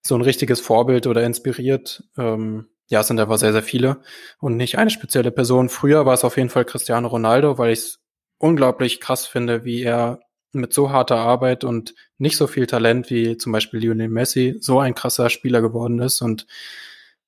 so 0.02 0.16
ein 0.16 0.22
richtiges 0.22 0.62
Vorbild 0.62 1.08
oder 1.08 1.24
inspiriert, 1.24 2.04
ähm, 2.18 2.70
ja, 2.88 3.04
sind 3.04 3.20
aber 3.20 3.38
sehr, 3.38 3.52
sehr 3.52 3.64
viele 3.64 4.02
und 4.40 4.56
nicht 4.56 4.78
eine 4.78 4.90
spezielle 4.90 5.32
Person. 5.32 5.68
Früher 5.68 6.06
war 6.06 6.14
es 6.14 6.24
auf 6.24 6.38
jeden 6.38 6.50
Fall 6.50 6.66
Cristiano 6.66 7.10
Ronaldo, 7.10 7.58
weil 7.58 7.74
ich 7.74 7.80
es 7.80 8.00
unglaublich 8.38 9.02
krass 9.02 9.28
finde, 9.28 9.66
wie 9.66 9.84
er 9.84 10.22
mit 10.54 10.74
so 10.74 10.90
harter 10.90 11.18
Arbeit 11.18 11.66
und 11.66 11.94
nicht 12.18 12.38
so 12.38 12.48
viel 12.48 12.66
Talent 12.66 13.10
wie 13.10 13.38
zum 13.38 13.52
Beispiel 13.52 13.82
Lionel 13.82 14.08
Messi 14.08 14.58
so 14.62 14.80
ein 14.80 14.96
krasser 14.96 15.30
Spieler 15.30 15.62
geworden 15.62 16.00
ist. 16.00 16.22
Und 16.22 16.48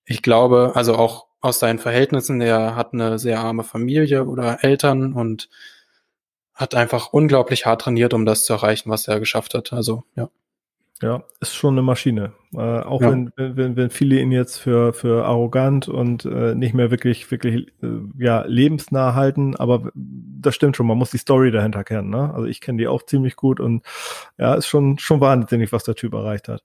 ich 0.05 0.21
glaube, 0.21 0.71
also 0.75 0.95
auch 0.95 1.27
aus 1.41 1.59
seinen 1.59 1.79
Verhältnissen. 1.79 2.39
Er 2.39 2.75
hat 2.75 2.93
eine 2.93 3.19
sehr 3.19 3.39
arme 3.39 3.63
Familie 3.63 4.25
oder 4.25 4.63
Eltern 4.63 5.13
und 5.13 5.49
hat 6.53 6.75
einfach 6.75 7.11
unglaublich 7.11 7.65
hart 7.65 7.81
trainiert, 7.81 8.13
um 8.13 8.25
das 8.25 8.45
zu 8.45 8.53
erreichen, 8.53 8.89
was 8.89 9.07
er 9.07 9.19
geschafft 9.19 9.55
hat. 9.55 9.73
Also, 9.73 10.03
ja. 10.15 10.29
Ja, 11.01 11.23
ist 11.39 11.55
schon 11.55 11.73
eine 11.73 11.81
Maschine. 11.81 12.33
Äh, 12.53 12.59
auch 12.59 13.01
ja. 13.01 13.09
wenn, 13.09 13.31
wenn, 13.35 13.75
wenn 13.75 13.89
viele 13.89 14.19
ihn 14.19 14.31
jetzt 14.31 14.57
für, 14.57 14.93
für 14.93 15.25
arrogant 15.25 15.87
und 15.87 16.25
äh, 16.25 16.53
nicht 16.53 16.75
mehr 16.75 16.91
wirklich, 16.91 17.31
wirklich 17.31 17.69
äh, 17.81 17.87
ja, 18.19 18.43
lebensnah 18.45 19.15
halten, 19.15 19.55
aber 19.55 19.89
das 19.95 20.53
stimmt 20.53 20.77
schon, 20.77 20.85
man 20.85 20.99
muss 20.99 21.09
die 21.09 21.17
Story 21.17 21.49
dahinter 21.49 21.83
kennen. 21.83 22.11
Ne? 22.11 22.31
Also 22.31 22.45
ich 22.45 22.61
kenne 22.61 22.77
die 22.77 22.87
auch 22.87 23.03
ziemlich 23.03 23.35
gut 23.35 23.59
und 23.59 23.83
ja, 24.37 24.53
ist 24.53 24.67
schon, 24.67 24.99
schon 24.99 25.21
wahnsinnig, 25.21 25.71
was 25.71 25.83
der 25.83 25.95
Typ 25.95 26.13
erreicht 26.13 26.47
hat. 26.49 26.63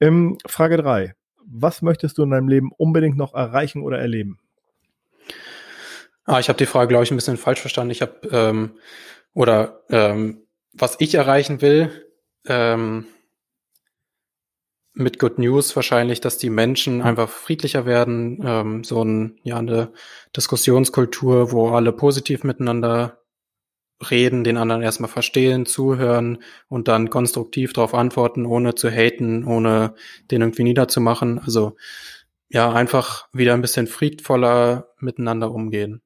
Ähm, 0.00 0.38
Frage 0.46 0.76
drei: 0.76 1.16
Was 1.46 1.82
möchtest 1.82 2.18
du 2.18 2.22
in 2.22 2.30
deinem 2.30 2.48
Leben 2.48 2.72
unbedingt 2.76 3.16
noch 3.16 3.34
erreichen 3.34 3.82
oder 3.82 3.98
erleben? 3.98 4.38
Ah, 6.24 6.40
ich 6.40 6.48
habe 6.48 6.56
die 6.56 6.66
Frage, 6.66 6.88
glaube 6.88 7.04
ich, 7.04 7.10
ein 7.10 7.16
bisschen 7.16 7.36
falsch 7.36 7.60
verstanden. 7.60 7.90
Ich 7.90 8.02
habe 8.02 8.26
ähm, 8.30 8.78
oder 9.34 9.82
ähm, 9.90 10.46
was 10.72 10.96
ich 11.00 11.14
erreichen 11.14 11.60
will, 11.60 11.90
ähm, 12.46 13.06
mit 14.94 15.18
Good 15.18 15.38
News 15.38 15.74
wahrscheinlich, 15.74 16.20
dass 16.20 16.38
die 16.38 16.50
Menschen 16.50 17.02
einfach 17.02 17.28
friedlicher 17.28 17.84
werden, 17.84 18.40
ähm, 18.44 18.84
so 18.84 19.04
ein, 19.04 19.38
ja, 19.42 19.58
eine 19.58 19.92
Diskussionskultur, 20.36 21.50
wo 21.50 21.70
alle 21.70 21.92
positiv 21.92 22.44
miteinander 22.44 23.23
reden, 24.10 24.44
den 24.44 24.56
anderen 24.56 24.82
erstmal 24.82 25.10
verstehen, 25.10 25.66
zuhören 25.66 26.38
und 26.68 26.88
dann 26.88 27.10
konstruktiv 27.10 27.72
darauf 27.72 27.94
antworten, 27.94 28.46
ohne 28.46 28.74
zu 28.74 28.90
haten, 28.90 29.44
ohne 29.44 29.94
den 30.30 30.42
irgendwie 30.42 30.64
niederzumachen. 30.64 31.38
Also 31.38 31.76
ja, 32.48 32.72
einfach 32.72 33.28
wieder 33.32 33.54
ein 33.54 33.62
bisschen 33.62 33.86
friedvoller 33.86 34.88
miteinander 35.00 35.50
umgehen. 35.50 36.02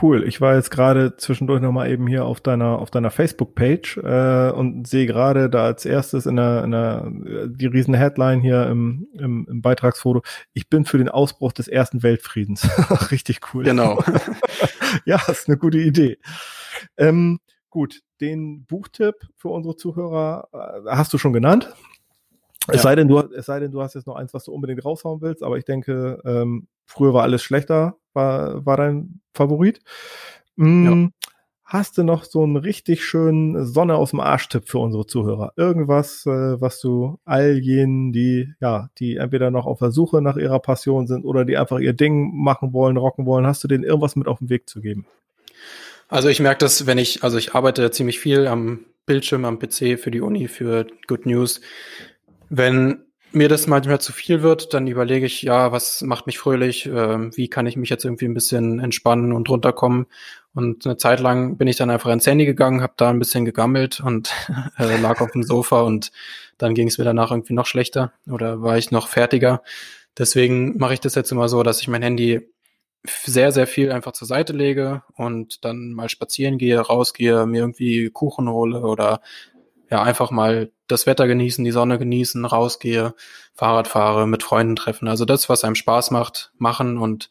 Cool. 0.00 0.26
Ich 0.26 0.40
war 0.40 0.56
jetzt 0.56 0.70
gerade 0.70 1.16
zwischendurch 1.16 1.62
nochmal 1.62 1.90
eben 1.90 2.08
hier 2.08 2.24
auf 2.24 2.40
deiner 2.40 2.78
auf 2.80 2.90
deiner 2.90 3.10
Facebook-Page 3.10 3.98
äh, 3.98 4.50
und 4.50 4.86
sehe 4.86 5.06
gerade 5.06 5.48
da 5.48 5.64
als 5.64 5.84
erstes 5.84 6.26
in 6.26 6.36
der, 6.36 6.64
in 6.64 6.72
der 6.72 7.08
die 7.46 7.66
riesen 7.66 7.94
Headline 7.94 8.40
hier 8.40 8.66
im, 8.66 9.06
im, 9.12 9.46
im 9.48 9.62
Beitragsfoto. 9.62 10.22
Ich 10.54 10.68
bin 10.68 10.84
für 10.86 10.98
den 10.98 11.08
Ausbruch 11.08 11.52
des 11.52 11.68
ersten 11.68 12.02
Weltfriedens. 12.02 12.68
Richtig 13.12 13.40
cool. 13.54 13.62
Genau. 13.62 14.02
ja, 15.04 15.20
ist 15.28 15.48
eine 15.48 15.56
gute 15.56 15.78
Idee. 15.78 16.18
Ähm, 16.96 17.38
gut, 17.70 18.02
den 18.20 18.64
Buchtipp 18.64 19.14
für 19.36 19.48
unsere 19.48 19.76
Zuhörer 19.76 20.48
äh, 20.52 20.90
hast 20.90 21.12
du 21.12 21.18
schon 21.18 21.32
genannt. 21.32 21.72
Es, 22.68 22.76
ja. 22.76 22.82
sei 22.82 22.96
denn, 22.96 23.06
du, 23.06 23.18
es 23.20 23.46
sei 23.46 23.60
denn, 23.60 23.70
du 23.70 23.80
hast 23.80 23.94
jetzt 23.94 24.08
noch 24.08 24.16
eins, 24.16 24.34
was 24.34 24.44
du 24.44 24.52
unbedingt 24.52 24.84
raushauen 24.84 25.20
willst, 25.20 25.44
aber 25.44 25.56
ich 25.56 25.64
denke, 25.64 26.20
ähm, 26.24 26.66
früher 26.84 27.14
war 27.14 27.22
alles 27.22 27.42
schlechter, 27.44 27.96
war, 28.16 28.66
war 28.66 28.76
dein 28.76 29.20
Favorit. 29.32 29.80
Mm, 30.56 30.84
ja. 30.84 31.08
Hast 31.64 31.98
du 31.98 32.04
noch 32.04 32.22
so 32.22 32.44
einen 32.44 32.56
richtig 32.56 33.04
schönen 33.04 33.66
Sonne 33.66 33.96
aus 33.96 34.10
dem 34.10 34.20
Arsch-Tipp 34.20 34.68
für 34.68 34.78
unsere 34.78 35.06
Zuhörer? 35.06 35.52
Irgendwas, 35.56 36.24
äh, 36.24 36.60
was 36.60 36.80
du 36.80 37.18
all 37.24 37.58
jenen, 37.58 38.12
die, 38.12 38.54
ja, 38.60 38.88
die 38.98 39.16
entweder 39.16 39.50
noch 39.50 39.66
auf 39.66 39.80
der 39.80 39.90
Suche 39.90 40.22
nach 40.22 40.36
ihrer 40.36 40.60
Passion 40.60 41.08
sind 41.08 41.24
oder 41.24 41.44
die 41.44 41.56
einfach 41.56 41.80
ihr 41.80 41.92
Ding 41.92 42.30
machen 42.36 42.72
wollen, 42.72 42.96
rocken 42.96 43.26
wollen, 43.26 43.46
hast 43.46 43.64
du 43.64 43.68
denen 43.68 43.82
irgendwas 43.82 44.14
mit 44.14 44.28
auf 44.28 44.38
den 44.38 44.48
Weg 44.48 44.68
zu 44.68 44.80
geben? 44.80 45.06
Also 46.08 46.28
ich 46.28 46.38
merke 46.38 46.58
das, 46.58 46.86
wenn 46.86 46.98
ich, 46.98 47.24
also 47.24 47.36
ich 47.36 47.54
arbeite 47.56 47.90
ziemlich 47.90 48.20
viel 48.20 48.46
am 48.46 48.84
Bildschirm, 49.06 49.44
am 49.44 49.58
PC 49.58 49.98
für 49.98 50.12
die 50.12 50.20
Uni, 50.20 50.46
für 50.46 50.86
Good 51.08 51.26
News. 51.26 51.60
Wenn 52.48 53.05
mir 53.36 53.48
das 53.48 53.66
manchmal 53.66 54.00
zu 54.00 54.12
viel 54.12 54.42
wird, 54.42 54.72
dann 54.74 54.86
überlege 54.86 55.26
ich, 55.26 55.42
ja, 55.42 55.70
was 55.70 56.00
macht 56.02 56.26
mich 56.26 56.38
fröhlich, 56.38 56.86
äh, 56.86 57.36
wie 57.36 57.48
kann 57.48 57.66
ich 57.66 57.76
mich 57.76 57.90
jetzt 57.90 58.04
irgendwie 58.04 58.24
ein 58.24 58.34
bisschen 58.34 58.80
entspannen 58.80 59.32
und 59.32 59.48
runterkommen. 59.48 60.06
Und 60.54 60.86
eine 60.86 60.96
Zeit 60.96 61.20
lang 61.20 61.58
bin 61.58 61.68
ich 61.68 61.76
dann 61.76 61.90
einfach 61.90 62.10
ins 62.10 62.26
Handy 62.26 62.46
gegangen, 62.46 62.80
habe 62.80 62.94
da 62.96 63.10
ein 63.10 63.18
bisschen 63.18 63.44
gegammelt 63.44 64.00
und 64.00 64.32
äh, 64.78 64.96
lag 65.00 65.20
auf 65.20 65.32
dem 65.32 65.42
Sofa 65.42 65.82
und 65.82 66.12
dann 66.56 66.74
ging 66.74 66.88
es 66.88 66.96
mir 66.96 67.04
danach 67.04 67.30
irgendwie 67.30 67.52
noch 67.52 67.66
schlechter 67.66 68.12
oder 68.26 68.62
war 68.62 68.78
ich 68.78 68.90
noch 68.90 69.08
fertiger. 69.08 69.62
Deswegen 70.16 70.78
mache 70.78 70.94
ich 70.94 71.00
das 71.00 71.14
jetzt 71.14 71.30
immer 71.30 71.50
so, 71.50 71.62
dass 71.62 71.82
ich 71.82 71.88
mein 71.88 72.02
Handy 72.02 72.48
sehr, 73.04 73.52
sehr 73.52 73.66
viel 73.66 73.92
einfach 73.92 74.12
zur 74.12 74.26
Seite 74.26 74.54
lege 74.54 75.02
und 75.14 75.64
dann 75.64 75.92
mal 75.92 76.08
spazieren 76.08 76.56
gehe, 76.56 76.80
rausgehe, 76.80 77.46
mir 77.46 77.60
irgendwie 77.60 78.08
Kuchen 78.10 78.48
hole 78.48 78.80
oder 78.80 79.20
ja, 79.90 80.02
einfach 80.02 80.30
mal 80.30 80.70
das 80.88 81.06
Wetter 81.06 81.26
genießen, 81.26 81.64
die 81.64 81.70
Sonne 81.70 81.98
genießen, 81.98 82.44
rausgehe, 82.44 83.14
Fahrrad 83.54 83.88
fahre, 83.88 84.26
mit 84.26 84.42
Freunden 84.42 84.76
treffen. 84.76 85.08
Also 85.08 85.24
das, 85.24 85.48
was 85.48 85.64
einem 85.64 85.74
Spaß 85.74 86.10
macht, 86.10 86.52
machen 86.58 86.98
und 86.98 87.30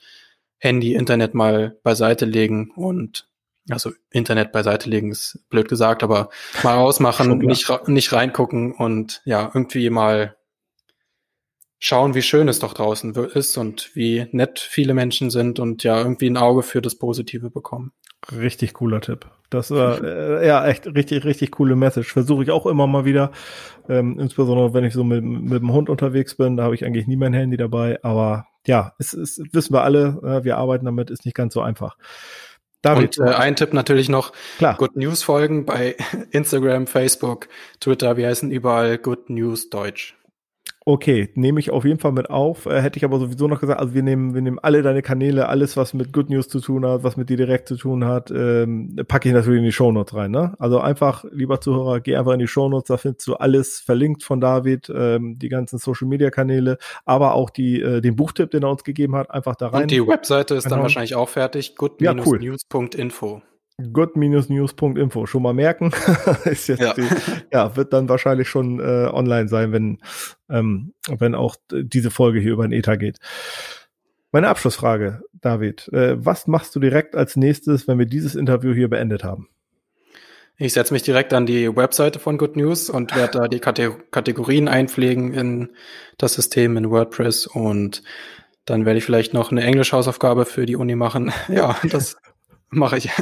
Handy, 0.58 0.94
Internet 0.94 1.34
mal 1.34 1.78
beiseite 1.84 2.26
legen 2.26 2.72
und 2.76 3.28
also 3.70 3.92
Internet 4.12 4.52
beiseite 4.52 4.90
legen 4.90 5.12
ist 5.12 5.40
blöd 5.50 5.68
gesagt, 5.68 6.04
aber 6.04 6.30
mal 6.64 6.76
rausmachen, 6.76 7.38
nicht, 7.40 7.70
nicht 7.88 8.14
reingucken 8.14 8.74
und 8.74 9.22
ja, 9.26 9.52
irgendwie 9.54 9.90
mal 9.90 10.36
schauen, 11.80 12.14
wie 12.14 12.22
schön 12.22 12.48
es 12.48 12.60
doch 12.60 12.74
draußen 12.74 13.14
ist 13.16 13.58
und 13.58 13.92
wie 13.96 14.28
nett 14.32 14.60
viele 14.60 14.94
Menschen 14.94 15.30
sind 15.30 15.60
und 15.60 15.84
ja, 15.84 15.98
irgendwie 15.98 16.30
ein 16.30 16.38
Auge 16.38 16.64
für 16.64 16.82
das 16.82 16.96
Positive 16.96 17.50
bekommen. 17.50 17.92
Richtig 18.32 18.74
cooler 18.74 19.02
Tipp. 19.02 19.28
Das 19.50 19.72
war 19.72 20.04
äh, 20.42 20.48
ja 20.48 20.66
echt 20.66 20.88
richtig, 20.88 21.26
richtig 21.26 21.52
coole 21.52 21.76
Message. 21.76 22.12
Versuche 22.12 22.44
ich 22.44 22.52
auch 22.52 22.66
immer 22.66 22.88
mal 22.88 23.06
wieder. 23.06 23.32
Ähm, 23.88 24.20
insbesondere 24.20 24.74
wenn 24.74 24.84
ich 24.84 24.94
so 24.94 25.04
mit, 25.04 25.24
mit 25.24 25.62
dem 25.62 25.72
Hund 25.72 25.90
unterwegs 25.90 26.36
bin, 26.36 26.58
da 26.58 26.64
habe 26.64 26.76
ich 26.76 26.86
eigentlich 26.86 27.08
nie 27.08 27.18
mein 27.18 27.34
Handy 27.34 27.58
dabei. 27.58 28.00
Aber 28.04 28.48
ja, 28.66 28.94
es, 28.98 29.14
es 29.14 29.42
wissen 29.52 29.74
wir 29.74 29.84
alle, 29.84 30.20
äh, 30.24 30.44
wir 30.44 30.58
arbeiten 30.58 30.86
damit, 30.86 31.12
ist 31.12 31.26
nicht 31.26 31.36
ganz 31.36 31.54
so 31.54 31.62
einfach. 31.62 31.98
David. 32.82 33.18
Und 33.18 33.28
äh, 33.28 33.34
ein 33.34 33.56
Tipp 33.56 33.74
natürlich 33.74 34.10
noch, 34.10 34.32
Klar. 34.58 34.76
Good 34.78 34.96
News 34.96 35.24
folgen 35.24 35.66
bei 35.66 35.96
Instagram, 36.32 36.88
Facebook, 36.88 37.48
Twitter, 37.80 38.18
wir 38.18 38.28
heißen 38.28 38.52
überall 38.52 38.98
Good 38.98 39.30
News 39.30 39.70
Deutsch. 39.70 40.16
Okay, 40.88 41.30
nehme 41.34 41.60
ich 41.60 41.72
auf 41.72 41.84
jeden 41.84 41.98
Fall 42.00 42.12
mit 42.12 42.30
auf. 42.30 42.68
Äh, 42.68 42.80
hätte 42.80 42.98
ich 42.98 43.04
aber 43.04 43.18
sowieso 43.18 43.48
noch 43.48 43.60
gesagt, 43.60 43.80
also 43.80 43.96
wir 43.96 44.04
nehmen, 44.04 44.36
wir 44.36 44.42
nehmen 44.44 44.60
alle 44.60 44.84
deine 44.84 45.02
Kanäle, 45.02 45.50
alles, 45.50 45.76
was 45.78 45.96
mit 45.96 46.14
Good 46.14 46.30
News 46.30 46.48
zu 46.48 46.60
tun 46.60 46.86
hat, 46.86 47.04
was 47.04 47.18
mit 47.18 47.28
dir 47.32 47.38
direkt 47.38 47.68
zu 47.68 47.76
tun 47.76 48.06
hat, 48.06 48.30
ähm, 48.30 48.96
packe 49.08 49.28
ich 49.28 49.34
natürlich 49.34 49.58
in 49.60 49.66
die 49.66 49.72
Show 49.72 49.92
Notes 49.92 50.14
rein. 50.14 50.30
Ne? 50.30 50.54
Also 50.60 50.80
einfach, 50.80 51.26
lieber 51.32 51.60
Zuhörer, 51.60 52.02
geh 52.02 52.16
einfach 52.16 52.34
in 52.34 52.40
die 52.40 52.48
Show 52.48 52.70
Notes, 52.70 52.90
da 52.90 52.98
findest 52.98 53.26
du 53.26 53.34
alles 53.34 53.80
verlinkt 53.80 54.22
von 54.24 54.40
David, 54.40 54.92
ähm, 54.96 55.40
die 55.40 55.50
ganzen 55.50 55.80
Social 55.80 56.08
Media 56.08 56.30
Kanäle, 56.30 56.78
aber 57.04 57.34
auch 57.34 57.50
die, 57.50 57.82
äh, 57.82 58.02
den 58.02 58.16
Buchtipp, 58.16 58.52
den 58.52 58.62
er 58.62 58.70
uns 58.70 58.84
gegeben 58.84 59.16
hat, 59.16 59.32
einfach 59.32 59.56
da 59.56 59.70
rein. 59.70 59.84
Und 59.84 59.92
die 59.92 60.06
Webseite 60.06 60.54
ist 60.54 60.66
genau. 60.66 60.76
dann 60.76 60.84
wahrscheinlich 60.84 61.16
auch 61.16 61.30
fertig, 61.30 61.76
good-news.info. 61.76 63.26
Ja, 63.26 63.32
cool 63.34 63.42
good-news.info 63.92 65.26
schon 65.26 65.44
mal 65.44 65.54
merken. 65.54 65.92
ist 66.46 66.68
jetzt 66.68 66.82
ja. 66.82 66.94
Die, 66.94 67.08
ja, 67.52 67.76
wird 67.76 67.94
dann 67.94 68.10
wahrscheinlich 68.10 68.48
schon 68.48 68.80
äh, 68.80 69.10
online 69.12 69.48
sein, 69.48 69.72
wenn, 69.72 70.00
ähm, 70.50 70.94
wenn 71.08 71.36
auch 71.36 71.56
diese 71.72 72.12
Folge 72.12 72.40
hier 72.40 72.54
über 72.54 72.68
den 72.68 72.72
Ether 72.72 72.98
geht. 72.98 73.18
Meine 74.32 74.50
Abschlussfrage, 74.50 75.22
David. 75.34 75.88
Äh, 75.94 76.24
was 76.24 76.48
machst 76.48 76.76
du 76.76 76.80
direkt 76.80 77.16
als 77.16 77.36
nächstes, 77.36 77.88
wenn 77.88 78.00
wir 78.00 78.06
dieses 78.06 78.36
Interview 78.36 78.74
hier 78.74 78.90
beendet 78.90 79.24
haben? 79.24 79.50
Ich 80.58 80.74
setze 80.74 80.94
mich 80.94 81.04
direkt 81.04 81.34
an 81.34 81.46
die 81.46 81.76
Webseite 81.76 82.20
von 82.20 82.38
Good 82.38 82.56
News 82.56 82.90
und 82.90 83.14
werde 83.14 83.40
da 83.40 83.48
die 83.50 83.60
Kategorien 83.60 84.70
einpflegen 84.70 85.34
in 85.34 85.70
das 86.18 86.34
System 86.34 86.78
in 86.78 86.90
WordPress 86.90 87.46
und 87.46 88.04
dann 88.64 88.86
werde 88.86 88.98
ich 88.98 89.06
vielleicht 89.06 89.34
noch 89.34 89.52
eine 89.52 89.64
Englisch-Hausaufgabe 89.64 90.46
für 90.46 90.66
die 90.66 90.78
Uni 90.78 90.96
machen. 90.96 91.34
Ja, 91.50 91.78
das 91.90 92.18
mache 92.70 92.98
ich. 92.98 93.10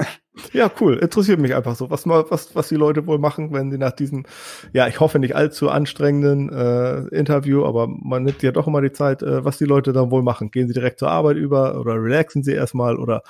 Ja, 0.51 0.71
cool. 0.81 0.95
Interessiert 0.95 1.39
mich 1.39 1.53
einfach 1.53 1.75
so, 1.75 1.91
was 1.91 2.07
was, 2.07 2.55
was 2.55 2.67
die 2.67 2.75
Leute 2.75 3.05
wohl 3.05 3.19
machen, 3.19 3.53
wenn 3.53 3.69
sie 3.69 3.77
nach 3.77 3.91
diesem, 3.91 4.25
ja, 4.73 4.87
ich 4.87 4.99
hoffe 4.99 5.19
nicht 5.19 5.35
allzu 5.35 5.69
anstrengenden 5.69 6.51
äh, 6.51 7.01
Interview, 7.15 7.63
aber 7.65 7.87
man 7.87 8.23
nimmt 8.23 8.41
ja 8.41 8.51
doch 8.51 8.65
immer 8.65 8.81
die 8.81 8.91
Zeit, 8.91 9.21
äh, 9.21 9.45
was 9.45 9.59
die 9.59 9.65
Leute 9.65 9.93
dann 9.93 10.09
wohl 10.09 10.23
machen. 10.23 10.49
Gehen 10.49 10.67
sie 10.67 10.73
direkt 10.73 10.97
zur 10.97 11.11
Arbeit 11.11 11.37
über 11.37 11.79
oder 11.79 11.93
relaxen 12.01 12.41
sie 12.41 12.53
erstmal 12.53 12.97
oder 12.97 13.21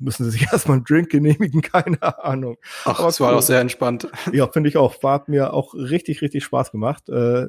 müssen 0.00 0.24
sie 0.24 0.30
sich 0.30 0.42
erstmal 0.52 0.78
einen 0.78 0.84
Drink 0.84 1.10
genehmigen, 1.10 1.62
keine 1.62 2.02
Ahnung. 2.24 2.56
Ach, 2.84 2.98
Aber 2.98 3.08
das 3.08 3.20
war 3.20 3.36
auch 3.36 3.42
sehr 3.42 3.60
entspannt. 3.60 4.08
Ja, 4.32 4.46
finde 4.46 4.68
ich 4.68 4.76
auch. 4.76 5.02
War, 5.02 5.14
hat 5.14 5.28
mir 5.28 5.52
auch 5.52 5.74
richtig, 5.74 6.22
richtig 6.22 6.44
Spaß 6.44 6.70
gemacht. 6.70 7.08
Äh, 7.08 7.48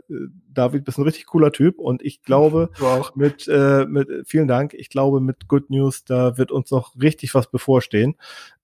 David, 0.49 0.83
bist 0.83 0.97
ein 0.97 1.03
richtig 1.03 1.27
cooler 1.27 1.51
Typ 1.51 1.79
und 1.79 2.01
ich 2.01 2.23
glaube, 2.23 2.69
mit, 3.13 3.47
äh, 3.47 3.85
mit, 3.85 4.09
vielen 4.25 4.47
Dank. 4.47 4.73
Ich 4.73 4.89
glaube, 4.89 5.21
mit 5.21 5.47
Good 5.47 5.69
News, 5.69 6.03
da 6.05 6.37
wird 6.37 6.51
uns 6.51 6.71
noch 6.71 6.95
richtig 6.99 7.35
was 7.35 7.51
bevorstehen. 7.51 8.15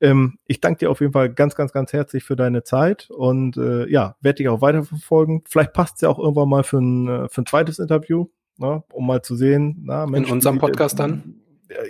Ähm, 0.01 0.39
ich 0.45 0.61
danke 0.61 0.79
dir 0.79 0.91
auf 0.91 0.99
jeden 0.99 1.13
Fall 1.13 1.31
ganz, 1.31 1.55
ganz, 1.55 1.71
ganz 1.71 1.93
herzlich 1.93 2.23
für 2.23 2.35
deine 2.35 2.63
Zeit 2.63 3.09
und 3.09 3.57
äh, 3.57 3.88
ja, 3.89 4.15
werde 4.21 4.38
dich 4.38 4.49
auch 4.49 4.61
weiterverfolgen. 4.61 5.43
Vielleicht 5.47 5.73
passt 5.73 5.95
es 5.95 6.01
ja 6.01 6.09
auch 6.09 6.19
irgendwann 6.19 6.49
mal 6.49 6.63
für 6.63 6.79
ein, 6.79 7.07
äh, 7.07 7.29
für 7.29 7.41
ein 7.41 7.45
zweites 7.45 7.79
Interview, 7.79 8.27
ne, 8.57 8.83
um 8.91 9.07
mal 9.07 9.21
zu 9.21 9.35
sehen. 9.35 9.81
Na, 9.83 10.05
Mensch, 10.05 10.27
In 10.27 10.33
unserem 10.33 10.59
Podcast 10.59 10.99
dann? 10.99 11.41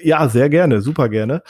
Ja, 0.03 0.27
sehr 0.29 0.49
gerne, 0.49 0.81
super 0.81 1.09
gerne. 1.09 1.43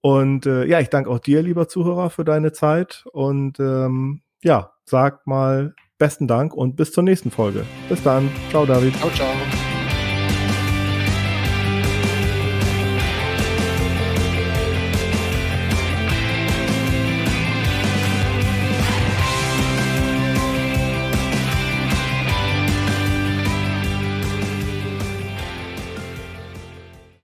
Und 0.00 0.46
äh, 0.46 0.64
ja, 0.66 0.80
ich 0.80 0.88
danke 0.88 1.10
auch 1.10 1.18
dir, 1.18 1.42
lieber 1.42 1.68
Zuhörer, 1.68 2.10
für 2.10 2.24
deine 2.24 2.52
Zeit. 2.52 3.04
Und 3.12 3.58
ähm, 3.58 4.22
ja, 4.42 4.72
sag 4.84 5.26
mal 5.26 5.74
besten 5.98 6.28
Dank 6.28 6.54
und 6.54 6.76
bis 6.76 6.92
zur 6.92 7.02
nächsten 7.02 7.30
Folge. 7.30 7.64
Bis 7.88 8.02
dann. 8.02 8.30
Ciao, 8.50 8.66
David. 8.66 8.94
Ciao, 8.96 9.10
ciao. 9.10 9.65